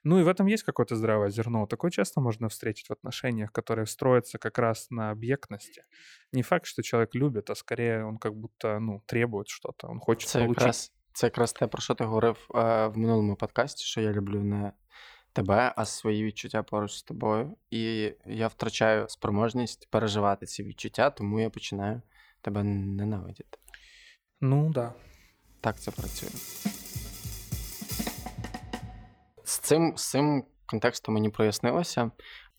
Ну 0.04 0.18
и 0.18 0.22
в 0.22 0.28
этом 0.28 0.46
есть 0.46 0.62
какое-то 0.62 0.96
здравое 0.96 1.30
зерно. 1.30 1.66
Такое 1.66 1.90
часто 1.90 2.20
можно 2.20 2.48
встретить 2.48 2.88
в 2.88 2.92
отношениях, 2.92 3.52
которые 3.52 3.86
строятся 3.86 4.38
как 4.38 4.58
раз 4.58 4.90
на 4.90 5.10
объектности. 5.10 5.82
Не 6.32 6.42
факт, 6.42 6.66
что 6.66 6.82
человек 6.82 7.14
любит, 7.14 7.50
а 7.50 7.54
скорее 7.54 8.04
он 8.04 8.18
как 8.18 8.34
будто 8.34 8.78
ну, 8.78 9.02
требует 9.06 9.48
что-то, 9.48 9.88
он 9.88 10.00
хочет 10.00 10.28
це 10.28 10.38
получить. 10.38 10.60
Якраз, 10.60 10.92
це 11.12 11.26
якраз 11.26 11.52
те, 11.52 11.66
про 11.66 11.82
що 11.82 11.94
ти 11.94 12.04
говорив 12.04 12.48
е, 12.54 12.86
в 12.86 12.98
минулому 12.98 13.36
подкасті, 13.36 13.84
що 13.84 14.00
я 14.00 14.12
люблю 14.12 14.42
не 14.42 14.72
тебе, 15.38 15.72
а 15.76 15.84
свої 15.84 16.24
відчуття 16.24 16.62
поруч 16.62 16.92
з 16.92 17.02
тобою. 17.02 17.56
І 17.70 18.12
я 18.26 18.46
втрачаю 18.46 19.08
спроможність 19.08 19.88
переживати 19.90 20.46
ці 20.46 20.62
відчуття, 20.62 21.10
тому 21.10 21.40
я 21.40 21.50
починаю 21.50 22.02
тебе 22.40 22.62
ненавидіти. 22.64 23.58
Ну 24.40 24.70
да. 24.70 24.94
Так 25.60 25.80
це 25.80 25.90
працює. 25.90 26.28
З 29.44 29.58
цим, 29.58 29.96
з 29.96 30.10
цим 30.10 30.44
контекстом 30.66 31.14
мені 31.14 31.28
прояснилося. 31.28 32.10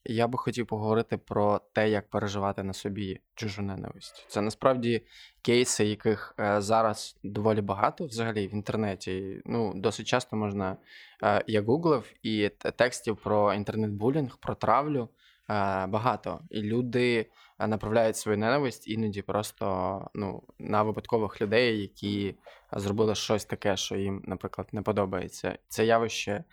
Я 0.06 0.28
би 0.28 0.38
хотів 0.38 0.68
поговорити 0.68 1.18
про 1.18 1.62
те, 1.74 1.89
як 1.89 2.10
переживати 2.10 2.64
на 2.64 2.74
собі 2.74 3.20
чужу 3.36 3.62
ненависть. 3.62 4.26
Це 4.28 4.41
насправді 4.41 5.02
кейси, 5.41 5.86
яких 5.86 6.36
е, 6.39 6.62
зараз 6.62 7.18
доволі 7.24 7.62
багато 7.62 8.06
взагалі 8.06 8.47
в 8.47 8.54
інтернеті. 8.54 9.41
Ну, 9.45 9.74
досить 9.76 10.08
часто 10.08 10.36
можна. 10.36 10.78
Е, 11.24 11.43
я 11.47 11.62
гуглив 11.62 12.14
і 12.24 12.50
текстів 12.50 13.18
про 13.18 13.54
інтернет-булінг, 13.54 14.38
про 14.38 14.56
травлю 14.56 15.10
е, 15.50 15.88
багато. 15.88 16.41
І 16.50 16.62
люди 16.62 17.30
направляють 17.60 18.18
свою 18.18 18.38
ненависть 18.38 18.88
іноді 18.88 19.22
просто 19.22 20.08
ну, 20.14 20.43
на 20.60 20.84
випадкових 20.84 21.41
людей, 21.41 21.82
які 21.82 22.36
зробили 22.72 23.16
щось 23.16 23.45
таке, 23.45 23.78
що 23.78 23.95
їм, 23.95 24.24
наприклад, 24.26 24.68
не 24.72 24.82
подобається. 24.82 25.58
Це 25.68 25.86
явище 25.86 26.43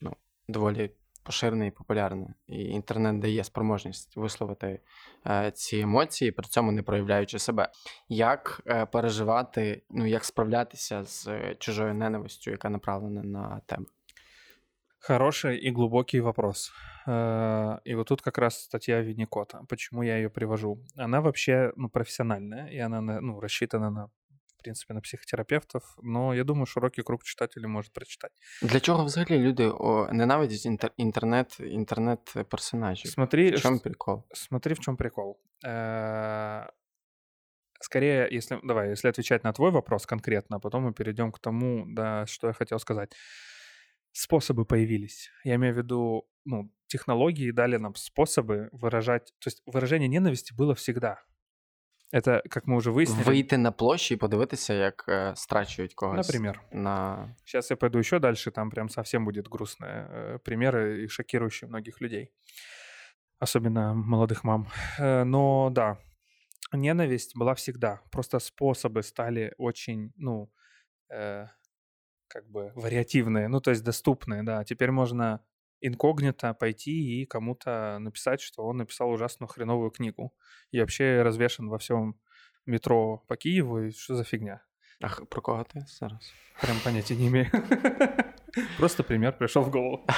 ну, 0.00 0.16
доволі 0.48 0.90
поширене 1.22 1.66
і 1.66 1.70
популярне. 1.70 2.34
І 2.46 2.64
інтернет 2.64 3.18
дає 3.18 3.44
спроможність 3.44 4.16
висловити 4.16 4.80
е, 5.26 5.50
ці 5.50 5.78
емоції, 5.78 6.30
при 6.30 6.46
цьому 6.48 6.72
не 6.72 6.82
проявляючи 6.82 7.38
себе. 7.38 7.68
Як 8.08 8.62
е, 8.66 8.86
переживати, 8.86 9.82
ну 9.90 10.06
як 10.06 10.24
справлятися 10.24 11.04
з 11.04 11.28
чужою 11.58 11.94
ненавистю, 11.94 12.50
яка 12.50 12.70
направлена 12.70 13.22
на 13.22 13.60
тебе? 13.66 13.84
Хороший 15.02 15.68
и 15.68 15.72
глубокий 15.72 16.20
вопрос. 16.20 16.72
И 17.08 17.94
вот 17.94 18.08
тут 18.08 18.20
как 18.20 18.38
раз 18.38 18.62
статья 18.64 19.00
Винникота. 19.00 19.62
Почему 19.68 20.02
я 20.02 20.16
ее 20.16 20.28
привожу? 20.28 20.78
Она 20.94 21.20
вообще 21.22 21.72
ну, 21.76 21.88
профессиональная, 21.88 22.66
и 22.66 22.78
она 22.78 23.00
ну, 23.00 23.40
рассчитана 23.40 23.90
на 23.90 24.10
в 24.59 24.63
принципе, 24.63 24.93
на 24.93 25.01
психотерапевтов, 25.01 25.97
но 26.01 26.33
я 26.33 26.43
думаю, 26.43 26.65
широкий 26.65 27.03
круг 27.03 27.23
читателей 27.23 27.67
может 27.67 27.93
прочитать. 27.93 28.31
Для 28.61 28.79
чого 28.79 29.03
взагалі 29.03 29.37
люди 29.37 29.67
о, 29.67 30.09
ненавидять 30.13 30.65
інтер, 30.65 30.91
інтернет, 30.97 31.57
інтернет-персонажів? 31.59 33.11
Смотри, 33.11 33.51
в 33.51 33.61
чем 33.61 33.79
прикол? 33.79 34.23
Смотри, 34.33 34.73
в 34.73 34.79
чем 34.79 34.97
прикол. 34.97 35.39
Э, 35.65 36.65
скорее, 37.79 38.27
если, 38.31 38.59
давай, 38.63 38.89
если 38.89 39.09
отвечать 39.09 39.43
на 39.43 39.53
твой 39.53 39.71
вопрос 39.71 40.05
конкретно, 40.05 40.57
а 40.57 40.59
потом 40.59 40.83
мы 40.83 40.93
перейдем 40.93 41.31
к 41.31 41.39
тому, 41.39 41.85
да, 41.87 42.25
что 42.25 42.47
я 42.47 42.53
хотел 42.53 42.79
сказать. 42.79 43.15
Способы 44.11 44.65
появились. 44.65 45.29
Я 45.43 45.55
имею 45.55 45.73
в 45.73 45.77
виду, 45.77 46.27
ну, 46.45 46.71
технологии 46.87 47.51
дали 47.51 47.77
нам 47.77 47.95
способы 47.95 48.69
выражать, 48.71 49.33
то 49.39 49.49
есть 49.49 49.61
выражение 49.65 50.07
ненависти 50.07 50.53
было 50.53 50.73
всегда. 50.73 51.19
Это, 52.12 52.42
как 52.50 52.66
мы 52.66 52.76
уже 52.76 52.90
выяснили... 52.90 53.30
Вийти 53.30 53.56
на 53.56 53.72
площу 53.72 54.14
и 54.14 54.16
подивитися, 54.16 54.74
як 54.74 55.04
э, 55.08 55.36
страчують 55.36 55.94
когось. 55.94 56.26
Например. 56.26 56.60
На... 56.72 57.36
Сейчас 57.44 57.70
я 57.70 57.76
пойду 57.76 57.98
еще 57.98 58.18
дальше, 58.18 58.50
там 58.50 58.70
прям 58.70 58.88
совсем 58.88 59.24
будет 59.24 59.48
грустные 59.48 60.08
э, 60.10 60.38
примеры 60.38 61.04
и 61.04 61.08
шокирующие 61.08 61.68
многих 61.68 62.00
людей. 62.00 62.30
Особенно 63.38 63.94
молодых 63.94 64.44
мам. 64.44 64.66
Э, 64.98 65.24
но 65.24 65.70
да, 65.70 65.98
ненависть 66.72 67.36
была 67.36 67.54
всегда. 67.54 68.00
Просто 68.10 68.40
способы 68.40 69.02
стали 69.02 69.54
очень, 69.58 70.12
ну, 70.16 70.50
э, 71.10 71.46
как 72.28 72.50
бы 72.50 72.72
вариативные, 72.74 73.48
ну, 73.48 73.60
то 73.60 73.70
есть 73.70 73.84
доступные, 73.84 74.42
да. 74.42 74.64
Теперь 74.64 74.90
можно 74.90 75.40
инкогнито 75.80 76.54
пойти 76.54 77.22
и 77.22 77.26
кому-то 77.26 77.98
написать, 77.98 78.40
что 78.40 78.64
он 78.64 78.78
написал 78.78 79.10
ужасную 79.10 79.48
хреновую 79.48 79.90
книгу. 79.90 80.34
И 80.70 80.80
вообще 80.80 81.22
развешен 81.22 81.68
во 81.68 81.78
всем 81.78 82.20
метро 82.66 83.24
по 83.28 83.36
Киеву, 83.36 83.80
и 83.80 83.90
что 83.90 84.14
за 84.14 84.24
фигня? 84.24 84.62
Ах, 85.02 85.26
про 85.28 85.40
кого 85.40 85.64
ты 85.64 85.84
зараз? 85.98 86.32
Прям 86.60 86.76
понятия 86.84 87.16
не 87.16 87.28
имею. 87.28 87.50
Просто 88.78 89.02
пример 89.02 89.36
пришел 89.36 89.62
в 89.62 89.70
голову. 89.70 90.06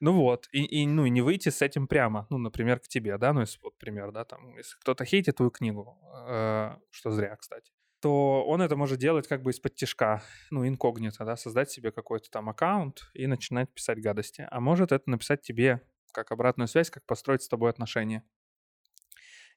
Ну 0.00 0.12
вот, 0.12 0.48
и, 0.52 0.64
и, 0.64 0.86
ну, 0.86 1.06
и 1.06 1.10
не 1.10 1.22
выйти 1.22 1.50
с 1.50 1.62
этим 1.62 1.86
прямо, 1.86 2.26
ну, 2.28 2.36
например, 2.36 2.80
к 2.80 2.88
тебе, 2.88 3.16
да, 3.16 3.32
ну, 3.32 3.40
если 3.40 3.58
вот 3.62 3.78
пример, 3.78 4.10
да, 4.10 4.24
там, 4.24 4.56
если 4.56 4.76
кто-то 4.80 5.04
хейтит 5.04 5.36
твою 5.36 5.50
книгу, 5.50 5.96
э, 6.28 6.76
что 6.90 7.10
зря, 7.12 7.36
кстати, 7.36 7.72
то 8.04 8.44
он 8.44 8.60
это 8.60 8.76
может 8.76 8.98
делать 8.98 9.26
как 9.26 9.40
бы 9.40 9.50
из-под 9.50 9.76
тяжка, 9.76 10.22
ну, 10.50 10.68
инкогнито, 10.68 11.24
да, 11.24 11.36
создать 11.36 11.70
себе 11.70 11.90
какой-то 11.90 12.28
там 12.30 12.50
аккаунт 12.50 13.10
и 13.14 13.26
начинать 13.26 13.72
писать 13.72 13.98
гадости. 14.02 14.46
А 14.50 14.60
может 14.60 14.92
это 14.92 15.08
написать 15.08 15.40
тебе 15.40 15.80
как 16.12 16.30
обратную 16.30 16.68
связь, 16.68 16.90
как 16.90 17.06
построить 17.06 17.40
с 17.40 17.48
тобой 17.48 17.70
отношения. 17.70 18.22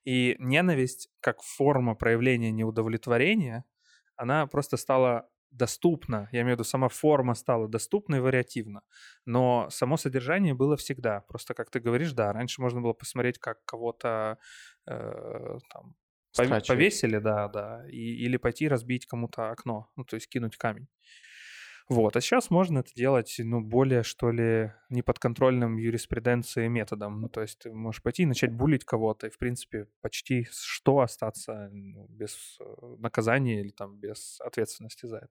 И 0.05 0.37
ненависть 0.39 1.09
как 1.19 1.41
форма 1.41 1.93
проявления 1.93 2.51
неудовлетворения, 2.51 3.65
она 4.15 4.47
просто 4.47 4.77
стала 4.77 5.29
доступна, 5.51 6.29
я 6.31 6.43
имею 6.43 6.55
в 6.55 6.59
виду, 6.59 6.63
сама 6.63 6.87
форма 6.87 7.35
стала 7.35 7.67
доступна 7.67 8.15
и 8.15 8.19
вариативна, 8.21 8.81
но 9.25 9.67
само 9.69 9.97
содержание 9.97 10.53
было 10.53 10.77
всегда. 10.77 11.19
Просто, 11.27 11.53
как 11.53 11.69
ты 11.69 11.81
говоришь, 11.81 12.13
да, 12.13 12.31
раньше 12.31 12.61
можно 12.61 12.79
было 12.79 12.93
посмотреть, 12.93 13.39
как 13.39 13.65
кого-то 13.65 14.37
э, 14.85 15.57
там, 15.69 15.95
Страчивать. 16.45 16.67
повесили, 16.67 17.17
да, 17.19 17.47
да, 17.47 17.85
и, 17.89 17.97
или 17.97 18.37
пойти 18.37 18.67
разбить 18.67 19.05
кому-то 19.05 19.49
окно, 19.51 19.89
ну, 19.95 20.03
то 20.03 20.15
есть 20.15 20.29
кинуть 20.29 20.57
камень. 20.57 20.87
Вот, 21.89 22.17
а 22.17 22.21
сейчас 22.21 22.49
можно 22.49 22.79
это 22.79 22.93
делать, 22.93 23.33
ну, 23.39 23.61
более, 23.61 24.03
что 24.03 24.29
ли, 24.29 24.73
неподконтрольным 24.89 25.77
юриспруденции 25.77 26.67
методом. 26.67 27.21
Ну, 27.21 27.29
то 27.29 27.41
есть 27.41 27.59
ты 27.59 27.71
можешь 27.71 28.03
пойти 28.03 28.23
и 28.23 28.25
начать 28.25 28.51
булить 28.51 28.83
кого-то, 28.83 29.27
и, 29.27 29.29
в 29.29 29.37
принципе, 29.37 29.87
почти 30.01 30.47
что 30.51 30.99
остаться 30.99 31.69
ну, 31.71 32.05
без 32.09 32.57
э, 32.59 32.95
наказания 32.99 33.61
или 33.61 33.69
там 33.69 33.97
без 33.97 34.41
ответственности 34.41 35.05
за 35.05 35.17
это. 35.17 35.29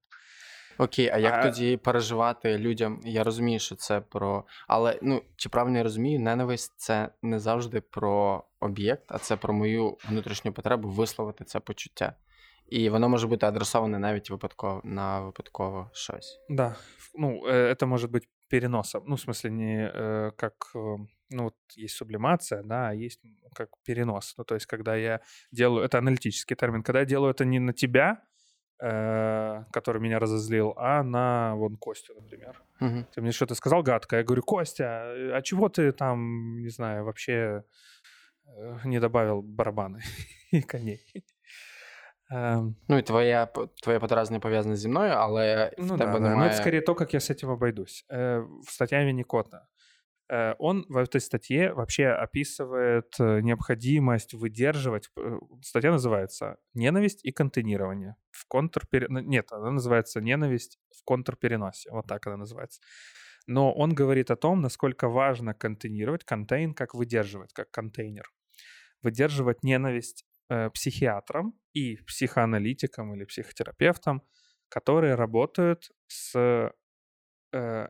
Окей, 0.77 1.09
а 1.13 1.17
як 1.17 1.33
а... 1.33 1.43
тоді 1.43 1.77
переживати 1.77 2.57
людям? 2.57 3.01
Я 3.03 3.23
розумію, 3.23 3.59
що 3.59 3.75
це 3.75 4.01
про. 4.01 4.45
Але 4.67 4.99
ну 5.01 5.21
чи 5.35 5.49
правильно 5.49 5.77
я 5.77 5.83
розумію, 5.83 6.19
ненависть 6.19 6.73
це 6.77 7.09
не 7.21 7.39
завжди 7.39 7.81
про 7.81 8.43
об'єкт, 8.59 9.03
а 9.07 9.17
це 9.17 9.35
про 9.35 9.53
мою 9.53 9.97
внутрішню 10.09 10.53
потребу 10.53 10.89
висловити 10.89 11.43
це 11.43 11.59
почуття. 11.59 12.15
І 12.67 12.89
воно 12.89 13.09
може 13.09 13.27
бути 13.27 13.45
адресоване 13.45 13.99
навіть 13.99 14.29
випадково 14.29 14.81
на 14.83 15.21
випадково 15.21 15.89
щось. 15.93 16.39
Да. 16.49 16.75
Ну, 17.15 17.45
это 17.47 17.85
может 17.85 18.11
быть 18.11 18.27
переносом. 18.51 19.03
Ну, 19.07 19.15
в 19.15 19.19
смысле, 19.19 19.49
не 19.49 19.91
э, 19.93 20.31
как, 20.35 20.53
э, 20.75 20.97
ну, 21.29 21.43
вот 21.43 21.55
есть 21.77 21.95
сублимация, 21.95 22.63
да, 22.63 22.89
а 22.89 22.93
есть 22.93 23.21
как 23.55 23.69
перенос. 23.85 24.35
Ну, 24.37 24.43
то 24.43 24.55
есть, 24.55 24.65
когда 24.65 24.95
я 24.95 25.19
делаю, 25.51 25.85
это 25.85 25.97
аналитический 25.97 26.55
термин, 26.55 26.83
когда 26.83 26.99
я 26.99 27.05
делаю 27.05 27.33
это 27.33 27.45
не 27.45 27.59
на 27.59 27.73
тебя, 27.73 28.11
э, 28.11 28.34
который 28.79 29.99
меня 30.01 30.17
разозлил, 30.19 30.73
а 30.75 31.03
на 31.03 31.53
вон 31.55 31.77
Костю, 31.77 32.15
например. 32.15 32.63
Угу. 32.79 33.05
Ты 33.13 33.21
мне 33.21 33.31
что-то 33.31 33.53
сказал 33.55 33.83
гадко, 33.83 34.15
я 34.17 34.23
говорю, 34.23 34.41
Костя, 34.41 35.03
а 35.37 35.41
чего 35.43 35.69
ты 35.69 35.91
там, 35.91 36.57
не 36.59 36.69
знаю, 36.69 37.05
вообще 37.05 37.63
э, 38.47 38.77
не 38.85 38.99
добавил 38.99 39.43
барабаны 39.43 40.01
и 40.51 40.61
коней? 40.61 41.23
Эм, 42.31 42.75
Ну 42.87 42.97
і 42.97 43.01
твоя, 43.01 43.45
твоє 43.83 43.99
подразнення 43.99 44.39
пов'язане 44.39 44.75
зі 44.75 44.87
мною, 44.89 45.11
але 45.11 45.71
в 45.77 45.85
Ну 45.85 45.97
тебе 45.97 46.11
да, 46.11 46.19
да. 46.19 46.19
Но 46.19 46.29
немає. 46.29 46.49
это 46.49 46.57
скорее 46.61 46.81
то, 46.81 46.95
как 46.95 47.13
я 47.13 47.19
с 47.19 47.29
этим 47.33 47.49
обойдусь. 47.51 48.05
Э, 48.09 48.39
в 48.67 48.71
статье 48.71 49.05
Винникота. 49.05 49.67
Э, 50.28 50.54
Он 50.58 50.84
в 50.88 50.96
этой 50.96 51.20
статье 51.20 51.72
вообще 51.72 52.08
описывает 52.08 53.14
э, 53.18 53.40
необходимость 53.40 54.34
выдерживать. 54.34 55.10
э, 55.16 55.38
Статья 55.62 55.90
называется 55.90 56.56
«Ненависть 56.74 57.24
и 57.24 57.32
контейнирование». 57.32 58.16
В 58.30 58.46
контрпере... 58.48 59.06
ну, 59.08 59.20
Нет, 59.20 59.52
она 59.52 59.70
называется 59.70 60.20
«Ненависть 60.20 60.78
в 60.90 61.04
контрпереносе». 61.04 61.90
Вот 61.90 62.06
так 62.06 62.26
она 62.26 62.36
называется. 62.36 62.80
Но 63.46 63.72
он 63.72 63.94
говорит 63.94 64.30
о 64.30 64.36
том, 64.36 64.60
насколько 64.60 65.08
важно 65.08 65.54
контейнировать, 65.54 66.24
контейн 66.24 66.74
как 66.74 66.94
выдерживать, 66.94 67.52
как 67.52 67.70
контейнер. 67.70 68.28
Выдерживать 69.02 69.62
ненависть 69.62 70.24
э, 70.48 70.70
психиатрам 70.70 71.54
и 71.72 71.96
психоаналитикам 72.06 73.14
или 73.14 73.24
психотерапевтам, 73.24 74.22
которые 74.68 75.14
работают 75.14 75.92
с 76.08 76.72
э, 77.52 77.88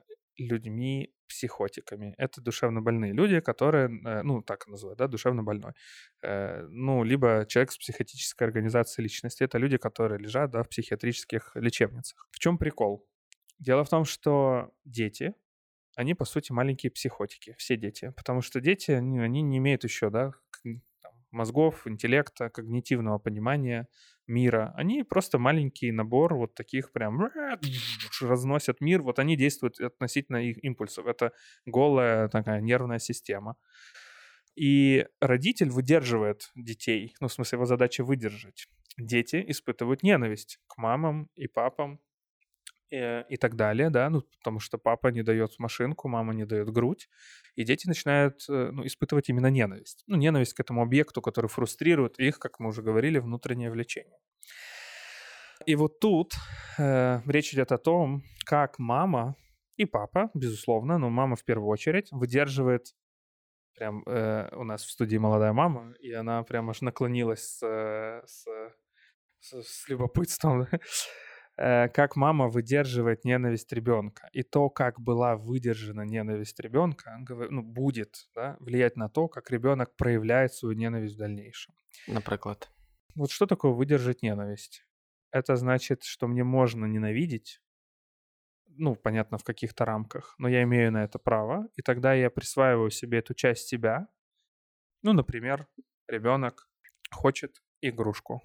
людьми-психотиками. 1.27 2.15
Это 2.19 2.41
душевно 2.41 2.81
больные 2.81 3.13
люди, 3.13 3.41
которые, 3.41 3.89
э, 4.05 4.23
ну, 4.23 4.43
так 4.43 4.67
называют, 4.69 4.99
да, 4.99 5.07
душевно 5.09 5.43
больной. 5.43 5.73
Э, 6.23 6.67
ну, 6.71 7.05
либо 7.05 7.45
человек 7.49 7.73
с 7.73 7.79
психотической 7.79 8.47
организацией 8.47 9.05
личности. 9.05 9.45
Это 9.45 9.59
люди, 9.59 9.77
которые 9.77 10.19
лежат, 10.19 10.51
да, 10.51 10.63
в 10.63 10.69
психиатрических 10.69 11.53
лечебницах. 11.57 12.29
В 12.31 12.39
чем 12.39 12.59
прикол? 12.59 13.07
Дело 13.59 13.85
в 13.85 13.89
том, 13.89 14.05
что 14.05 14.71
дети, 14.85 15.35
они, 15.97 16.15
по 16.15 16.25
сути, 16.25 16.53
маленькие 16.53 16.91
психотики, 16.91 17.55
все 17.59 17.77
дети. 17.77 18.13
Потому 18.17 18.43
что 18.43 18.61
дети, 18.61 18.93
они, 18.93 19.19
они 19.21 19.43
не 19.43 19.59
имеют 19.59 19.85
еще, 19.85 20.11
да, 20.11 20.33
мозгов, 21.31 21.87
интеллекта, 21.87 22.49
когнитивного 22.51 23.19
понимания 23.19 23.87
мира. 24.27 24.73
Они 24.77 25.03
просто 25.03 25.39
маленький 25.39 25.93
набор 25.93 26.35
вот 26.35 26.55
таких 26.55 26.93
прям 26.93 27.31
разносят 28.21 28.81
мир. 28.81 29.03
Вот 29.03 29.19
они 29.19 29.37
действуют 29.37 29.81
относительно 29.81 30.39
их 30.39 30.63
импульсов. 30.65 31.07
Это 31.07 31.33
голая 31.65 32.29
такая 32.29 32.61
нервная 32.61 32.99
система. 32.99 33.57
И 34.57 35.07
родитель 35.21 35.71
выдерживает 35.71 36.51
детей. 36.55 37.15
Ну, 37.21 37.29
в 37.29 37.33
смысле, 37.33 37.57
его 37.57 37.67
задача 37.67 38.03
выдержать. 38.03 38.69
Дети 38.97 39.45
испытывают 39.49 40.03
ненависть 40.03 40.59
к 40.67 40.79
мамам 40.79 41.29
и 41.35 41.47
папам 41.47 42.01
э, 42.91 43.25
и 43.29 43.37
так 43.37 43.57
далее, 43.57 43.91
да, 43.91 44.09
ну, 44.09 44.23
потому 44.39 44.59
что 44.59 44.79
папа 44.79 45.09
не 45.09 45.23
дает 45.23 45.59
машинку, 45.59 46.09
мама 46.09 46.33
не 46.33 46.47
дает 46.47 46.71
грудь, 46.71 47.11
и 47.57 47.65
дети 47.65 47.89
начинают 47.89 48.45
э, 48.49 48.71
ну, 48.71 48.87
испытывать 48.87 49.29
именно 49.29 49.49
ненависть. 49.49 50.05
Ну, 50.07 50.17
ненависть 50.17 50.55
к 50.55 50.61
этому 50.61 50.83
объекту, 50.83 51.23
который 51.23 51.49
фрустрирует 51.49 52.19
их, 52.19 52.39
как 52.39 52.61
мы 52.61 52.69
уже 52.69 52.83
говорили, 52.83 53.19
внутреннее 53.19 53.71
влечение. 53.71 54.19
И 55.65 55.75
вот 55.75 55.99
тут 55.99 56.35
э, 56.79 57.21
речь 57.27 57.55
идет 57.55 57.73
о 57.73 57.79
том, 57.79 58.23
как 58.45 58.79
мама 58.79 59.37
и 59.77 59.87
папа, 59.87 60.31
безусловно, 60.35 60.99
но 60.99 61.11
мама 61.11 61.35
в 61.35 61.45
первую 61.45 61.69
очередь, 61.69 62.09
выдерживает 62.13 62.95
прям 63.75 64.03
э, 64.07 64.55
у 64.55 64.65
нас 64.65 64.85
в 64.85 64.91
студии 64.91 65.17
молодая 65.17 65.53
мама, 65.53 65.95
и 66.01 66.13
она 66.13 66.43
прям 66.43 66.71
аж 66.71 66.83
наклонилась 66.83 67.59
с, 67.59 67.63
э, 67.63 68.23
с, 68.27 68.47
с, 69.41 69.63
с 69.63 69.89
любопытством, 69.89 70.63
э, 70.63 70.79
как 71.57 72.17
мама 72.17 72.49
выдерживает 72.49 73.25
ненависть 73.25 73.73
ребенка. 73.73 74.29
И 74.33 74.43
то, 74.43 74.69
как 74.69 75.01
была 75.01 75.37
выдержана 75.37 76.03
ненависть 76.03 76.61
ребенка, 76.61 77.19
ну, 77.51 77.63
будет 77.63 78.29
да, 78.35 78.57
влиять 78.61 78.97
на 78.97 79.09
то, 79.09 79.29
как 79.29 79.51
ребенок 79.51 79.97
проявляет 79.97 80.53
свою 80.53 80.77
ненависть 80.77 81.15
в 81.15 81.19
дальнейшем. 81.19 81.75
Наприклад. 82.07 82.71
Вот 83.15 83.31
что 83.31 83.47
такое 83.47 83.73
выдержать 83.73 84.23
ненависть? 84.23 84.85
Это 85.31 85.57
значит, 85.57 86.05
что 86.05 86.29
мне 86.29 86.45
можно 86.45 86.85
ненавидеть, 86.85 87.61
ну, 88.67 88.95
понятно, 88.95 89.39
в 89.39 89.45
каких-то 89.45 89.87
рамках, 89.87 90.35
но 90.39 90.49
я 90.49 90.63
имею 90.63 90.93
на 90.93 91.05
это 91.05 91.19
право, 91.19 91.69
и 91.77 91.83
тогда 91.83 92.13
я 92.13 92.29
присваиваю 92.31 92.91
себе 92.91 93.19
эту 93.19 93.33
часть 93.33 93.67
себя. 93.67 94.09
Ну, 95.03 95.15
например, 95.15 95.67
ребенок 96.09 96.69
хочет 97.11 97.63
игрушку. 97.81 98.43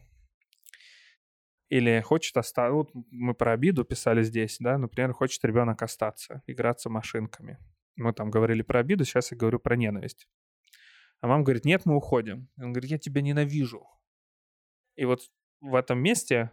Или 1.71 2.01
хочет 2.01 2.35
остаться... 2.35 2.73
Вот 2.73 2.91
мы 3.11 3.33
про 3.33 3.53
обиду 3.53 3.85
писали 3.85 4.23
здесь, 4.23 4.57
да, 4.59 4.77
например, 4.77 5.13
хочет 5.13 5.43
ребенок 5.45 5.81
остаться, 5.81 6.43
играться 6.45 6.89
машинками. 6.89 7.57
Мы 7.95 8.13
там 8.13 8.29
говорили 8.29 8.61
про 8.61 8.81
обиду, 8.81 9.05
сейчас 9.05 9.31
я 9.31 9.37
говорю 9.37 9.59
про 9.59 9.77
ненависть. 9.77 10.27
А 11.21 11.27
мама 11.27 11.43
говорит, 11.43 11.65
нет, 11.65 11.85
мы 11.85 11.95
уходим. 11.95 12.49
Он 12.57 12.73
говорит, 12.73 12.91
я 12.91 12.97
тебя 12.97 13.21
ненавижу. 13.21 13.87
И 14.97 15.05
вот 15.05 15.21
в 15.61 15.75
этом 15.75 15.99
месте 15.99 16.51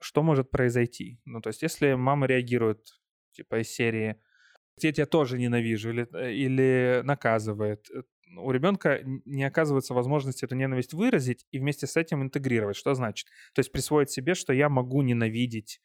что 0.00 0.22
может 0.22 0.50
произойти? 0.50 1.20
Ну, 1.24 1.40
то 1.40 1.48
есть, 1.48 1.62
если 1.62 1.94
мама 1.94 2.26
реагирует, 2.26 3.00
типа, 3.32 3.60
из 3.60 3.70
серии 3.70 4.16
«я 4.82 4.92
тебя 4.92 5.06
тоже 5.06 5.38
ненавижу» 5.38 5.90
или, 5.90 6.08
э, 6.14 6.32
или 6.32 7.02
наказывает, 7.04 7.90
э, 7.90 8.02
у 8.37 8.51
ребенка 8.51 8.89
н- 8.89 9.21
не 9.25 9.43
оказывается 9.49 9.93
возможности 9.93 10.45
эту 10.45 10.55
ненависть 10.55 10.93
выразить 10.93 11.45
и 11.51 11.59
вместе 11.59 11.85
с 11.87 11.97
этим 11.97 12.21
интегрировать. 12.21 12.75
Что 12.75 12.93
значит? 12.95 13.27
То 13.53 13.59
есть 13.59 13.71
присвоить 13.71 14.09
себе, 14.11 14.35
что 14.35 14.53
я 14.53 14.69
могу 14.69 15.03
ненавидеть. 15.03 15.81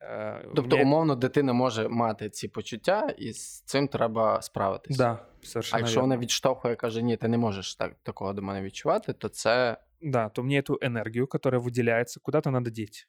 э, 0.00 0.52
Тобто, 0.54 0.76
мне- 0.76 0.84
умовно, 0.84 1.14
дитина 1.16 1.52
може 1.52 1.88
мати 1.88 2.30
ці 2.30 2.48
почуття, 2.48 3.14
і 3.18 3.32
з 3.32 3.60
цим 3.62 3.88
треба 3.88 4.42
справитись. 4.42 4.96
Да, 4.96 5.10
А 5.42 5.46
совершенно 5.46 5.78
якщо 5.80 6.00
верно. 6.00 6.14
вона 6.14 6.22
відштовхує, 6.22 6.76
каже, 6.76 7.02
ні, 7.02 7.16
ти 7.16 7.28
не 7.28 7.38
можеш 7.38 7.76
так, 7.76 7.96
такого 8.02 8.32
до 8.32 8.42
мене 8.42 8.62
відчувати, 8.62 9.12
то 9.12 9.28
це 9.28 9.76
Да, 10.00 10.28
то 10.28 10.42
мне 10.42 10.60
эту 10.60 10.76
энергию, 10.88 11.26
которая 11.26 11.62
выделяется, 11.62 12.18
куда-то 12.22 12.50
надо 12.50 12.70
деть. 12.70 13.08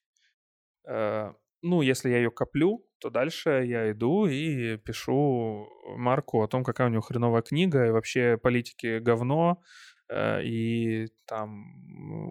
ну, 1.63 1.83
если 1.83 2.09
я 2.11 2.17
ее 2.19 2.31
коплю, 2.31 2.87
то 3.01 3.11
дальше 3.11 3.65
я 3.67 3.91
иду 3.93 4.27
и 4.27 4.77
пишу 4.79 5.69
Марку 5.97 6.43
о 6.43 6.49
том, 6.49 6.65
какая 6.65 6.89
у 6.89 6.91
него 6.91 7.03
хреновая 7.03 7.43
книга, 7.43 7.87
и 7.87 7.91
вообще 7.91 8.39
политики 8.39 8.99
говно, 8.99 9.63
э, 10.09 10.43
и 10.43 11.09
там 11.27 11.65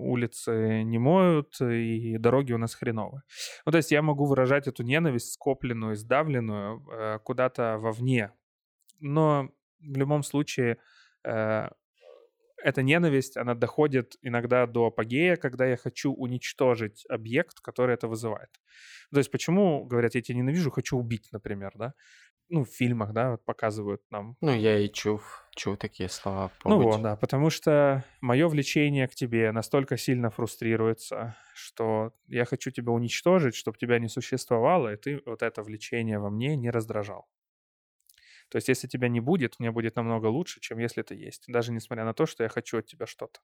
улицы 0.02 0.84
не 0.84 0.98
моют, 0.98 1.62
и 1.62 2.18
дороги 2.18 2.54
у 2.54 2.58
нас 2.58 2.74
хреновые. 2.76 3.22
Ну, 3.66 3.72
то 3.72 3.78
есть 3.78 3.92
я 3.92 4.02
могу 4.02 4.26
выражать 4.26 4.68
эту 4.68 4.84
ненависть, 4.84 5.34
скопленную, 5.34 5.96
сдавленную, 5.96 6.86
э, 6.92 7.20
куда-то 7.24 7.78
вовне. 7.80 8.32
Но 9.00 9.50
в 9.80 9.98
любом 9.98 10.24
случае 10.24 10.78
э, 11.24 11.70
эта 12.64 12.82
ненависть, 12.82 13.38
она 13.38 13.56
доходит 13.56 14.16
иногда 14.22 14.66
до 14.66 14.86
апогея, 14.88 15.36
когда 15.36 15.66
я 15.66 15.78
хочу 15.78 16.14
уничтожить 16.14 17.06
объект, 17.10 17.60
который 17.60 17.96
это 17.96 18.08
вызывает. 18.08 18.50
То 19.12 19.20
есть 19.20 19.32
почему, 19.32 19.86
говорят, 19.86 20.16
я 20.16 20.22
тебя 20.22 20.38
ненавижу, 20.38 20.72
хочу 20.72 20.98
убить, 20.98 21.30
например, 21.32 21.72
да? 21.76 21.94
Ну, 22.52 22.64
в 22.64 22.70
фильмах, 22.70 23.14
да, 23.14 23.32
вот 23.32 23.46
показывают 23.46 24.02
нам. 24.12 24.36
ну 24.42 24.56
я 24.56 24.80
і 24.80 24.90
чув, 24.90 25.44
чув 25.56 25.78
такі 25.78 26.08
слова. 26.08 26.50
Ну 26.66 26.72
побуть. 26.72 26.86
вот, 26.86 27.02
да, 27.02 27.16
потому 27.16 27.50
что 27.52 28.04
мое 28.22 28.48
влечение 28.48 29.08
к 29.08 29.16
тебе 29.16 29.52
настолько 29.52 29.98
сильно 29.98 30.30
фрустрируется, 30.30 31.36
что 31.56 32.12
я 32.28 32.46
хочу 32.46 32.72
тебя 32.72 32.92
уничтожить, 32.92 33.56
чтобы 33.56 33.78
тебя 33.78 34.00
не 34.00 34.10
существовало, 34.10 34.94
и 34.94 34.98
ты 34.98 35.22
вот 35.26 35.44
это 35.44 35.62
влечение 35.64 36.20
во 36.20 36.30
мне 36.30 36.58
не 36.58 36.72
раздражал. 36.72 37.28
То 38.50 38.58
есть, 38.58 38.70
если 38.70 38.88
тебя 38.88 39.08
не 39.10 39.22
будет, 39.22 39.60
мне 39.60 39.72
будет 39.72 39.96
намного 39.96 40.28
лучше, 40.28 40.60
чем 40.60 40.80
если 40.80 41.04
ты 41.04 41.28
есть. 41.28 41.46
Даже 41.48 41.72
несмотря 41.72 42.06
на 42.06 42.14
то, 42.14 42.26
что 42.26 42.44
я 42.44 42.50
хочу 42.50 42.78
от 42.78 42.86
тебя 42.86 43.06
что-то. 43.06 43.40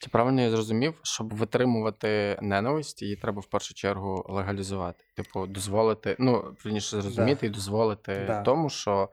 Чи 0.00 0.10
правильно 0.10 0.42
я 0.42 0.50
зрозумів, 0.50 1.00
щоб 1.02 1.34
витримувати 1.34 2.38
ненависть, 2.42 3.02
її 3.02 3.16
треба 3.16 3.40
в 3.40 3.46
першу 3.46 3.74
чергу 3.74 4.26
легалізувати. 4.28 5.04
Типу, 5.16 5.46
дозволити, 5.46 6.16
ну, 6.18 6.56
вірніше 6.66 7.00
зрозуміти 7.00 7.46
і 7.46 7.50
дозволити 7.50 8.24
Да. 8.26 8.42
тому, 8.42 8.70
що 8.70 9.08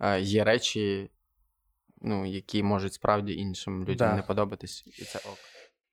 е, 0.00 0.20
є 0.20 0.44
речі, 0.44 1.10
ну, 2.00 2.26
які 2.26 2.62
можуть 2.62 2.92
справді 2.92 3.34
іншим 3.34 3.84
людям 3.84 4.10
Да. 4.10 4.16
не 4.16 4.22
подобатись, 4.22 4.84
і 4.86 5.04
це 5.04 5.18
ок. 5.18 5.38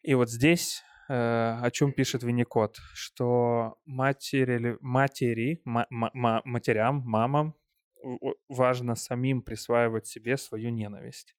И 0.10 0.16
вот 0.16 0.30
здесь 0.30 0.84
э, 1.10 1.66
о 1.68 1.72
чем 1.72 1.92
пишет 1.92 2.24
Винникот, 2.24 2.76
что 2.94 3.78
матери, 3.86 4.78
матери 4.82 5.60
ма- 5.66 5.88
ма- 5.90 6.12
ма- 6.14 6.42
матерям, 6.46 7.04
мамам 7.06 7.54
важно 8.48 8.96
самим 8.96 9.42
присваивать 9.42 10.08
себе 10.08 10.38
свою 10.38 10.70
ненависть. 10.70 11.36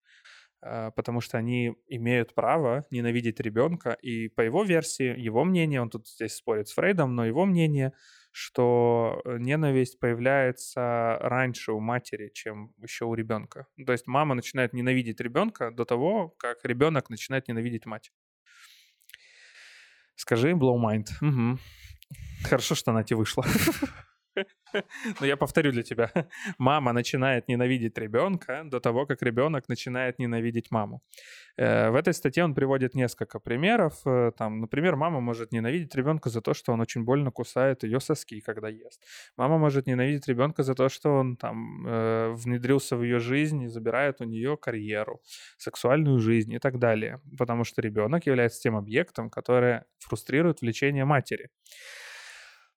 Э, 0.63 0.91
Потому 0.97 1.21
что 1.21 1.39
они 1.39 1.75
имеют 1.89 2.35
право 2.35 2.85
ненавидеть 2.91 3.41
ребенка, 3.41 3.93
и 3.93 4.29
по 4.29 4.41
его 4.43 4.65
версии, 4.65 5.19
его 5.19 5.45
мнение, 5.45 5.81
он 5.81 5.91
тут 5.91 6.09
здесь 6.09 6.35
спорит 6.35 6.69
с 6.69 6.73
Фрейдом, 6.73 7.15
но 7.15 7.25
его 7.25 7.47
мнение, 7.47 7.93
что 8.33 9.21
э, 9.25 9.39
ненависть 9.39 9.99
появляется 9.99 11.19
раньше 11.21 11.73
у 11.73 11.81
матери, 11.81 12.31
чем 12.33 12.73
еще 12.79 13.05
у 13.05 13.15
ребенка. 13.15 13.67
То 13.85 13.93
есть 13.93 14.07
мама 14.07 14.35
начинает 14.35 14.73
ненавидеть 14.73 15.21
ребенка 15.21 15.71
до 15.71 15.85
того, 15.85 16.29
как 16.39 16.65
ребенок 16.65 17.11
начинает 17.11 17.49
ненавидеть 17.49 17.87
мать. 17.87 18.13
Скажи 20.17 20.51
blow 20.51 20.77
mind. 20.77 21.07
Мгм. 21.21 21.59
Хорошо, 22.45 22.75
что 22.75 22.91
она 22.91 23.05
тебе 23.05 23.19
вышла. 23.19 23.45
Но 25.21 25.27
я 25.27 25.37
повторю 25.37 25.73
для 25.73 25.83
тебя. 25.83 26.11
Мама 26.59 26.93
начинает 26.93 27.49
ненавидеть 27.49 27.99
ребенка 27.99 28.63
до 28.65 28.81
того, 28.81 29.07
как 29.07 29.23
ребенок 29.23 29.69
начинает 29.69 30.19
ненавидеть 30.19 30.71
маму. 30.71 31.03
Э, 31.57 31.91
в 31.91 31.95
этой 31.95 32.13
статье 32.13 32.45
он 32.45 32.55
приводит 32.55 32.95
несколько 32.95 33.41
примеров. 33.41 33.95
Э, 34.07 34.33
там, 34.37 34.61
например, 34.61 34.97
мама 34.97 35.21
может 35.21 35.53
ненавидеть 35.53 35.95
ребенка 35.95 36.31
за 36.31 36.41
то, 36.41 36.55
что 36.55 36.73
он 36.73 36.81
очень 36.81 37.05
больно 37.05 37.31
кусает 37.31 37.83
ее 37.83 38.01
соски, 38.01 38.41
когда 38.41 38.69
ест. 38.69 39.03
Мама 39.37 39.59
может 39.59 39.87
ненавидеть 39.87 40.29
ребенка 40.29 40.63
за 40.63 40.75
то, 40.75 40.89
что 40.89 41.11
он 41.11 41.37
там 41.37 41.87
э, 41.87 42.33
внедрился 42.35 42.97
в 42.97 43.03
ее 43.03 43.19
жизнь 43.19 43.63
и 43.63 43.69
забирает 43.69 44.21
у 44.21 44.25
нее 44.25 44.57
карьеру, 44.57 45.21
сексуальную 45.57 46.19
жизнь 46.19 46.53
и 46.53 46.59
так 46.59 46.79
далее. 46.79 47.21
Потому 47.39 47.65
что 47.65 47.83
ребенок 47.83 48.27
является 48.27 48.61
тем 48.61 48.77
объектом, 48.77 49.31
который 49.31 49.81
фрустрирует 49.99 50.61
влечение 50.61 51.05
матери. 51.05 51.49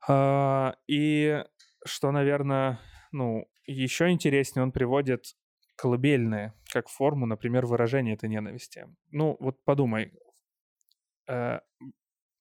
А, 0.08 0.76
и 0.88 1.44
что, 1.86 2.12
наверное, 2.12 2.80
ну, 3.12 3.46
еще 3.66 4.10
интереснее, 4.10 4.64
он 4.64 4.72
приводит 4.72 5.36
колыбельные 5.76 6.54
как 6.72 6.90
форму, 6.90 7.26
например, 7.26 7.66
выражения 7.66 8.14
этой 8.14 8.30
ненависти. 8.30 8.88
Ну, 9.12 9.38
вот 9.40 9.64
подумай. 9.64 10.14
Э, 11.28 11.60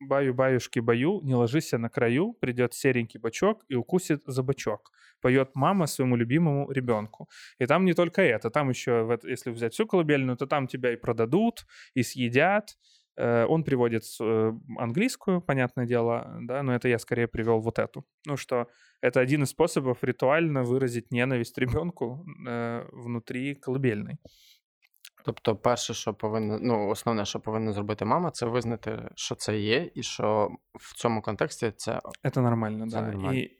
Баю-баюшки 0.00 0.80
баю, 0.80 1.20
не 1.22 1.34
ложись 1.34 1.72
на 1.72 1.90
краю, 1.90 2.32
придет 2.40 2.72
серенький 2.72 3.20
бачок 3.20 3.64
и 3.68 3.74
укусит 3.74 4.22
за 4.24 4.42
бачок. 4.42 4.92
Поет 5.20 5.50
мама 5.54 5.86
своему 5.86 6.16
любимому 6.16 6.70
ребенку. 6.70 7.28
И 7.58 7.66
там 7.66 7.84
не 7.84 7.92
только 7.92 8.22
это, 8.22 8.48
там 8.48 8.70
еще, 8.70 9.18
если 9.24 9.50
взять 9.50 9.74
всю 9.74 9.86
колыбельную, 9.86 10.38
то 10.38 10.46
там 10.46 10.66
тебя 10.66 10.94
и 10.94 10.96
продадут, 10.96 11.66
и 11.92 12.02
съедят, 12.02 12.78
он 13.19 13.63
приводит 13.63 14.03
э, 14.21 14.53
английскую, 14.77 15.41
понятное 15.41 15.85
дело, 15.85 16.37
да, 16.41 16.63
но 16.63 16.73
это 16.75 16.89
я 16.89 16.99
скорее 16.99 17.27
привел 17.27 17.59
вот 17.61 17.79
эту. 17.79 18.03
Ну 18.25 18.37
что, 18.37 18.67
это 19.01 19.21
один 19.21 19.43
из 19.43 19.49
способов 19.49 20.03
ритуально 20.03 20.63
выразить 20.63 21.11
ненависть 21.11 21.57
ребенку 21.57 22.25
э, 22.47 22.85
внутрі 22.93 23.55
колыбельної. 23.55 24.17
Тобто, 25.25 25.55
перше, 25.55 25.93
що 25.93 26.13
повинна, 26.13 26.59
ну, 26.61 26.89
основне, 26.89 27.25
що 27.25 27.39
повинна 27.39 27.71
зробити 27.71 28.05
мама, 28.05 28.31
це 28.31 28.45
визнати, 28.45 29.09
що 29.15 29.35
це 29.35 29.59
є, 29.59 29.91
і 29.95 30.03
що 30.03 30.49
в 30.73 30.95
цьому 30.95 31.21
контексті 31.21 31.71
це. 31.75 32.01
Це 32.33 32.41
нормально, 32.41 32.79
так. 32.79 32.89
Да. 32.89 33.01
Нормально. 33.01 33.39
І 33.39 33.57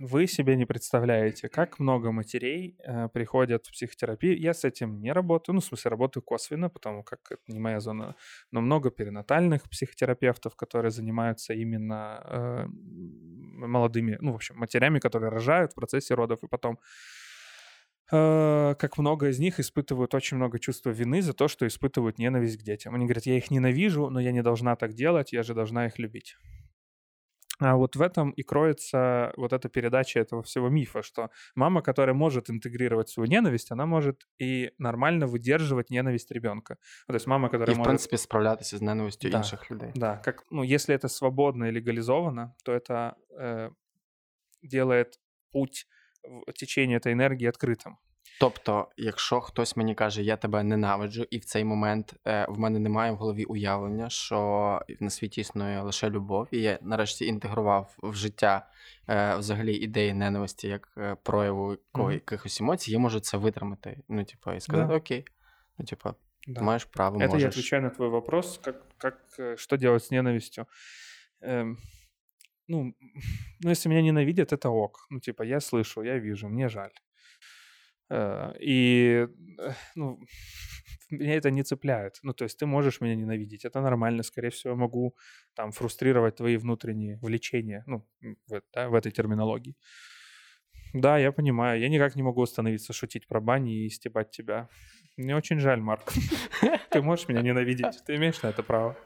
вы 0.00 0.26
себе 0.26 0.56
не 0.56 0.66
представляете, 0.66 1.48
как 1.48 1.78
много 1.78 2.10
матерей 2.10 2.76
э, 2.84 3.08
приходят 3.10 3.66
в 3.66 3.72
психотерапию. 3.72 4.36
Я 4.36 4.52
с 4.52 4.64
этим 4.64 5.00
не 5.00 5.12
работаю, 5.12 5.54
ну, 5.54 5.60
в 5.60 5.64
смысле, 5.64 5.90
работаю 5.90 6.22
косвенно, 6.24 6.68
потому 6.68 7.04
как 7.04 7.20
это 7.30 7.42
не 7.46 7.60
моя 7.60 7.78
зона, 7.78 8.16
но 8.50 8.60
много 8.60 8.90
перинатальных 8.90 9.70
психотерапевтов, 9.70 10.56
которые 10.56 10.90
занимаются 10.90 11.54
именно 11.54 12.20
э, 12.24 12.66
молодыми, 12.66 14.18
ну, 14.20 14.32
в 14.32 14.34
общем, 14.34 14.56
матерями, 14.56 14.98
которые 14.98 15.30
рожают 15.30 15.72
в 15.72 15.74
процессе 15.76 16.14
родов, 16.14 16.42
и 16.42 16.48
потом 16.48 16.80
э, 18.10 18.74
как 18.76 18.98
много 18.98 19.28
из 19.28 19.38
них 19.38 19.60
испытывают 19.60 20.12
очень 20.14 20.36
много 20.36 20.58
чувства 20.58 20.90
вины 20.90 21.22
за 21.22 21.34
то, 21.34 21.46
что 21.46 21.66
испытывают 21.66 22.18
ненависть 22.18 22.58
к 22.58 22.62
детям. 22.62 22.96
Они 22.96 23.04
говорят, 23.04 23.26
я 23.26 23.36
их 23.36 23.50
ненавижу, 23.50 24.10
но 24.10 24.20
я 24.20 24.32
не 24.32 24.42
должна 24.42 24.74
так 24.74 24.94
делать, 24.94 25.32
я 25.32 25.44
же 25.44 25.54
должна 25.54 25.86
их 25.86 26.00
любить. 26.00 26.36
А 27.60 27.76
вот 27.76 27.96
в 27.96 28.02
этом 28.02 28.30
и 28.30 28.42
кроется 28.42 29.32
вот 29.36 29.52
эта 29.52 29.68
передача 29.68 30.20
этого 30.20 30.42
всего 30.42 30.68
мифа, 30.68 31.02
что 31.02 31.30
мама, 31.54 31.82
которая 31.82 32.14
может 32.14 32.50
интегрировать 32.50 33.08
свою 33.08 33.28
ненависть, 33.28 33.70
она 33.70 33.86
может 33.86 34.26
и 34.38 34.72
нормально 34.78 35.26
выдерживать 35.26 35.90
ненависть 35.90 36.30
ребенка. 36.30 36.78
Ну, 37.06 37.12
то 37.12 37.16
есть 37.16 37.26
мама, 37.26 37.48
которая 37.48 37.74
и, 37.74 37.78
может... 37.78 37.86
в 37.86 37.88
принципе, 37.88 38.16
справляться 38.16 38.76
с 38.76 38.80
ненавистью 38.80 39.30
да, 39.30 39.38
інших 39.38 39.70
людей. 39.70 39.90
Да, 39.94 40.16
как, 40.16 40.44
ну, 40.50 40.62
если 40.62 40.94
это 40.94 41.08
свободно 41.08 41.66
и 41.66 41.70
легализовано, 41.70 42.54
то 42.64 42.72
это 42.72 43.16
э, 43.38 43.70
делает 44.62 45.20
путь 45.52 45.86
в 46.24 46.52
течение 46.54 46.96
этой 46.96 47.12
энергии 47.12 47.46
открытым. 47.46 47.98
Тобто, 48.39 48.87
якщо 48.97 49.41
хтось 49.41 49.77
мені 49.77 49.95
каже, 49.95 50.23
я 50.23 50.37
тебе 50.37 50.63
ненавиджу, 50.63 51.25
і 51.29 51.37
в 51.37 51.45
цей 51.45 51.63
момент 51.63 52.13
е, 52.27 52.45
в 52.49 52.59
мене 52.59 52.79
немає 52.79 53.11
в 53.11 53.15
голові 53.15 53.43
уявлення, 53.43 54.09
що 54.09 54.81
на 54.99 55.09
світі 55.09 55.41
існує 55.41 55.81
лише 55.81 56.09
любов, 56.09 56.47
і 56.51 56.61
я 56.61 56.79
нарешті 56.81 57.25
інтегрував 57.25 57.95
в 58.03 58.13
життя 58.13 58.67
е, 59.09 59.35
взагалі 59.35 59.75
ідеї 59.75 60.13
ненависті 60.13 60.67
як 60.67 60.89
е, 60.97 61.15
прояву 61.23 61.77
mm-hmm. 61.93 62.11
якихось 62.11 62.61
емоцій, 62.61 62.91
я 62.91 62.99
можу 62.99 63.19
це 63.19 63.37
витримати. 63.37 64.01
Ну, 64.09 64.23
типу, 64.23 64.51
і 64.53 64.59
сказати, 64.59 64.87
да. 64.87 64.95
окей, 64.95 65.25
ну, 65.77 65.85
типу, 65.85 66.09
да. 66.47 66.61
маєш 66.61 66.85
право, 66.85 67.17
Это 67.17 67.27
можешь. 67.27 67.41
я 67.41 67.49
отвечаю 67.49 67.81
на 67.81 67.89
твой 67.89 68.09
вопрос, 68.09 68.59
как, 68.63 68.75
как, 68.97 69.17
что 69.57 69.77
делать 69.77 70.03
с 70.03 70.11
ненавистью. 70.11 70.65
Эм, 71.41 71.77
ну, 72.67 72.93
ну, 73.59 73.69
если 73.71 73.89
меня 73.89 74.01
ненавидят, 74.01 74.53
это 74.53 74.69
ок. 74.69 75.07
Ну, 75.09 75.19
типа, 75.19 75.43
я 75.43 75.59
слышу, 75.59 76.03
я 76.03 76.19
вижу, 76.19 76.47
мне 76.47 76.69
жаль. 76.69 76.91
Э, 78.10 78.52
и 78.60 79.26
э, 79.58 79.72
ну, 79.94 80.20
меня 81.10 81.34
это 81.34 81.50
не 81.50 81.62
цепляет. 81.62 82.18
Ну, 82.22 82.32
то 82.32 82.44
есть 82.44 82.58
ты 82.58 82.66
можешь 82.66 83.00
меня 83.00 83.14
ненавидеть, 83.14 83.64
это 83.64 83.80
нормально. 83.80 84.22
Скорее 84.22 84.50
всего, 84.50 84.76
могу 84.76 85.16
там 85.54 85.72
фрустрировать 85.72 86.36
твои 86.36 86.56
внутренние 86.56 87.18
влечения, 87.18 87.84
ну, 87.86 88.06
в, 88.48 88.62
да, 88.72 88.88
в 88.88 88.94
этой 88.94 89.12
терминологии. 89.12 89.76
Да, 90.92 91.18
я 91.18 91.32
понимаю. 91.32 91.80
Я 91.80 91.88
никак 91.88 92.14
не 92.14 92.22
могу 92.22 92.42
остановиться 92.42 92.92
шутить 92.92 93.26
про 93.26 93.40
бани 93.40 93.84
и 93.84 93.88
стебать 93.88 94.30
тебя. 94.30 94.68
Мне 95.16 95.34
очень 95.36 95.58
жаль, 95.58 95.80
Марк. 95.80 96.12
Ты 96.90 97.02
можешь 97.02 97.28
меня 97.28 97.42
ненавидеть. 97.42 98.02
Ты 98.06 98.14
имеешь 98.16 98.42
на 98.42 98.48
это 98.48 98.62
право. 98.62 98.96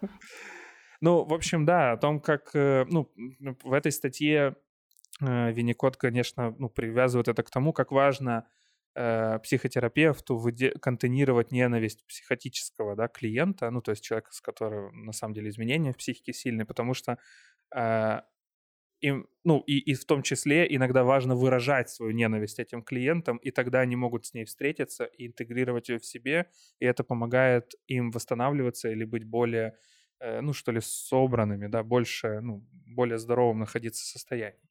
Ну, 1.00 1.24
в 1.24 1.32
общем, 1.32 1.64
да, 1.64 1.92
о 1.92 1.96
том, 1.96 2.20
как... 2.20 2.50
Э, 2.54 2.84
ну, 2.88 3.10
в 3.62 3.72
этой 3.72 3.92
статье 3.92 4.56
Винникот, 5.20 5.96
конечно, 5.96 6.54
ну, 6.58 6.68
привязывает 6.68 7.28
это 7.28 7.42
к 7.42 7.50
тому, 7.50 7.72
как 7.72 7.90
важно 7.90 8.46
психотерапевту 8.94 10.36
выде- 10.38 10.72
контейнировать 10.80 11.52
ненависть 11.52 12.04
психотического 12.06 12.96
да, 12.96 13.08
клиента, 13.08 13.70
ну, 13.70 13.80
то 13.82 13.92
есть 13.92 14.02
человека, 14.04 14.32
с 14.32 14.40
которым 14.40 15.04
на 15.04 15.12
самом 15.12 15.34
деле 15.34 15.50
изменения 15.50 15.92
в 15.92 15.96
психике 15.96 16.32
сильные, 16.32 16.66
потому 16.66 16.94
что 16.94 17.18
э, 17.74 18.20
им, 19.00 19.28
ну, 19.44 19.60
и, 19.60 19.78
и 19.78 19.94
в 19.94 20.04
том 20.04 20.22
числе 20.22 20.66
иногда 20.74 21.04
важно 21.04 21.36
выражать 21.36 21.88
свою 21.90 22.12
ненависть 22.12 22.58
этим 22.58 22.82
клиентам, 22.82 23.36
и 23.38 23.50
тогда 23.52 23.80
они 23.80 23.96
могут 23.96 24.26
с 24.26 24.34
ней 24.34 24.44
встретиться 24.44 25.04
и 25.04 25.28
интегрировать 25.28 25.88
ее 25.88 25.98
в 26.00 26.06
себе, 26.06 26.50
и 26.80 26.84
это 26.86 27.04
помогает 27.04 27.74
им 27.86 28.10
восстанавливаться 28.10 28.90
или 28.90 29.04
быть 29.04 29.24
более, 29.24 29.76
э, 30.20 30.40
ну, 30.40 30.52
что 30.52 30.72
ли, 30.72 30.80
собранными, 30.80 31.68
да, 31.68 31.82
больше, 31.84 32.40
ну, 32.40 32.66
более 32.86 33.18
здоровым 33.18 33.60
находиться 33.60 34.02
в 34.04 34.08
состоянии. 34.08 34.67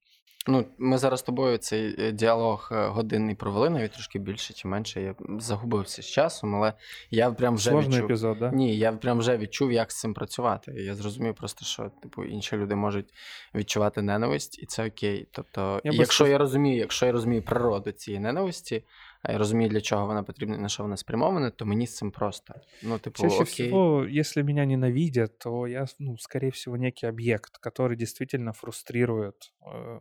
Ну, 0.47 0.65
ми 0.79 0.99
зараз 0.99 1.21
з 1.21 1.23
тобою 1.23 1.59
цей 1.59 1.95
е, 1.99 2.13
діалог 2.13 2.69
е, 2.73 2.87
годинний 2.87 3.35
провели, 3.35 3.71
навіть 3.71 3.93
трошки 3.93 4.19
більше 4.19 4.55
чи 4.55 4.69
менше. 4.69 5.03
Я 5.03 5.15
загубився 5.39 6.03
з 6.03 6.07
часом, 6.07 6.55
але 6.55 6.73
я 7.11 7.31
прям 7.31 7.55
вже 7.55 7.71
Сложний 7.71 7.93
відчув. 7.93 8.05
епізод, 8.05 8.39
да? 8.39 8.51
Ні, 8.51 8.79
я 8.79 8.93
прям 8.93 9.19
вже 9.19 9.37
відчув, 9.37 9.73
як 9.73 9.93
з 9.93 10.01
цим 10.01 10.15
працювати. 10.15 10.73
Я 10.73 10.95
зрозумів 10.95 11.35
просто, 11.35 11.65
що 11.65 11.91
типу 12.03 12.25
інші 12.25 12.57
люди 12.57 12.75
можуть 12.75 13.15
відчувати 13.55 14.03
ненависть, 14.03 14.59
і 14.63 14.67
це 14.67 14.87
окей. 14.87 15.29
Тобто, 15.33 15.81
я 15.85 15.93
якщо 15.93 16.25
би... 16.25 16.31
я 16.31 16.39
розумію, 16.39 16.79
якщо 16.79 17.07
я 17.07 17.13
розумію 17.13 17.43
природу 17.43 17.93
цієї 17.93 18.21
ненависті, 18.21 18.85
а 19.23 19.33
я 19.33 19.39
розумію, 19.39 19.71
для 19.71 19.81
чого 19.81 20.07
вона 20.07 20.23
потрібна, 20.23 20.59
на 20.59 20.69
що 20.69 20.83
вона 20.83 20.97
спрямована, 20.97 21.51
то 21.51 21.67
мені 21.67 21.87
з 21.87 21.97
цим 21.97 22.11
просто. 22.11 22.55
Ну, 22.83 22.99
типу, 22.99 23.23
Чаще 23.23 23.43
окей. 23.43 23.47
всего, 23.47 24.05
если 24.05 24.43
меня 24.43 24.67
ненавидят, 24.67 25.39
то 25.39 25.67
я, 25.69 25.87
ну, 25.99 26.19
скорее 26.19 26.51
всего, 26.51 26.77
некий 26.77 27.09
объект, 27.09 27.59
который 27.63 27.97
действительно 27.97 28.53
фрустрирует 28.53 29.53
э, 29.67 30.01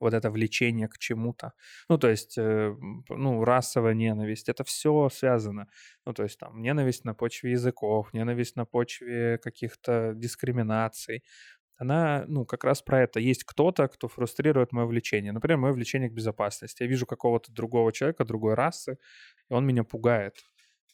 вот 0.00 0.14
это 0.14 0.30
влечение 0.30 0.88
к 0.88 0.98
чему-то. 0.98 1.52
Ну, 1.88 1.98
то 1.98 2.08
есть, 2.08 2.38
э, 2.38 2.74
ну, 3.08 3.44
расовая 3.44 3.94
ненависть, 3.94 4.48
это 4.48 4.64
все 4.64 5.08
связано. 5.08 5.68
Ну, 6.06 6.12
то 6.12 6.22
есть, 6.22 6.38
там, 6.38 6.62
ненависть 6.62 7.04
на 7.04 7.14
почве 7.14 7.52
языков, 7.52 8.12
ненависть 8.12 8.56
на 8.56 8.64
почве 8.64 9.38
каких-то 9.38 10.12
дискриминаций. 10.14 11.22
Она, 11.76 12.24
ну, 12.28 12.46
как 12.46 12.64
раз 12.64 12.82
про 12.82 13.02
это. 13.02 13.20
Есть 13.20 13.44
кто-то, 13.44 13.88
кто 13.88 14.08
фрустрирует 14.08 14.72
мое 14.72 14.86
влечение. 14.86 15.32
Например, 15.32 15.58
мое 15.58 15.72
влечение 15.72 16.08
к 16.08 16.12
безопасности. 16.12 16.84
Я 16.84 16.88
вижу 16.88 17.06
какого-то 17.06 17.52
другого 17.52 17.92
человека, 17.92 18.24
другой 18.24 18.54
расы, 18.54 18.98
и 19.50 19.54
он 19.54 19.66
меня 19.66 19.82
пугает. 19.84 20.36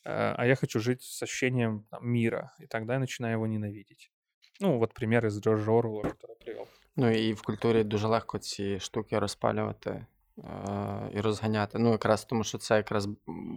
Э, 0.05 0.35
а 0.37 0.47
я 0.47 0.57
хочу 0.57 0.81
жить 0.81 1.03
с 1.03 1.23
ощущением 1.23 1.87
там, 1.91 2.09
мира, 2.09 2.53
и 2.59 2.67
тогда 2.67 2.95
я 2.95 3.01
начинаю 3.01 3.35
его 3.35 3.47
ненавидеть. 3.47 4.11
Ну, 4.61 4.79
вот 4.79 4.95
пример 4.95 5.27
из 5.27 5.39
Джорджа 5.41 5.79
Оруэлла, 5.79 6.03
который 6.03 6.37
привел. 6.37 6.69
Ну 6.96 7.12
і 7.12 7.34
в 7.34 7.42
культурі 7.42 7.84
дуже 7.84 8.08
легко 8.08 8.38
ці 8.38 8.80
штуки 8.80 9.20
розпалювати 9.20 9.90
е, 9.90 10.06
і 11.14 11.22
розганяти. 11.22 11.80
Ну, 11.80 11.92
якраз 11.92 12.26
тому, 12.26 12.44
що 12.44 12.58
це 12.58 12.76
якраз 12.76 13.10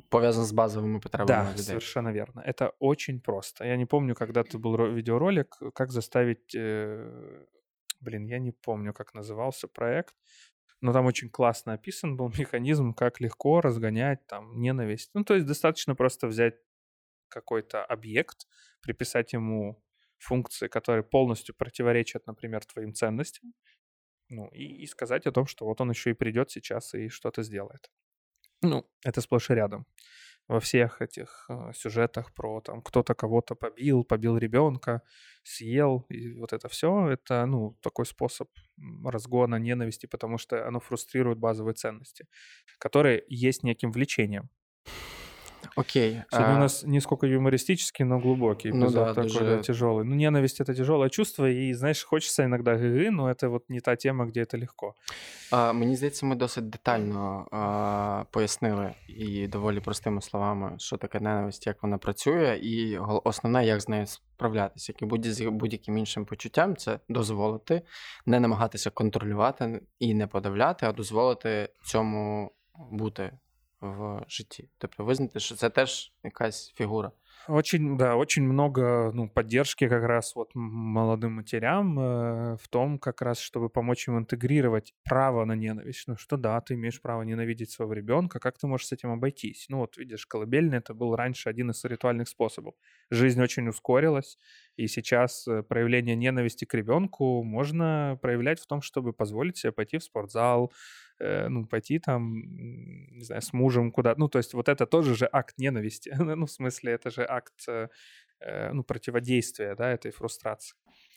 пов'язано 0.08 0.46
з 0.46 0.52
базовими 0.52 0.98
потребами 1.00 1.44
да, 1.44 1.50
людей. 1.50 1.64
совершенно 1.64 2.12
верно. 2.12 2.42
Это 2.46 2.72
очень 2.78 3.20
просто. 3.20 3.64
Я 3.64 3.76
не 3.76 3.86
помню, 3.86 4.14
когда 4.14 4.40
это 4.40 4.58
был 4.58 4.94
видеоролик, 4.94 5.58
как 5.74 5.90
заставить... 5.90 6.54
Э, 6.54 7.46
блин, 8.00 8.26
я 8.26 8.38
не 8.38 8.52
помню, 8.52 8.92
как 8.92 9.14
назывался 9.14 9.68
проект, 9.68 10.14
но 10.80 10.92
там 10.92 11.06
очень 11.06 11.28
классно 11.28 11.72
описан 11.72 12.16
был 12.16 12.32
механизм, 12.38 12.94
как 12.94 13.20
легко 13.20 13.60
разгонять 13.60 14.26
там 14.26 14.60
ненависть. 14.60 15.10
Ну, 15.14 15.24
то 15.24 15.34
есть 15.34 15.46
достаточно 15.46 15.94
просто 15.94 16.26
взять 16.26 16.54
какой-то 17.28 17.84
объект, 17.84 18.46
приписать 18.82 19.32
ему 19.32 19.82
функции, 20.23 20.67
которые 20.67 21.03
полностью 21.03 21.55
противоречат, 21.55 22.27
например, 22.27 22.65
твоим 22.65 22.93
ценностям, 22.93 23.53
ну, 24.29 24.47
и, 24.47 24.83
и 24.83 24.87
сказать 24.87 25.27
о 25.27 25.31
том, 25.31 25.45
что 25.45 25.65
вот 25.65 25.81
он 25.81 25.89
еще 25.89 26.11
и 26.11 26.13
придет 26.15 26.49
сейчас 26.51 26.93
и 26.93 27.09
что-то 27.09 27.43
сделает. 27.43 27.91
Ну, 28.61 28.85
это 29.03 29.21
сплошь 29.21 29.49
и 29.49 29.53
рядом 29.53 29.85
во 30.47 30.59
всех 30.59 31.01
этих 31.01 31.45
э, 31.49 31.71
сюжетах 31.73 32.33
про 32.33 32.61
там 32.61 32.81
кто-то 32.81 33.15
кого-то 33.15 33.55
побил, 33.55 34.03
побил 34.03 34.37
ребенка, 34.37 35.01
съел, 35.43 36.05
и 36.09 36.33
вот 36.33 36.53
это 36.53 36.67
все, 36.67 37.07
это, 37.09 37.45
ну, 37.45 37.77
такой 37.81 38.05
способ 38.05 38.49
разгона 39.05 39.55
ненависти, 39.55 40.05
потому 40.05 40.37
что 40.37 40.67
оно 40.67 40.79
фрустрирует 40.79 41.39
базовые 41.39 41.75
ценности, 41.75 42.27
которые 42.77 43.23
есть 43.29 43.63
неким 43.63 43.91
влечением. 43.91 44.49
Окей. 45.76 46.22
Сегодня 46.30 46.54
а... 46.54 46.56
у 46.56 46.58
нас 46.58 46.82
не 46.82 47.00
сколько 47.00 47.26
юмористический, 47.26 48.04
но 48.04 48.18
глубокий 48.18 48.70
эпизод 48.70 48.82
ну, 48.82 48.90
да, 48.90 49.14
такой, 49.14 49.22
даже... 49.22 49.40
да, 49.40 49.62
тяжелый. 49.62 50.04
Ну, 50.04 50.14
ненависть — 50.14 50.60
это 50.60 50.74
тяжелое 50.74 51.08
чувство, 51.08 51.48
и, 51.48 51.72
знаешь, 51.72 52.04
хочется 52.04 52.44
иногда 52.44 52.74
гы 52.74 53.10
но 53.10 53.30
это 53.30 53.48
вот 53.48 53.68
не 53.68 53.80
та 53.80 53.96
тема, 53.96 54.26
где 54.26 54.42
это 54.42 54.58
легко. 54.58 54.94
А, 55.50 55.72
Мені 55.72 55.96
здається, 55.96 56.26
ми 56.26 56.36
досить 56.36 56.70
детально 56.70 57.48
а, 57.52 58.24
пояснили 58.30 58.94
і 59.08 59.46
доволі 59.46 59.80
простими 59.80 60.22
словами, 60.22 60.74
що 60.78 60.96
таке 60.96 61.20
ненависть, 61.20 61.66
як 61.66 61.82
вона 61.82 61.98
працює, 61.98 62.58
і 62.62 62.98
основне, 62.98 63.66
як 63.66 63.80
з 63.80 63.88
нею 63.88 64.06
справлятися, 64.06 64.92
як 64.92 65.02
і 65.02 65.04
будь- 65.04 65.48
будь-яким 65.50 65.98
іншим 65.98 66.24
почуттям, 66.24 66.76
це 66.76 67.00
дозволити, 67.08 67.82
не 68.26 68.40
намагатися 68.40 68.90
контролювати 68.90 69.82
і 69.98 70.14
не 70.14 70.26
подавляти, 70.26 70.86
а 70.86 70.92
дозволити 70.92 71.68
цьому 71.84 72.52
бути 72.90 73.32
В 73.83 74.25
житті. 74.27 74.69
Тобто 74.77 75.05
визнати, 75.05 75.39
що 75.39 75.55
це 75.55 75.69
теж 75.69 76.13
якась 76.23 76.73
фігура. 76.75 77.11
Очень, 77.47 77.97
да, 77.97 78.15
очень 78.15 78.43
много 78.43 79.11
ну, 79.13 79.27
поддержки 79.27 79.89
как 79.89 80.03
раз 80.03 80.33
вот 80.35 80.55
молодым 80.55 81.33
матерям 81.33 81.99
э, 81.99 82.57
в 82.57 82.67
том, 82.69 82.97
как 82.97 83.21
раз, 83.21 83.39
чтобы 83.39 83.69
помочь 83.69 84.07
им 84.07 84.17
интегрировать 84.17 84.93
право 85.03 85.43
на 85.43 85.55
ненависть. 85.55 86.07
Ну 86.07 86.15
что 86.15 86.37
да, 86.37 86.61
ты 86.61 86.75
имеешь 86.75 87.01
право 87.01 87.23
ненавидеть 87.23 87.71
своего 87.71 87.93
ребенка, 87.93 88.39
как 88.39 88.57
ты 88.57 88.67
можешь 88.67 88.87
с 88.87 88.93
этим 88.93 89.11
обойтись? 89.11 89.65
Ну 89.67 89.79
вот 89.79 89.97
видишь, 89.97 90.25
колыбельный 90.25 90.77
это 90.77 90.93
был 90.93 91.15
раньше 91.17 91.49
один 91.49 91.71
из 91.71 91.83
ритуальных 91.83 92.29
способов. 92.29 92.75
Жизнь 93.11 93.41
очень 93.41 93.67
ускорилась, 93.67 94.37
и 94.77 94.87
сейчас 94.87 95.45
э, 95.47 95.63
проявление 95.63 96.15
ненависти 96.15 96.63
к 96.63 96.73
ребенку 96.73 97.43
можно 97.43 98.17
проявлять 98.21 98.61
в 98.61 98.67
том, 98.67 98.81
чтобы 98.81 99.11
позволить 99.11 99.57
себе 99.57 99.73
пойти 99.73 99.97
в 99.97 100.03
спортзал, 100.03 100.71
ну, 101.22 101.66
пойти 101.66 101.98
там, 101.98 102.42
не 103.18 103.24
знаю, 103.24 103.42
с 103.42 103.52
мужем 103.52 103.90
куда-то. 103.90 104.20
Ну, 104.20 104.28
то 104.28 104.38
есть 104.38 104.54
вот 104.54 104.68
это 104.68 104.86
тоже 104.86 105.14
же 105.14 105.28
акт 105.32 105.58
ненависти. 105.58 106.14
ну, 106.18 106.46
в 106.46 106.50
смысле, 106.50 106.92
это 106.92 107.10
же 107.10 107.24
акт, 107.24 107.68
э, 107.68 107.88
э, 108.40 108.72
ну, 108.72 108.82
противодействия, 108.82 109.74
да, 109.74 109.92
этой 109.92 110.10
фрустрации. 110.10 110.74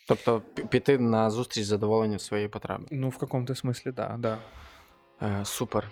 Тобто 0.08 0.42
піти 0.68 0.98
на 0.98 1.30
зустріч 1.30 1.64
задоволення 1.64 2.18
своєї 2.18 2.48
потреби. 2.48 2.84
Ну, 2.90 3.08
в 3.08 3.18
каком-то 3.18 3.52
смысле, 3.52 3.92
да, 3.92 4.16
да. 4.18 4.38
Е, 5.22 5.44
Супер. 5.44 5.88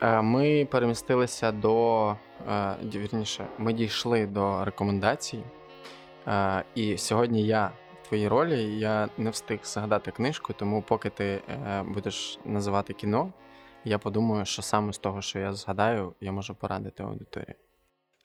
Е, 0.00 0.22
Ми 0.22 0.68
перемістилися 0.70 1.52
до 1.52 2.10
е, 2.48 2.76
вірніше, 2.94 3.46
ми 3.58 3.72
дійшли 3.72 4.26
до 4.26 4.64
рекомендацій. 4.64 5.42
Е, 6.26 6.64
І 6.74 6.98
сьогодні 6.98 7.46
я 7.46 7.72
в 8.02 8.06
твоїй 8.08 8.28
ролі 8.28 8.78
я 8.78 9.08
не 9.18 9.30
встиг 9.30 9.58
згадати 9.62 10.10
книжку, 10.10 10.52
тому 10.52 10.82
поки 10.82 11.10
ти 11.10 11.24
е, 11.24 11.82
будеш 11.82 12.38
називати 12.44 12.92
кіно, 12.92 13.32
я 13.85 13.99
подумаю, 13.99 14.45
що 14.45 14.61
саме 14.61 14.93
з 14.93 14.97
того, 14.97 15.21
що 15.21 15.39
я 15.39 15.53
згадаю, 15.53 16.15
я 16.21 16.31
можу 16.31 16.55
порадити 16.55 17.03
аудиторії. 17.03 17.55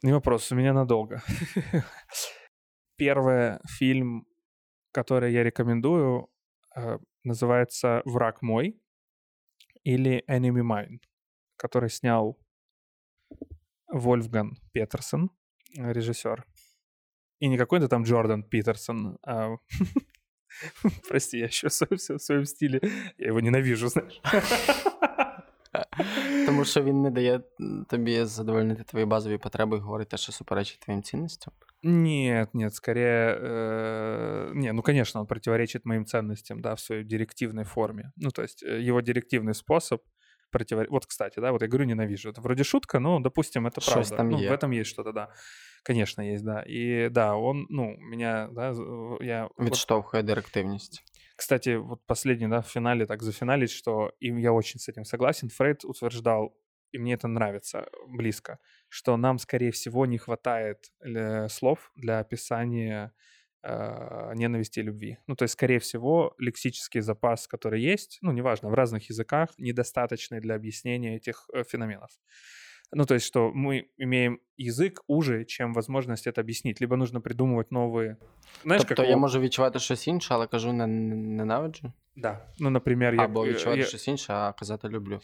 Не 0.03 0.13
вопрос, 0.13 0.53
у 0.53 0.55
меня 0.55 0.73
надолго. 0.73 1.17
Первый 2.99 3.59
фильм, 3.79 4.27
который 4.93 5.33
я 5.33 5.43
рекомендую, 5.43 6.29
э, 6.77 6.99
называется 7.25 8.03
«Враг 8.05 8.43
мой» 8.43 8.77
или 9.83 10.23
«Enemy 10.29 10.63
Mine», 10.63 10.99
который 11.57 11.89
снял 11.89 12.39
Вольфган 13.89 14.57
Петерсон, 14.73 15.31
режиссер. 15.77 16.45
И 17.41 17.49
не 17.49 17.59
какой-то 17.59 17.89
там 17.89 18.05
Джордан 18.05 18.43
Питерсон, 18.43 19.19
а... 19.23 19.57
Прости, 21.09 21.39
я 21.39 21.47
еще 21.47 21.69
в 21.69 22.19
своем 22.19 22.45
стиле. 22.45 22.81
Я 23.19 23.29
его 23.29 23.41
ненавижу, 23.41 23.89
знаешь. 23.89 24.21
Тому 26.64 26.66
що 26.66 26.84
він 26.84 27.02
не 27.02 27.12
дає 27.12 27.42
тобі 27.90 28.26
задовольнити 28.26 28.84
твої 28.84 29.06
базові 29.06 29.38
потреби 29.38 29.78
і 29.78 29.80
говорить 29.80 30.10
те, 30.10 30.18
що 30.18 30.32
суперечить 30.32 30.80
твоїм 30.80 31.04
цінностям? 31.04 31.54
Нет, 31.82 32.54
нет, 32.54 32.74
скорее, 32.74 33.38
э, 33.42 34.52
не, 34.54 34.74
ну, 34.74 34.82
конечно, 34.82 35.22
он 35.22 35.28
противоречит 35.28 35.86
моим 35.86 36.06
ценностям, 36.06 36.62
да, 36.62 36.74
в 36.74 36.80
своей 36.80 37.06
директивной 37.06 37.64
форме. 37.64 38.12
Ну, 38.18 38.32
то 38.32 38.42
есть 38.42 38.64
э, 38.64 38.82
его 38.82 39.02
директивный 39.02 39.54
способ 39.54 40.02
противоречит... 40.52 40.92
Вот, 40.92 41.06
кстати, 41.06 41.40
да, 41.40 41.52
вот 41.52 41.62
я 41.62 41.68
говорю, 41.70 41.86
ненавижу. 41.86 42.30
Это 42.30 42.42
вроде 42.42 42.64
шутка, 42.64 43.00
но, 43.00 43.20
допустим, 43.20 43.66
это 43.66 43.82
правда. 43.82 44.16
Там 44.16 44.30
ну, 44.30 44.38
в 44.38 44.52
этом 44.52 44.72
есть 44.72 44.90
что-то, 44.90 45.14
да. 45.14 45.30
Конечно, 45.84 46.22
есть, 46.22 46.44
да. 46.44 46.64
И 46.68 47.10
да, 47.10 47.36
он, 47.36 47.66
ну, 47.70 47.96
меня, 47.98 48.50
да, 48.52 48.76
я... 49.22 49.50
Відштовхує 49.60 50.24
вот... 50.24 50.28
директивність. 50.28 51.04
Кстати, 51.37 51.77
вот 51.77 52.05
последний, 52.07 52.47
да, 52.47 52.63
в 52.63 52.69
финале 52.69 53.07
так 53.07 53.23
зафиналить, 53.23 53.71
что 53.71 54.13
и 54.21 54.29
я 54.29 54.53
очень 54.53 54.79
с 54.79 54.89
этим 54.89 55.05
согласен. 55.05 55.49
Фрейд 55.49 55.85
утверждал, 55.85 56.57
и 56.93 56.99
мне 56.99 57.15
это 57.15 57.27
нравится 57.27 57.89
близко, 58.07 58.59
что 58.89 59.17
нам, 59.17 59.39
скорее 59.39 59.73
всего, 59.73 60.07
не 60.07 60.19
хватает 60.19 60.93
э, 61.01 61.49
слов 61.49 61.91
для 61.97 62.21
описания 62.21 63.13
э, 63.65 64.33
ненависти 64.35 64.79
и 64.79 64.83
любви. 64.83 65.19
Ну, 65.27 65.35
то 65.35 65.43
есть, 65.43 65.55
скорее 65.55 65.81
всего, 65.81 66.35
лексический 66.39 67.01
запас, 67.01 67.49
который 67.49 67.81
есть, 67.83 68.19
ну, 68.23 68.31
неважно, 68.31 68.69
в 68.69 68.75
разных 68.75 69.09
языках, 69.09 69.51
недостаточный 69.59 70.41
для 70.41 70.55
объяснения 70.55 71.17
этих 71.17 71.49
э, 71.53 71.65
феноменов. 71.65 72.11
Ну, 72.92 73.06
то 73.06 73.14
есть, 73.14 73.26
что 73.26 73.52
мы 73.54 73.86
имеем 73.98 74.40
язык 74.58 75.04
уже, 75.08 75.46
чем 75.46 75.74
возможность 75.74 76.28
это 76.28 76.42
объяснить. 76.42 76.82
Либо 76.82 76.96
нужно 76.96 77.22
придумывать 77.22 77.72
новые... 77.72 78.18
Знаешь, 78.64 78.82
тобто 78.82 79.04
как... 79.04 79.10
я 79.10 79.18
можу 79.18 79.40
відчувати 79.40 79.80
щось 79.80 80.08
інше, 80.08 80.34
але 80.34 80.48
кажу 80.48 80.74
не 80.74 80.88
ненавиджу? 80.88 81.94
Да. 82.16 82.46
Ну, 82.60 82.70
например, 82.70 83.16
я... 83.16 83.26
Або 83.26 83.46
відчувати 83.46 83.80
я... 83.80 83.86
щось 83.86 84.08
інше, 84.08 84.34
а 84.34 84.54
казати 84.54 84.90
люблю. 84.90 85.22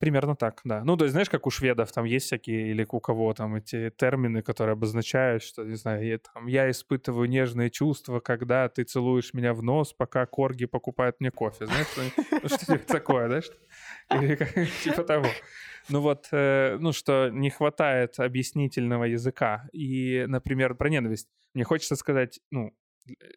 Примерно 0.00 0.34
так, 0.34 0.62
да. 0.64 0.82
Ну, 0.82 0.96
то 0.96 1.04
есть, 1.04 1.12
знаешь, 1.12 1.28
как 1.28 1.46
у 1.46 1.50
шведов 1.50 1.92
там 1.92 2.06
есть 2.06 2.24
всякие, 2.24 2.70
или 2.70 2.86
у 2.90 3.00
кого 3.00 3.34
там 3.34 3.56
эти 3.56 3.90
термины, 3.90 4.40
которые 4.40 4.72
обозначают, 4.72 5.42
что, 5.42 5.62
не 5.62 5.76
знаю, 5.76 6.06
я, 6.06 6.18
там, 6.18 6.46
я 6.46 6.70
испытываю 6.70 7.28
нежные 7.28 7.68
чувства, 7.68 8.18
когда 8.20 8.70
ты 8.70 8.84
целуешь 8.84 9.34
меня 9.34 9.52
в 9.52 9.62
нос, 9.62 9.92
пока 9.92 10.24
корги 10.24 10.64
покупают 10.64 11.20
мне 11.20 11.30
кофе. 11.30 11.66
Знаешь, 11.66 11.86
ну, 12.16 12.48
что-нибудь 12.48 12.86
такое, 12.86 13.28
да? 13.28 13.40
Или 14.16 14.36
типа 14.84 15.04
того. 15.04 15.26
Ну 15.90 16.00
вот, 16.00 16.28
э, 16.32 16.78
ну 16.80 16.92
что 16.92 17.28
не 17.28 17.50
хватает 17.50 18.18
объяснительного 18.18 19.04
языка. 19.04 19.68
И, 19.74 20.24
например, 20.28 20.76
про 20.76 20.88
ненависть. 20.88 21.28
Мне 21.52 21.64
хочется 21.64 21.96
сказать, 21.96 22.40
ну, 22.50 22.72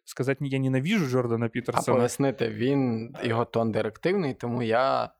сказать, 0.04 0.38
я 0.40 0.58
ненавижу 0.58 1.06
Джордана 1.08 1.48
Пітерсона. 1.48 1.96
А 1.96 2.00
пояснити, 2.00 2.48
він, 2.48 3.12
його 3.22 3.44
тон 3.44 3.72
директивний, 3.72 4.34
тому 4.34 4.62
я... 4.62 5.10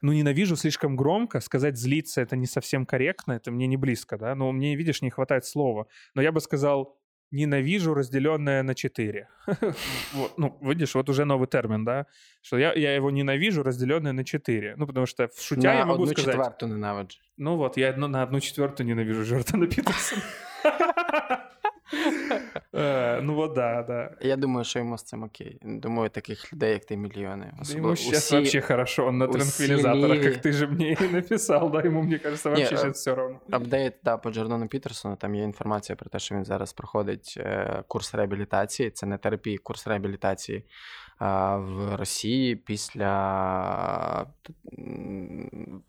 Ну, 0.00 0.12
ненавижу 0.12 0.56
слишком 0.56 0.96
громко, 0.96 1.40
сказать 1.40 1.76
злиться 1.76 2.20
это 2.20 2.36
не 2.36 2.46
совсем 2.46 2.86
корректно, 2.86 3.32
это 3.32 3.50
мне 3.50 3.66
не 3.66 3.76
близко, 3.76 4.16
да, 4.18 4.34
но 4.34 4.52
мне, 4.52 4.76
видишь, 4.76 5.02
не 5.02 5.10
хватает 5.10 5.44
слова. 5.44 5.86
Но 6.14 6.22
я 6.22 6.32
бы 6.32 6.40
сказал, 6.40 6.98
ненавижу, 7.30 7.94
разделенное 7.94 8.62
на 8.62 8.74
4. 8.74 9.28
вот, 10.12 10.38
ну, 10.38 10.58
видишь, 10.62 10.94
вот 10.94 11.08
уже 11.08 11.24
новый 11.24 11.48
термин, 11.48 11.84
да, 11.84 12.06
что 12.42 12.58
я, 12.58 12.72
я 12.72 12.94
его 12.94 13.10
ненавижу, 13.10 13.62
разделенное 13.62 14.12
на 14.12 14.24
4. 14.24 14.74
Ну, 14.76 14.86
потому 14.86 15.06
что 15.06 15.28
в 15.28 15.40
шутя 15.40 15.72
на 15.72 15.78
я 15.78 15.86
могу 15.86 16.04
одну 16.04 16.14
сказать... 16.14 16.34
четвертую 16.34 16.72
ненавиджу. 16.72 17.18
Ну 17.36 17.56
вот, 17.56 17.76
я 17.76 17.96
на 17.96 18.22
одну 18.22 18.40
четвертую 18.40 18.86
ненавижу 18.86 19.24
Джордана 19.24 19.66
Питерсона. 19.68 20.22
Е, 22.74 23.20
ну 23.22 23.38
от 23.38 23.52
да, 23.54 23.82
да. 23.82 24.10
Я 24.20 24.36
думаю, 24.36 24.64
що 24.64 24.78
йому 24.78 24.98
з 24.98 25.02
цим 25.02 25.22
окей. 25.22 25.58
Думаю, 25.62 26.10
таких 26.10 26.52
людей, 26.52 26.72
як 26.72 26.84
ти, 26.84 26.96
мільйони. 26.96 27.52
Ему 27.74 27.96
сейчас 27.96 28.32
вообще 28.32 28.60
хорошо, 28.60 29.06
он 29.06 29.18
на 29.18 29.26
транквилизаторах, 29.26 30.22
как 30.22 30.42
ты 30.42 30.52
же 30.52 30.66
мне 30.66 30.92
и 30.92 31.08
написал, 31.08 31.70
да, 31.70 31.80
ему, 31.80 32.02
мне 32.02 32.18
кажется, 32.18 32.50
вообще 32.50 32.76
сейчас 32.76 32.96
все 32.96 33.14
равно. 33.14 33.40
Апдейт, 33.50 33.94
да, 34.04 34.16
по 34.16 34.30
Джордану 34.30 34.68
Пітерсону, 34.68 35.16
там 35.16 35.34
є 35.34 35.42
інформація 35.42 35.96
про 35.96 36.10
те, 36.10 36.18
що 36.18 36.34
він 36.34 36.44
зараз 36.44 36.72
проходить 36.72 37.34
е, 37.38 37.82
курс 37.88 38.14
реабілітації, 38.14 38.90
це 38.90 39.06
не 39.06 39.18
терапія, 39.18 39.58
курс 39.62 39.86
реабілітації 39.86 40.64
в 41.20 41.96
Росії 41.96 42.56
після 42.56 44.26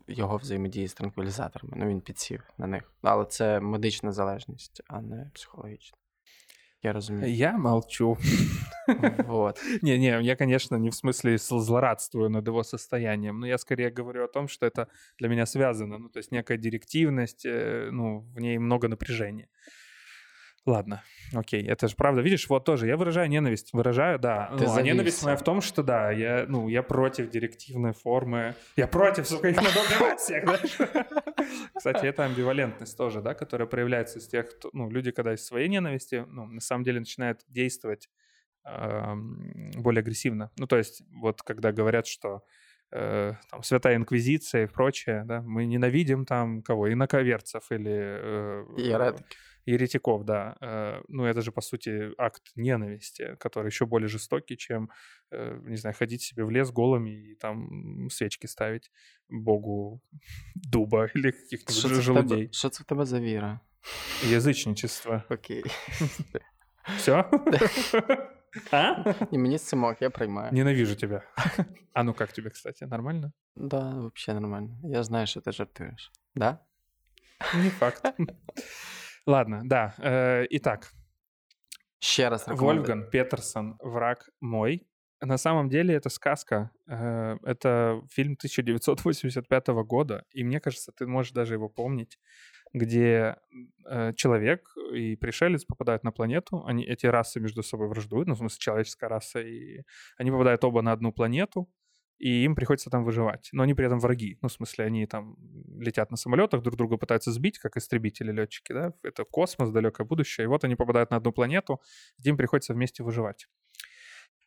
його 0.07 0.37
взаємодії 0.37 0.87
з 0.87 0.93
транквілізаторами. 0.93 1.73
Ну, 1.75 1.87
він 1.87 2.01
підсів 2.01 2.43
на 2.57 2.67
них. 2.67 2.93
Але 3.01 3.25
це 3.25 3.59
медична 3.59 4.11
залежність, 4.11 4.81
а 4.87 5.01
не 5.01 5.31
психологічна. 5.33 5.97
Я 6.83 6.93
разумею. 6.93 7.33
Я 7.33 7.57
молчу. 7.57 8.17
Вот. 9.27 9.59
Не-не, 9.81 10.21
я, 10.21 10.35
конечно, 10.35 10.77
не 10.77 10.89
в 10.89 10.93
смысле 10.93 11.37
злорадствую 11.37 12.29
над 12.29 12.47
его 12.47 12.63
состоянием, 12.63 13.39
но 13.39 13.47
я 13.47 13.57
скорее 13.57 13.89
говорю 13.89 14.25
о 14.25 14.27
том, 14.27 14.49
что 14.49 14.65
это 14.65 14.87
для 15.19 15.29
меня 15.29 15.45
связано. 15.45 15.97
Ну, 15.97 16.09
то 16.09 16.19
есть 16.19 16.31
некая 16.31 16.57
директивность, 16.57 17.45
э, 17.45 17.89
ну, 17.91 18.19
в 18.35 18.41
ней 18.41 18.57
много 18.57 18.89
напряжения. 18.89 19.47
Ладно, 20.68 21.02
окей, 21.32 21.66
это 21.66 21.88
же 21.88 21.96
правда. 21.96 22.20
Видишь, 22.20 22.46
вот 22.50 22.66
тоже 22.66 22.88
я 22.88 22.98
выражаю 22.98 23.30
ненависть, 23.30 23.72
выражаю, 23.72 24.18
да. 24.18 24.52
Ты 24.58 24.64
ну, 24.64 24.76
а 24.76 24.82
ненависть 24.82 25.24
моя 25.24 25.34
в 25.34 25.42
том, 25.42 25.62
что 25.62 25.82
да, 25.82 26.10
я, 26.10 26.44
ну, 26.46 26.68
я 26.68 26.82
против 26.82 27.30
директивной 27.30 27.94
формы. 27.94 28.54
Я 28.76 28.86
против, 28.86 29.26
сука, 29.26 29.48
их 29.48 29.56
надо 29.56 29.80
убивать 29.80 30.20
всех, 30.20 30.44
да? 30.44 30.58
Кстати, 31.74 32.04
это 32.04 32.26
амбивалентность 32.26 32.98
тоже, 32.98 33.22
да, 33.22 33.32
которая 33.32 33.66
проявляется 33.66 34.18
из 34.18 34.28
тех, 34.28 34.50
кто, 34.50 34.68
ну, 34.74 34.90
люди, 34.90 35.10
когда 35.10 35.32
из 35.32 35.42
своей 35.42 35.68
ненависти, 35.68 36.26
ну, 36.28 36.44
на 36.44 36.60
самом 36.60 36.84
деле 36.84 36.98
начинают 36.98 37.40
действовать 37.48 38.10
эм, 38.66 39.70
более 39.74 40.00
агрессивно. 40.00 40.50
Ну, 40.58 40.66
то 40.66 40.76
есть, 40.76 41.00
вот 41.14 41.40
когда 41.40 41.72
говорят, 41.72 42.06
что 42.06 42.42
э, 42.92 43.32
там, 43.50 43.62
Святая 43.62 43.96
Инквизиция 43.96 44.64
и 44.64 44.66
прочее, 44.66 45.22
да, 45.24 45.40
мы 45.40 45.64
ненавидим 45.64 46.26
там 46.26 46.60
кого, 46.60 46.92
инаковерцев 46.92 47.72
или... 47.72 47.90
э, 47.90 48.64
Еретики 48.76 49.38
еретиков, 49.67 50.23
да. 50.25 50.55
Э, 50.61 51.01
Ну, 51.07 51.23
это 51.25 51.41
же, 51.41 51.51
по 51.51 51.61
сути, 51.61 52.11
акт 52.17 52.41
ненависти, 52.55 53.35
который 53.39 53.67
еще 53.67 53.85
более 53.85 54.07
жестокий, 54.07 54.57
чем, 54.57 54.89
э, 55.31 55.59
не 55.69 55.77
знаю, 55.77 55.95
ходить 55.99 56.21
себе 56.21 56.43
в 56.43 56.51
лес 56.51 56.69
голыми 56.71 57.09
и 57.31 57.35
там 57.35 57.69
свечки 58.09 58.47
ставить 58.47 58.91
богу 59.29 60.01
дуба 60.55 61.07
или 61.15 61.31
Що 61.31 61.39
каких-нибудь 61.41 61.75
це, 61.75 61.87
в 61.87 61.91
тебе, 61.91 62.01
желудей. 62.01 62.49
що 62.51 62.69
це 62.69 62.83
в 62.83 62.85
тебе 62.85 63.05
за 63.05 63.19
віра? 63.19 63.59
Язычничество. 64.25 65.21
Окей. 65.29 65.63
Все? 66.97 67.25
А? 68.71 69.13
І 69.31 69.37
мені 69.37 69.57
з 69.57 69.61
цим 69.63 69.83
ок, 69.83 70.01
я 70.01 70.09
приймаю. 70.09 70.51
Ненавижу 70.53 70.95
тебя. 70.95 71.21
А 71.93 72.03
ну 72.03 72.13
как 72.13 72.31
тебе, 72.33 72.49
кстати, 72.49 72.85
нормально? 72.85 73.31
Да, 73.55 74.09
взагалі 74.15 74.41
нормально. 74.41 74.77
Я 74.83 75.03
знаю, 75.03 75.27
що 75.27 75.41
ти 75.41 75.51
жартуєш. 75.51 76.11
Да? 76.35 76.57
Не 77.55 77.69
факт. 77.69 78.05
Ладно, 79.28 79.60
да. 79.62 79.94
Э, 79.98 80.46
Итак, 80.48 80.90
Ще 82.00 82.28
раз. 82.28 82.46
Вольфган 82.46 83.10
Петерсон 83.10 83.76
«Враг 83.82 84.30
мой». 84.40 84.88
На 85.20 85.36
самом 85.36 85.68
деле 85.68 85.94
это 85.94 86.08
сказка. 86.08 86.70
Э, 86.86 87.36
Это 87.42 88.00
фильм 88.10 88.36
1985 88.36 89.66
года, 89.84 90.24
и 90.32 90.44
мне 90.44 90.60
кажется, 90.60 90.92
ты 90.92 91.06
можешь 91.06 91.32
даже 91.32 91.54
его 91.54 91.68
помнить, 91.68 92.18
где 92.72 93.36
э, 93.84 94.14
человек 94.14 94.72
и 94.94 95.14
пришелец 95.16 95.66
попадают 95.66 96.04
на 96.04 96.12
планету, 96.12 96.64
они, 96.64 96.84
эти 96.84 97.04
расы 97.04 97.38
между 97.38 97.62
собой 97.62 97.88
враждуют, 97.88 98.28
ну, 98.28 98.34
в 98.34 98.38
смысле, 98.38 98.58
человеческая 98.58 99.08
раса, 99.08 99.40
и 99.40 99.82
они 100.16 100.30
попадают 100.30 100.64
оба 100.64 100.80
на 100.80 100.92
одну 100.92 101.12
планету, 101.12 101.68
и 102.18 102.44
им 102.44 102.54
приходится 102.54 102.90
там 102.90 103.04
выживать. 103.04 103.48
Но 103.52 103.62
они 103.62 103.74
при 103.74 103.86
этом 103.86 104.00
враги. 104.00 104.38
Ну, 104.42 104.48
в 104.48 104.52
смысле, 104.52 104.84
они 104.84 105.06
там 105.06 105.36
летят 105.78 106.10
на 106.10 106.16
самолетах, 106.16 106.62
друг 106.62 106.76
друга 106.76 106.96
пытаются 106.96 107.32
сбить, 107.32 107.58
как 107.58 107.76
истребители, 107.76 108.32
летчики, 108.32 108.72
да? 108.72 108.92
Это 109.02 109.24
космос, 109.24 109.70
далекое 109.70 110.06
будущее. 110.06 110.44
И 110.44 110.48
вот 110.48 110.64
они 110.64 110.74
попадают 110.74 111.10
на 111.10 111.16
одну 111.16 111.32
планету, 111.32 111.80
где 112.18 112.30
им 112.30 112.36
приходится 112.36 112.74
вместе 112.74 113.02
выживать. 113.02 113.46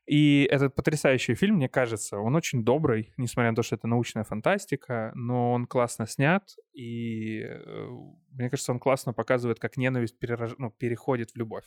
И 0.08 0.48
этот 0.52 0.76
потрясающий 0.76 1.36
фильм, 1.36 1.56
мне 1.56 1.70
кажется, 1.70 2.18
он 2.18 2.36
очень 2.36 2.66
добрый, 2.66 3.14
несмотря 3.18 3.52
на 3.52 3.56
то, 3.56 3.64
что 3.64 3.76
это 3.76 3.88
научная 3.88 4.24
фантастика, 4.24 5.12
но 5.16 5.54
он 5.54 5.68
классно 5.68 6.08
снят, 6.08 6.44
и 6.74 7.44
э, 7.44 7.88
мне 8.32 8.50
кажется, 8.50 8.72
он 8.72 8.80
классно 8.80 9.14
показывает, 9.14 9.60
как 9.60 9.78
ненависть 9.78 10.18
перераж... 10.18 10.56
ну, 10.58 10.72
переходит 10.72 11.32
в 11.32 11.38
любовь. 11.38 11.66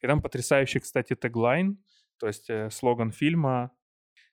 И 0.00 0.06
там 0.06 0.22
потрясающий, 0.22 0.78
кстати, 0.78 1.16
теглайн, 1.16 1.84
то 2.18 2.28
есть 2.28 2.48
э, 2.48 2.70
слоган 2.70 3.10
фильма 3.10 3.72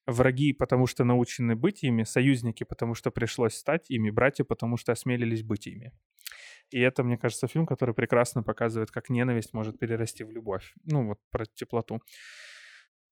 «Враги, 0.09 0.53
потому 0.53 0.87
что 0.87 1.03
научены 1.03 1.55
быть 1.55 1.83
ими, 1.83 2.03
союзники, 2.03 2.63
потому 2.63 2.95
что 2.95 3.11
пришлось 3.11 3.55
стать 3.55 3.89
ими, 3.89 4.09
братья, 4.09 4.43
потому 4.43 4.77
что 4.77 4.91
осмелились 4.91 5.43
быть 5.43 5.67
ими». 5.67 5.91
И 6.71 6.79
это, 6.79 7.03
мне 7.03 7.17
кажется, 7.17 7.47
фильм, 7.47 7.65
который 7.65 7.95
прекрасно 7.95 8.43
показывает, 8.43 8.91
как 8.91 9.09
ненависть 9.09 9.53
может 9.53 9.79
перерасти 9.79 10.23
в 10.23 10.31
любовь. 10.31 10.73
Ну, 10.85 11.07
вот 11.07 11.19
про 11.31 11.45
теплоту. 11.45 12.01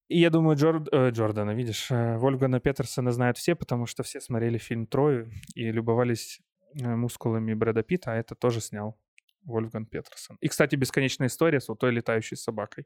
И 0.09 0.19
я 0.19 0.29
думаю, 0.29 0.55
Джор- 0.55 0.87
э, 0.91 1.09
Джордана, 1.09 1.51
видишь, 1.55 1.91
э, 1.91 2.17
Вольфгана 2.17 2.59
Петерсона 2.59 3.11
знают 3.11 3.37
все, 3.37 3.55
потому 3.55 3.85
что 3.87 4.03
все 4.03 4.21
смотрели 4.21 4.57
фильм 4.57 4.87
«Трою» 4.87 5.29
и 5.53 5.71
любовались 5.71 6.39
э, 6.79 6.95
мускулами 6.95 7.53
Брэда 7.53 7.83
Питта, 7.83 8.13
а 8.13 8.15
это 8.15 8.35
тоже 8.35 8.61
снял 8.61 8.97
Вольфган 9.43 9.85
Петерсон. 9.85 10.37
И, 10.39 10.47
кстати, 10.47 10.75
«Бесконечная 10.77 11.27
история» 11.27 11.59
с 11.59 11.67
вот 11.67 11.79
той 11.79 11.91
летающей 11.91 12.37
собакой. 12.37 12.85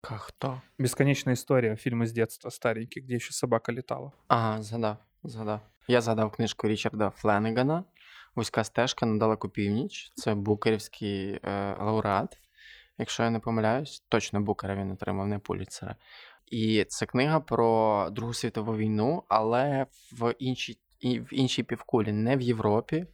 Ка- 0.00 0.18
Хто? 0.18 0.62
«Бесконечная 0.78 1.34
история», 1.34 1.76
фильм 1.76 2.02
из 2.02 2.12
детства 2.12 2.50
старенький, 2.50 3.00
где 3.00 3.14
еще 3.16 3.32
собака 3.32 3.72
летала. 3.72 4.12
Ага, 4.28 4.62
згадав, 4.62 4.96
згадав. 5.24 5.60
Я 5.88 6.00
згадав 6.00 6.30
книжку 6.32 6.68
Річарда 6.68 7.10
Фленегана 7.10 7.84
Вузька 8.34 8.64
стежка 8.64 9.06
на 9.06 9.18
далеку 9.18 9.48
північ. 9.48 10.12
Це 10.14 10.34
букерівський 10.34 11.40
е, 11.44 11.76
лауреат. 11.80 12.38
Якщо 12.98 13.22
я 13.22 13.30
не 13.30 13.38
помиляюсь, 13.40 14.04
точно 14.08 14.40
Букера 14.40 14.74
він 14.76 14.90
отримав, 14.92 15.26
не 15.26 15.38
Пуліцера. 15.38 15.96
І 16.46 16.84
це 16.88 17.06
книга 17.06 17.40
про 17.40 18.08
Другу 18.10 18.34
світову 18.34 18.76
війну, 18.76 19.22
але 19.28 19.86
в 20.12 20.34
іншій, 20.38 20.78
в 21.02 21.34
іншій 21.34 21.62
півкулі, 21.62 22.12
не 22.12 22.36
в 22.36 22.40
Європі, 22.40 23.06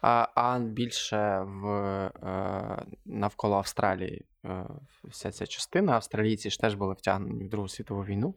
а, 0.00 0.58
більше 0.58 1.40
в, 1.46 1.66
е, 1.68 2.84
навколо 3.04 3.56
Австралії. 3.56 4.24
Е, 4.44 4.66
вся 5.04 5.30
ця 5.30 5.46
частина. 5.46 5.92
Австралійці 5.92 6.50
ж 6.50 6.60
теж 6.60 6.74
були 6.74 6.94
втягнені 6.94 7.44
в 7.44 7.48
Другу 7.48 7.68
світову 7.68 8.04
війну. 8.04 8.34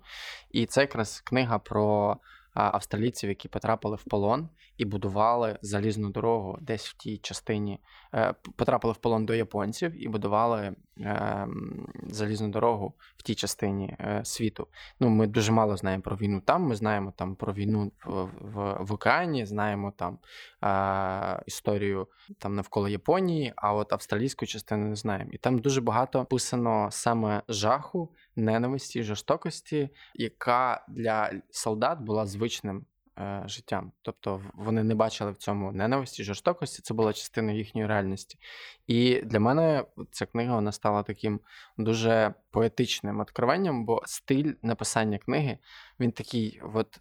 І 0.51 0.65
це 0.65 0.81
якраз 0.81 1.21
книга 1.21 1.59
про 1.59 2.17
австралійців, 2.53 3.29
які 3.29 3.47
потрапили 3.47 3.95
в 3.95 4.03
полон 4.03 4.49
і 4.77 4.85
будували 4.85 5.57
залізну 5.61 6.09
дорогу 6.09 6.57
десь 6.61 6.87
в 6.87 6.97
тій 6.97 7.17
частині. 7.17 7.79
Е, 8.13 8.33
потрапили 8.55 8.93
в 8.93 8.97
полон 8.97 9.25
до 9.25 9.33
японців 9.33 10.03
і 10.05 10.07
будували 10.07 10.75
е, 10.99 11.47
залізну 12.07 12.49
дорогу 12.49 12.93
в 13.17 13.23
тій 13.23 13.35
частині 13.35 13.95
е, 13.99 14.21
світу. 14.25 14.67
Ну, 14.99 15.09
ми 15.09 15.27
дуже 15.27 15.51
мало 15.51 15.77
знаємо 15.77 16.03
про 16.03 16.15
війну 16.15 16.41
там. 16.45 16.63
Ми 16.63 16.75
знаємо 16.75 17.13
там 17.15 17.35
про 17.35 17.53
війну 17.53 17.91
в, 18.05 18.29
в, 18.79 18.91
океані, 18.91 19.45
знаємо 19.45 19.93
там 19.97 20.19
е, 20.63 21.43
історію 21.45 22.07
там 22.37 22.55
навколо 22.55 22.87
Японії, 22.87 23.53
а 23.55 23.73
от 23.73 23.93
австралійську 23.93 24.45
частину 24.45 24.85
не 24.85 24.95
знаємо. 24.95 25.29
І 25.33 25.37
там 25.37 25.59
дуже 25.59 25.81
багато 25.81 26.25
писано 26.25 26.87
саме 26.91 27.41
жаху, 27.47 28.09
ненависті, 28.35 29.03
жорстокості, 29.03 29.89
яка 30.13 30.85
для 30.89 31.31
солдат 31.51 31.99
була 31.99 32.25
звичним 32.25 32.85
е, 33.19 33.43
життям. 33.45 33.91
Тобто 34.01 34.41
вони 34.53 34.83
не 34.83 34.95
бачили 34.95 35.31
в 35.31 35.37
цьому 35.37 35.71
ненависті, 35.71 36.23
жорстокості, 36.23 36.81
це 36.81 36.93
була 36.93 37.13
частина 37.13 37.51
їхньої 37.51 37.87
реальності. 37.87 38.37
І 38.87 39.21
для 39.21 39.39
мене 39.39 39.85
ця 40.11 40.25
книга 40.25 40.55
вона 40.55 40.71
стала 40.71 41.03
таким 41.03 41.39
дуже 41.77 42.33
поетичним 42.51 43.19
відкриванням, 43.19 43.85
бо 43.85 44.01
стиль 44.05 44.53
написання 44.61 45.17
книги 45.17 45.57
він 45.99 46.11
такий, 46.11 46.61
от 46.73 46.99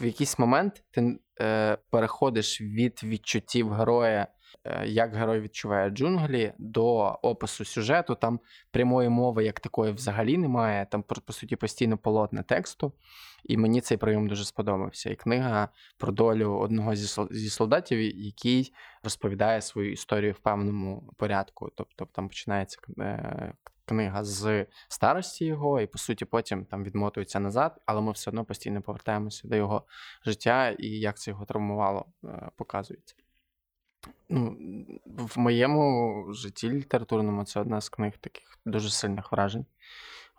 в 0.00 0.04
якийсь 0.04 0.38
момент 0.38 0.84
ти 0.90 1.18
е, 1.40 1.78
переходиш 1.90 2.60
від 2.60 3.00
відчуттів 3.02 3.72
героя. 3.72 4.26
е, 4.64 4.86
Як 4.86 5.14
герой 5.14 5.40
відчуває 5.40 5.90
джунглі 5.90 6.52
до 6.58 6.96
опису 7.22 7.64
сюжету, 7.64 8.14
там 8.14 8.40
прямої 8.70 9.08
мови 9.08 9.44
як 9.44 9.60
такої 9.60 9.92
взагалі 9.92 10.38
немає. 10.38 10.86
Там 10.90 11.02
по, 11.02 11.32
суті 11.32 11.56
постійно 11.56 11.98
полотне 11.98 12.42
тексту. 12.42 12.92
І 13.44 13.56
мені 13.56 13.80
цей 13.80 13.96
прийом 13.96 14.28
дуже 14.28 14.44
сподобався. 14.44 15.10
І 15.10 15.16
книга 15.16 15.68
про 15.98 16.12
долю 16.12 16.58
одного 16.58 16.94
зі, 16.94 17.22
зі 17.30 17.50
солдатів, 17.50 18.00
який 18.00 18.72
розповідає 19.02 19.62
свою 19.62 19.92
історію 19.92 20.32
в 20.32 20.38
певному 20.38 21.12
порядку. 21.16 21.70
Тобто 21.74 22.08
там 22.12 22.28
починається 22.28 22.78
е, 22.98 23.52
книга 23.86 24.24
з 24.24 24.66
старості 24.88 25.44
його, 25.44 25.80
і 25.80 25.86
по 25.86 25.98
суті 25.98 26.24
потім 26.24 26.64
там 26.64 26.84
відмотується 26.84 27.40
назад, 27.40 27.80
але 27.86 28.00
ми 28.00 28.12
все 28.12 28.30
одно 28.30 28.44
постійно 28.44 28.82
повертаємося 28.82 29.48
до 29.48 29.56
його 29.56 29.84
життя 30.24 30.68
і 30.68 30.88
як 30.88 31.18
це 31.18 31.30
його 31.30 31.44
травмувало, 31.44 32.06
е, 32.24 32.50
показується. 32.56 33.14
Ну, 34.28 34.56
в 35.06 35.38
моєму 35.38 36.26
житті 36.32 36.70
літературному 36.70 37.44
це 37.44 37.60
одна 37.60 37.80
з 37.80 37.88
книг 37.88 38.12
таких 38.20 38.58
дуже 38.64 38.90
сильних 38.90 39.32
вражень. 39.32 39.66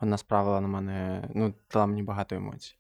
Вона 0.02 0.18
справила 0.18 0.62
на 0.62 0.68
мене, 0.68 1.30
ну, 1.36 1.54
дала 1.74 1.86
мені 1.86 2.04
багато 2.04 2.36
емоцій. 2.36 2.76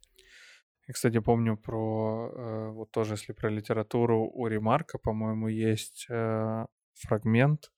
Я, 0.88 0.94
кстати, 0.94 1.22
помню 1.22 1.58
про, 1.58 2.72
вот 2.74 2.92
тоже, 2.92 3.14
если 3.14 3.34
про 3.34 3.52
литературу, 3.52 4.20
у 4.20 4.48
Ремарка, 4.48 4.98
по-моему, 4.98 5.50
есть 5.50 6.08
фрагмент, 6.94 7.72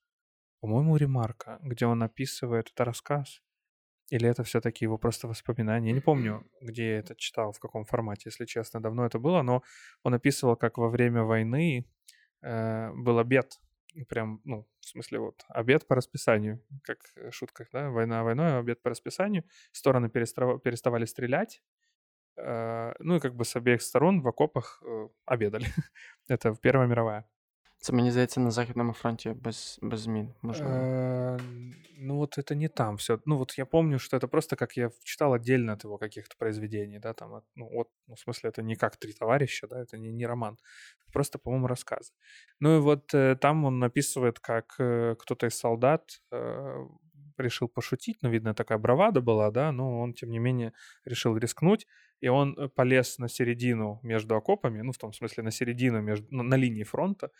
по-моему, 0.59 0.97
Ремарка, 0.97 1.59
где 1.61 1.85
он 1.85 2.03
описывает, 2.03 2.71
это 2.73 2.85
рассказ, 2.85 3.41
или 4.09 4.27
это 4.29 4.43
все-таки 4.43 4.85
его 4.85 4.97
просто 4.97 5.27
воспоминания. 5.27 5.89
Я 5.89 5.95
не 5.95 6.01
помню, 6.01 6.45
где 6.61 6.89
я 6.91 6.99
это 6.99 7.15
читал, 7.15 7.51
в 7.51 7.59
каком 7.59 7.83
формате, 7.83 8.23
если 8.25 8.45
честно, 8.45 8.81
давно 8.81 9.05
это 9.05 9.19
было, 9.19 9.41
но 9.41 9.63
он 10.03 10.13
описывал, 10.13 10.55
как 10.55 10.77
во 10.77 10.89
время 10.89 11.23
войны 11.23 11.85
э, 12.41 12.91
был 12.93 13.19
обед, 13.19 13.59
прям, 14.07 14.41
ну, 14.45 14.67
в 14.79 14.85
смысле, 14.85 15.19
вот, 15.19 15.43
обед 15.49 15.87
по 15.87 15.95
расписанию, 15.95 16.63
как 16.83 16.99
в 17.15 17.31
шутках, 17.31 17.67
да, 17.73 17.89
война 17.89 18.23
войной, 18.23 18.59
обед 18.59 18.81
по 18.81 18.89
расписанию, 18.89 19.43
стороны 19.71 20.07
перестава- 20.07 20.59
переставали 20.59 21.05
стрелять, 21.05 21.61
Э, 22.37 22.93
ну 22.99 23.15
и 23.15 23.19
как 23.19 23.35
бы 23.35 23.45
с 23.45 23.55
обеих 23.55 23.81
сторон 23.81 24.21
в 24.21 24.27
окопах 24.27 24.81
э, 24.85 25.09
обедали. 25.25 25.65
Это 26.27 26.55
Первая 26.61 26.87
мировая. 26.87 27.25
Це 27.78 27.92
мені 27.92 28.10
здається 28.10 28.40
на 28.40 28.50
Західному 28.50 28.92
фронті 28.92 29.30
без, 29.30 29.78
без 29.82 30.00
змін. 30.00 30.34
Можливо. 30.42 30.72
Э, 30.72 31.38
Ну 32.04 32.16
вот 32.16 32.38
это 32.38 32.54
не 32.54 32.68
там 32.68 32.96
все. 32.96 33.18
Ну 33.26 33.36
вот 33.36 33.58
я 33.58 33.66
помню, 33.66 33.98
что 33.98 34.16
это 34.16 34.28
просто 34.28 34.56
как 34.56 34.76
я 34.76 34.90
читал 35.04 35.32
отдельно 35.32 35.72
от 35.72 35.84
его 35.84 35.98
каких-то 35.98 36.36
произведений, 36.38 36.98
да, 36.98 37.12
там, 37.12 37.32
от- 37.34 37.44
ну 37.54 37.68
вот, 37.68 37.88
ну 38.08 38.14
в 38.14 38.18
смысле 38.18 38.50
это 38.50 38.62
не 38.62 38.76
как 38.76 38.96
«Три 38.96 39.12
товарища», 39.12 39.66
да, 39.68 39.80
это 39.80 39.98
не, 39.98 40.12
не 40.12 40.26
роман, 40.26 40.56
просто, 41.12 41.38
по-моему, 41.38 41.68
рассказы. 41.68 42.12
Ну 42.60 42.76
и 42.76 42.80
вот 42.80 43.14
э, 43.14 43.36
там 43.36 43.64
он 43.64 43.84
описывает, 43.84 44.38
как 44.40 44.74
э, 44.80 45.14
кто-то 45.18 45.46
из 45.46 45.58
солдат 45.58 46.02
э, 46.32 46.86
решил 47.38 47.68
пошутить, 47.68 48.18
ну, 48.22 48.30
видно, 48.30 48.54
такая 48.54 48.78
бравада 48.78 49.20
была, 49.20 49.50
да, 49.50 49.72
но 49.72 50.00
он, 50.00 50.12
тем 50.12 50.30
не 50.30 50.38
менее, 50.40 50.72
решил 51.04 51.36
рискнуть, 51.36 51.86
и 52.20 52.28
он 52.28 52.56
э, 52.58 52.68
полез 52.68 53.18
на 53.18 53.28
середину 53.28 54.00
между 54.02 54.34
окопами, 54.34 54.82
ну, 54.82 54.92
в 54.92 54.98
том 54.98 55.12
смысле, 55.12 55.42
на 55.42 55.50
середину 55.50 56.00
между, 56.02 56.26
ну, 56.30 56.42
на 56.42 56.56
линии 56.56 56.84
фронта, 56.84 57.30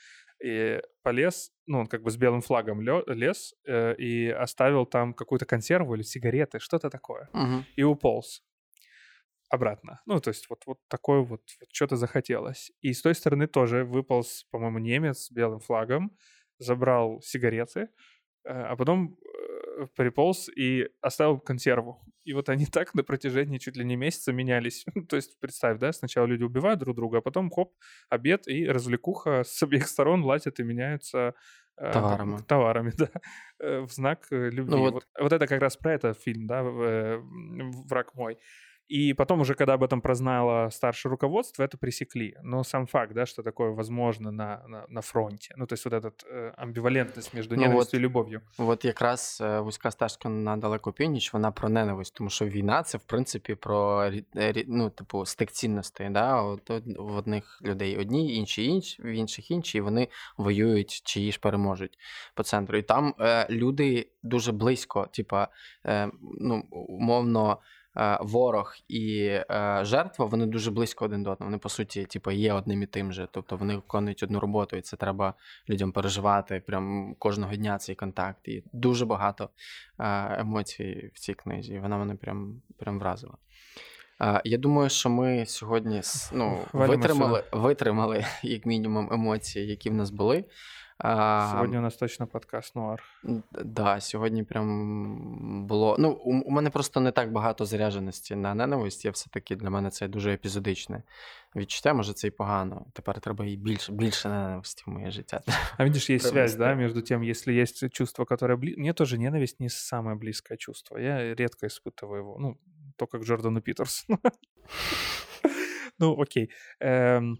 и 0.43 0.81
полез, 1.03 1.51
ну, 1.65 1.79
он 1.79 1.87
как 1.87 2.03
бы 2.03 2.11
с 2.11 2.17
белым 2.17 2.41
флагом 2.41 2.81
лез 2.81 3.53
э, 3.67 3.95
и 3.95 4.29
оставил 4.29 4.85
там 4.85 5.13
какую-то 5.13 5.45
консерву 5.45 5.95
или 5.95 6.03
сигареты, 6.03 6.59
что-то 6.59 6.89
такое, 6.89 7.29
Угу. 7.33 7.63
и 7.75 7.83
уполз 7.83 8.43
обратно. 9.49 10.01
Ну, 10.05 10.19
то 10.19 10.29
есть 10.29 10.49
вот, 10.49 10.63
вот 10.65 10.79
такое 10.89 11.19
вот, 11.21 11.41
вот 11.59 11.69
что-то 11.71 11.95
захотелось. 11.95 12.71
И 12.81 12.93
с 12.93 13.01
той 13.01 13.15
стороны 13.15 13.47
тоже 13.47 13.83
выполз, 13.85 14.45
по-моему, 14.51 14.79
немец 14.79 15.25
с 15.25 15.31
белым 15.31 15.59
флагом, 15.59 16.11
забрал 16.59 17.21
сигареты, 17.21 17.81
э, 17.81 17.87
а 18.49 18.75
потом 18.75 19.17
приполз 19.95 20.49
и 20.49 20.89
оставил 21.01 21.39
консерву. 21.39 22.01
И 22.23 22.33
вот 22.33 22.49
они 22.49 22.65
так 22.71 22.93
на 22.93 23.03
протяжении 23.03 23.57
чуть 23.57 23.77
ли 23.77 23.85
не 23.85 23.95
месяца 23.95 24.33
менялись. 24.33 24.85
то 25.09 25.15
есть 25.15 25.39
представь, 25.39 25.79
да, 25.79 25.91
сначала 25.93 26.25
люди 26.25 26.43
убивают 26.43 26.79
друг 26.79 26.95
друга, 26.95 27.19
а 27.19 27.21
потом 27.21 27.49
хоп, 27.49 27.73
обед 28.09 28.47
и 28.47 28.67
развлекуха 28.67 29.43
с 29.45 29.61
обеих 29.63 29.87
сторон 29.87 30.23
лазят 30.23 30.59
и 30.59 30.63
меняются 30.63 31.33
э, 31.77 31.91
там, 31.91 32.03
Товарами. 32.03 32.37
товарами, 32.47 32.91
да, 32.97 33.09
э, 33.59 33.79
в 33.81 33.91
знак 33.91 34.27
э, 34.31 34.49
любви. 34.49 34.71
Ну 34.71 34.79
вот- 34.79 34.93
вот. 34.93 35.07
Вот, 35.19 35.33
это 35.33 35.47
как 35.47 35.61
раз 35.61 35.77
про 35.77 35.93
это 35.93 36.13
фильм, 36.13 36.47
да, 36.47 36.61
э, 36.61 37.19
«Враг 37.89 38.13
мой». 38.15 38.37
И 38.88 39.14
потом 39.14 39.40
уже, 39.40 39.54
когда 39.54 39.74
об 39.74 39.82
этом 39.82 40.00
прознало 40.02 40.68
старшее 40.70 41.10
руководство, 41.10 41.62
это 41.62 41.78
пресекли. 41.78 42.36
Но 42.42 42.64
сам 42.64 42.86
факт, 42.86 43.14
да, 43.14 43.24
что 43.26 43.42
такое 43.42 43.70
возможно 43.70 44.30
на, 44.30 44.62
на, 44.68 44.84
на 44.88 45.00
фронте. 45.00 45.54
Ну, 45.56 45.66
то 45.66 45.74
есть 45.74 45.84
вот 45.86 45.94
эта 45.94 46.12
э, 46.30 46.52
амбивалентность 46.56 47.34
между 47.34 47.54
Ну 47.56 47.62
ненавистью 47.62 48.00
и 48.00 48.02
любовью. 48.02 48.40
От 48.58 48.84
якраз 48.84 49.40
е, 49.44 49.60
вузька 49.60 49.90
стежка 49.90 50.28
на 50.28 50.56
далеку 50.56 50.92
північ, 50.92 51.32
вона 51.32 51.50
про 51.50 51.68
ненависть, 51.68 52.14
тому 52.14 52.30
що 52.30 52.44
війна 52.46 52.82
це 52.82 52.98
в 52.98 53.02
принципі 53.02 53.54
про 53.54 54.02
рі- 54.10 54.24
е, 54.36 54.52
рі- 54.52 54.64
ну, 54.68 54.90
типу, 54.90 55.26
стик 55.26 55.50
цінностей. 55.50 56.10
Да? 56.10 56.42
От, 56.42 56.70
од- 56.70 56.96
в 56.98 57.16
одних 57.16 57.62
людей 57.64 57.96
одні, 57.96 58.36
інші 58.36 58.64
інші, 58.64 59.02
в 59.02 59.06
інших 59.06 59.50
інші, 59.50 59.78
і 59.78 59.80
вони 59.80 60.08
воюють, 60.36 61.02
чиї 61.04 61.32
ж 61.32 61.40
переможуть 61.40 61.98
по 62.34 62.42
центру. 62.42 62.78
І 62.78 62.82
там 62.82 63.14
е, 63.20 63.46
люди 63.50 64.08
дуже 64.22 64.52
близько, 64.52 65.06
типа, 65.12 65.48
е, 65.86 66.10
ну, 66.40 66.64
умовно. 66.70 67.58
е, 67.97 68.17
Ворог 68.21 68.75
і 68.87 69.19
е, 69.25 69.79
жертва 69.81 70.25
вони 70.25 70.45
дуже 70.45 70.71
близько 70.71 71.05
один 71.05 71.23
до 71.23 71.31
одного. 71.31 71.49
Вони 71.49 71.57
по 71.57 71.69
суті, 71.69 72.05
типу, 72.05 72.31
є 72.31 72.53
одним 72.53 72.83
і 72.83 72.85
тим 72.85 73.13
же. 73.13 73.27
Тобто 73.31 73.57
вони 73.57 73.75
виконують 73.75 74.23
одну 74.23 74.39
роботу, 74.39 74.75
і 74.75 74.81
це 74.81 74.97
треба 74.97 75.33
людям 75.69 75.91
переживати 75.91 76.63
прям 76.67 77.15
кожного 77.19 77.55
дня 77.55 77.77
цей 77.77 77.95
контакт. 77.95 78.47
І 78.47 78.63
дуже 78.73 79.05
багато 79.05 79.49
е, 79.99 80.39
емоцій 80.39 81.11
в 81.13 81.19
цій 81.19 81.33
книзі. 81.33 81.73
І 81.73 81.79
вона 81.79 81.97
мене 81.97 82.15
прям, 82.15 82.61
прям 82.77 82.99
вразила. 82.99 83.33
Я 84.43 84.57
думаю, 84.57 84.89
що 84.89 85.09
ми 85.09 85.45
сьогодні 85.45 86.01
ну, 86.33 86.59
Валимо 86.73 86.93
витримали, 86.93 87.43
витримали, 87.51 88.25
як 88.43 88.65
мінімум, 88.65 89.13
емоції, 89.13 89.67
які 89.67 89.89
в 89.89 89.93
нас 89.93 90.09
були. 90.09 90.45
Е, 91.04 91.48
Сегодня 91.52 91.78
у 91.78 91.82
нас 91.82 91.96
точно 91.96 92.26
подкаст 92.26 92.74
Нуар. 92.76 93.02
Д- 93.24 93.42
Да, 93.64 94.00
сьогодні 94.00 94.42
прям 94.44 95.66
було. 95.66 95.96
Ну, 95.98 96.10
у, 96.12 96.32
у 96.40 96.50
мене 96.50 96.70
просто 96.70 97.00
не 97.00 97.12
так 97.12 97.32
багато 97.32 97.64
зарядженості 97.64 98.34
на 98.34 98.54
ненависть. 98.54 99.04
Я 99.04 99.10
все-таки 99.10 99.56
для 99.56 99.70
мене 99.70 99.90
це 99.90 100.08
дуже 100.08 100.32
епізодичне 100.32 101.02
відчуття. 101.56 101.94
Може, 101.94 102.12
це 102.12 102.28
і 102.28 102.30
погано. 102.30 102.86
Тепер 102.92 103.20
треба 103.20 103.44
і 103.46 103.56
більше, 103.56 103.92
більше 103.92 104.28
ненависті 104.28 104.84
в 104.86 104.90
моє 104.90 105.10
життя. 105.10 105.40
А 105.78 105.84
видишь, 105.84 106.10
есть 106.10 106.24
Правда, 106.24 106.40
связь, 106.48 106.54
да, 106.54 106.64
стоит. 106.64 106.78
между 106.78 107.02
тем, 107.02 107.22
если 107.22 107.54
есть 107.62 107.90
чувство, 107.92 108.24
которое... 108.24 108.56
Бли... 108.56 108.74
Мне 108.76 108.92
тоже 108.92 109.18
ненависть 109.18 109.60
не 109.60 109.68
самое 109.68 110.16
близкое 110.16 110.56
чувство. 110.56 110.98
Я 110.98 111.34
редко 111.34 111.66
испытываю 111.66 112.18
его. 112.18 112.36
Ну, 112.38 112.58
только 112.96 113.18
к 113.18 113.24
Джордану 113.24 113.60
Питерсону. 113.60 114.18
Ну, 115.98 116.20
окей. 116.20 116.50
Эм, 116.80 117.38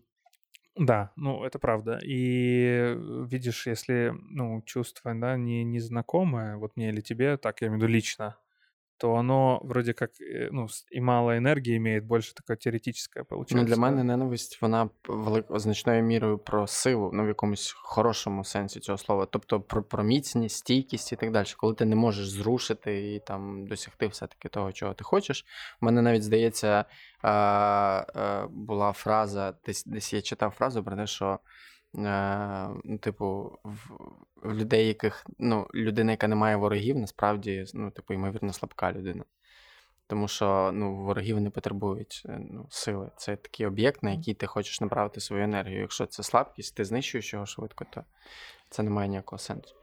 Да, 0.79 1.11
ну, 1.15 1.43
это 1.43 1.57
правда. 1.59 1.99
И 2.03 2.63
э, 2.95 3.25
видишь, 3.29 3.65
если, 3.67 4.13
ну, 4.29 4.61
чувство, 4.63 5.13
да, 5.15 5.35
не 5.35 5.63
незнакомое, 5.63 6.57
вот 6.57 6.75
мне 6.75 6.89
или 6.89 7.01
тебе, 7.01 7.37
так, 7.37 7.61
я 7.61 7.67
имею 7.67 7.79
в 7.79 7.83
виду 7.83 7.91
лично, 7.93 8.37
то 8.97 9.13
оно 9.13 9.59
вроде 9.63 9.93
как, 9.93 10.11
э, 10.21 10.49
ну, 10.51 10.67
и 10.89 10.99
мало 10.99 11.37
энергии 11.37 11.77
имеет, 11.77 12.03
больше 12.05 12.33
такое 12.33 12.57
теоретическое 12.57 13.25
Ну, 13.51 13.63
для 13.63 13.75
мене 13.75 14.03
ненависть, 14.03 14.61
вона 14.61 14.89
велик... 15.07 15.45
значною 15.49 16.03
мірою 16.03 16.37
про 16.37 16.67
силу, 16.67 17.11
ну 17.13 17.25
в 17.25 17.27
якомусь 17.27 17.71
хорошому 17.77 18.43
сенсі 18.43 18.79
цього 18.79 18.97
слова. 18.97 19.25
Тобто 19.25 19.61
про, 19.61 19.83
про 19.83 20.03
міцність, 20.03 20.57
стійкість 20.57 21.13
і 21.13 21.15
так 21.15 21.31
далі. 21.31 21.47
Коли 21.57 21.73
ти 21.73 21.85
не 21.85 21.95
можеш 21.95 22.29
зрушити 22.29 23.13
і 23.13 23.19
там 23.19 23.67
досягти 23.67 24.07
все-таки 24.07 24.49
того, 24.49 24.71
чого 24.71 24.93
ти 24.93 25.03
хочеш. 25.03 25.45
У 25.81 25.85
мене 25.85 26.01
навіть 26.01 26.23
здається, 26.23 26.85
була 28.49 28.93
фраза, 28.93 29.53
десь, 29.65 29.85
десь 29.85 30.13
я 30.13 30.21
читав 30.21 30.51
фразу 30.51 30.83
про 30.83 30.95
те, 30.95 31.07
що. 31.07 31.39
Е, 31.95 32.69
ну, 32.83 32.97
типу, 32.97 33.59
в, 33.63 33.91
в 34.35 34.53
людей, 34.53 34.87
яких 34.87 35.25
ну, 35.39 35.67
людина, 35.73 36.11
яка 36.11 36.27
не 36.27 36.35
має 36.35 36.55
ворогів, 36.55 36.97
насправді, 36.97 37.65
ну, 37.73 37.91
типу, 37.91 38.13
ймовірно, 38.13 38.53
слабка 38.53 38.91
людина. 38.91 39.23
Тому 40.07 40.27
що 40.27 40.71
ну, 40.73 40.95
ворогів 40.95 41.41
не 41.41 41.49
потребують 41.49 42.23
е, 42.25 42.39
ну, 42.51 42.67
сили. 42.69 43.11
Це 43.17 43.35
такий 43.35 43.65
об'єкт, 43.65 44.03
на 44.03 44.11
який 44.11 44.33
ти 44.33 44.47
хочеш 44.47 44.81
направити 44.81 45.19
свою 45.19 45.43
енергію. 45.43 45.81
Якщо 45.81 46.05
це 46.05 46.23
слабкість, 46.23 46.75
ти 46.75 46.85
знищуєш 46.85 47.33
його 47.33 47.45
швидко, 47.45 47.85
то 47.89 48.03
це 48.69 48.83
не 48.83 48.89
має 48.89 49.09
ніякого 49.09 49.39
сенсу. 49.39 49.75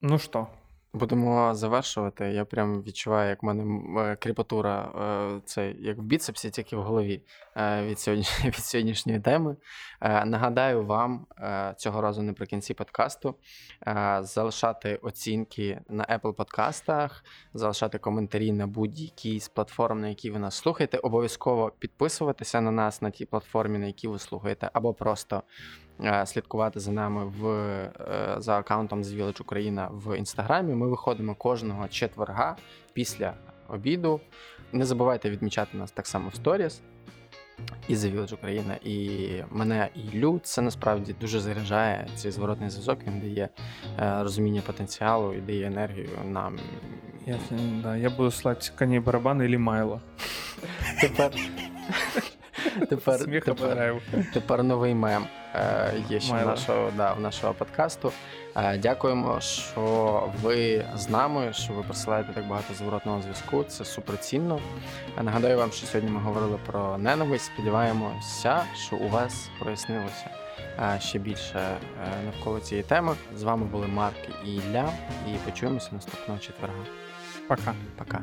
Ну 0.00 0.18
что, 0.18 0.48
Будемо 0.94 1.54
завершувати. 1.54 2.24
Я 2.24 2.44
прям 2.44 2.82
відчуваю, 2.82 3.28
як 3.28 3.42
в 3.42 3.46
мене 3.46 3.82
е, 4.00 4.16
кріпатура, 4.16 4.92
е, 5.36 5.40
це 5.44 5.70
як 5.70 5.98
в 5.98 6.02
біцепсі, 6.02 6.50
тільки 6.50 6.76
в 6.76 6.82
голові 6.82 7.22
е, 7.56 7.86
від, 7.86 7.98
сьогодні, 7.98 8.26
від 8.44 8.54
сьогоднішньої 8.54 9.20
теми. 9.20 9.56
Нагадаю 10.24 10.84
вам 10.84 11.26
цього 11.76 12.00
разу 12.00 12.22
наприкінці 12.22 12.74
подкасту 12.74 13.34
залишати 14.20 14.98
оцінки 15.02 15.80
на 15.88 16.04
Apple 16.04 16.32
подкастах, 16.32 17.24
залишати 17.54 17.98
коментарі 17.98 18.52
на 18.52 18.66
будь-якій 18.66 19.40
з 19.40 19.48
платформ, 19.48 20.00
на 20.00 20.08
якій 20.08 20.30
ви 20.30 20.38
нас 20.38 20.54
слухаєте. 20.54 20.98
Обов'язково 20.98 21.72
підписуватися 21.78 22.60
на 22.60 22.70
нас 22.70 23.02
на 23.02 23.10
тій 23.10 23.24
платформі, 23.24 23.78
на 23.78 23.86
якій 23.86 24.08
ви 24.08 24.18
слухаєте, 24.18 24.70
або 24.72 24.94
просто 24.94 25.42
слідкувати 26.24 26.80
за 26.80 26.92
нами 26.92 27.24
в, 27.24 27.46
е, 27.48 28.34
за 28.38 28.58
аккаунтом 28.58 29.02
The 29.02 29.22
Village 29.22 29.42
Україна 29.42 29.88
в 29.92 30.18
інстаграмі. 30.18 30.74
Ми 30.74 30.88
виходимо 30.88 31.34
кожного 31.34 31.88
четверга 31.88 32.56
після 32.92 33.34
обіду. 33.68 34.20
Не 34.72 34.84
забувайте 34.84 35.30
відмічати 35.30 35.78
нас 35.78 35.90
так 35.90 36.06
само 36.06 36.28
в 36.28 36.34
сторіс. 36.34 36.80
І 37.88 37.94
The 37.94 38.16
Village 38.16 38.34
Україна, 38.34 38.78
і 38.84 39.28
мене, 39.50 39.88
і 39.94 40.20
Лю. 40.20 40.40
Це 40.42 40.62
насправді 40.62 41.12
дуже 41.20 41.40
заряджає 41.40 42.08
цей 42.16 42.30
зворотний 42.30 42.70
зв'язок. 42.70 42.98
Він 43.06 43.20
дає 43.20 43.48
е, 44.00 44.22
розуміння 44.22 44.62
потенціалу 44.66 45.34
і 45.34 45.40
дає 45.40 45.66
енергію 45.66 46.08
нам. 46.24 46.58
я, 47.26 47.38
да, 47.82 47.96
я 47.96 48.10
буду 48.10 48.30
слать 48.30 48.72
коней 48.76 48.98
барабаны 48.98 49.44
или 49.44 49.56
Майло. 49.56 50.00
Тепер, 51.00 51.32
тепер, 52.88 53.18
тепер. 53.44 53.94
Тепер 54.32 54.62
новий 54.64 54.94
мем 54.94 55.26
е, 55.54 55.92
є 56.10 56.20
ще 56.20 56.32
в 56.32 56.34
Майло. 56.34 56.50
нашого, 56.50 56.90
да, 56.96 57.12
в 57.12 57.20
нашого 57.20 57.54
подкасту. 57.54 58.12
Е, 58.56 58.78
дякуємо, 58.78 59.40
що 59.40 60.28
ви 60.42 60.84
з 60.94 61.08
нами, 61.08 61.52
що 61.52 61.72
ви 61.72 61.82
присилаєте 61.82 62.32
так 62.32 62.48
багато 62.48 62.74
зворотного 62.74 63.22
зв'язку. 63.22 63.64
Це 63.68 63.84
суперцінно. 63.84 64.60
Е, 65.18 65.22
Нагадаю 65.22 65.56
вам, 65.58 65.70
що 65.72 65.86
сьогодні 65.86 66.10
ми 66.10 66.20
говорили 66.20 66.58
про 66.66 66.98
ненависть. 66.98 67.44
Сподіваємося, 67.44 68.62
що 68.86 68.96
у 68.96 69.08
вас 69.08 69.48
прояснилося 69.60 70.30
е, 70.80 71.00
ще 71.00 71.18
більше 71.18 71.58
е, 71.58 71.78
навколо 72.24 72.60
цієї 72.60 72.82
теми. 72.84 73.14
З 73.36 73.42
вами 73.42 73.64
були 73.66 73.86
Марк 73.86 74.16
і 74.46 74.54
Ілля, 74.54 74.88
і 75.28 75.36
почуємося 75.44 75.88
наступного 75.92 76.40
четверга. 76.40 76.84
Пока. 77.48 77.74
Пока. 77.96 78.20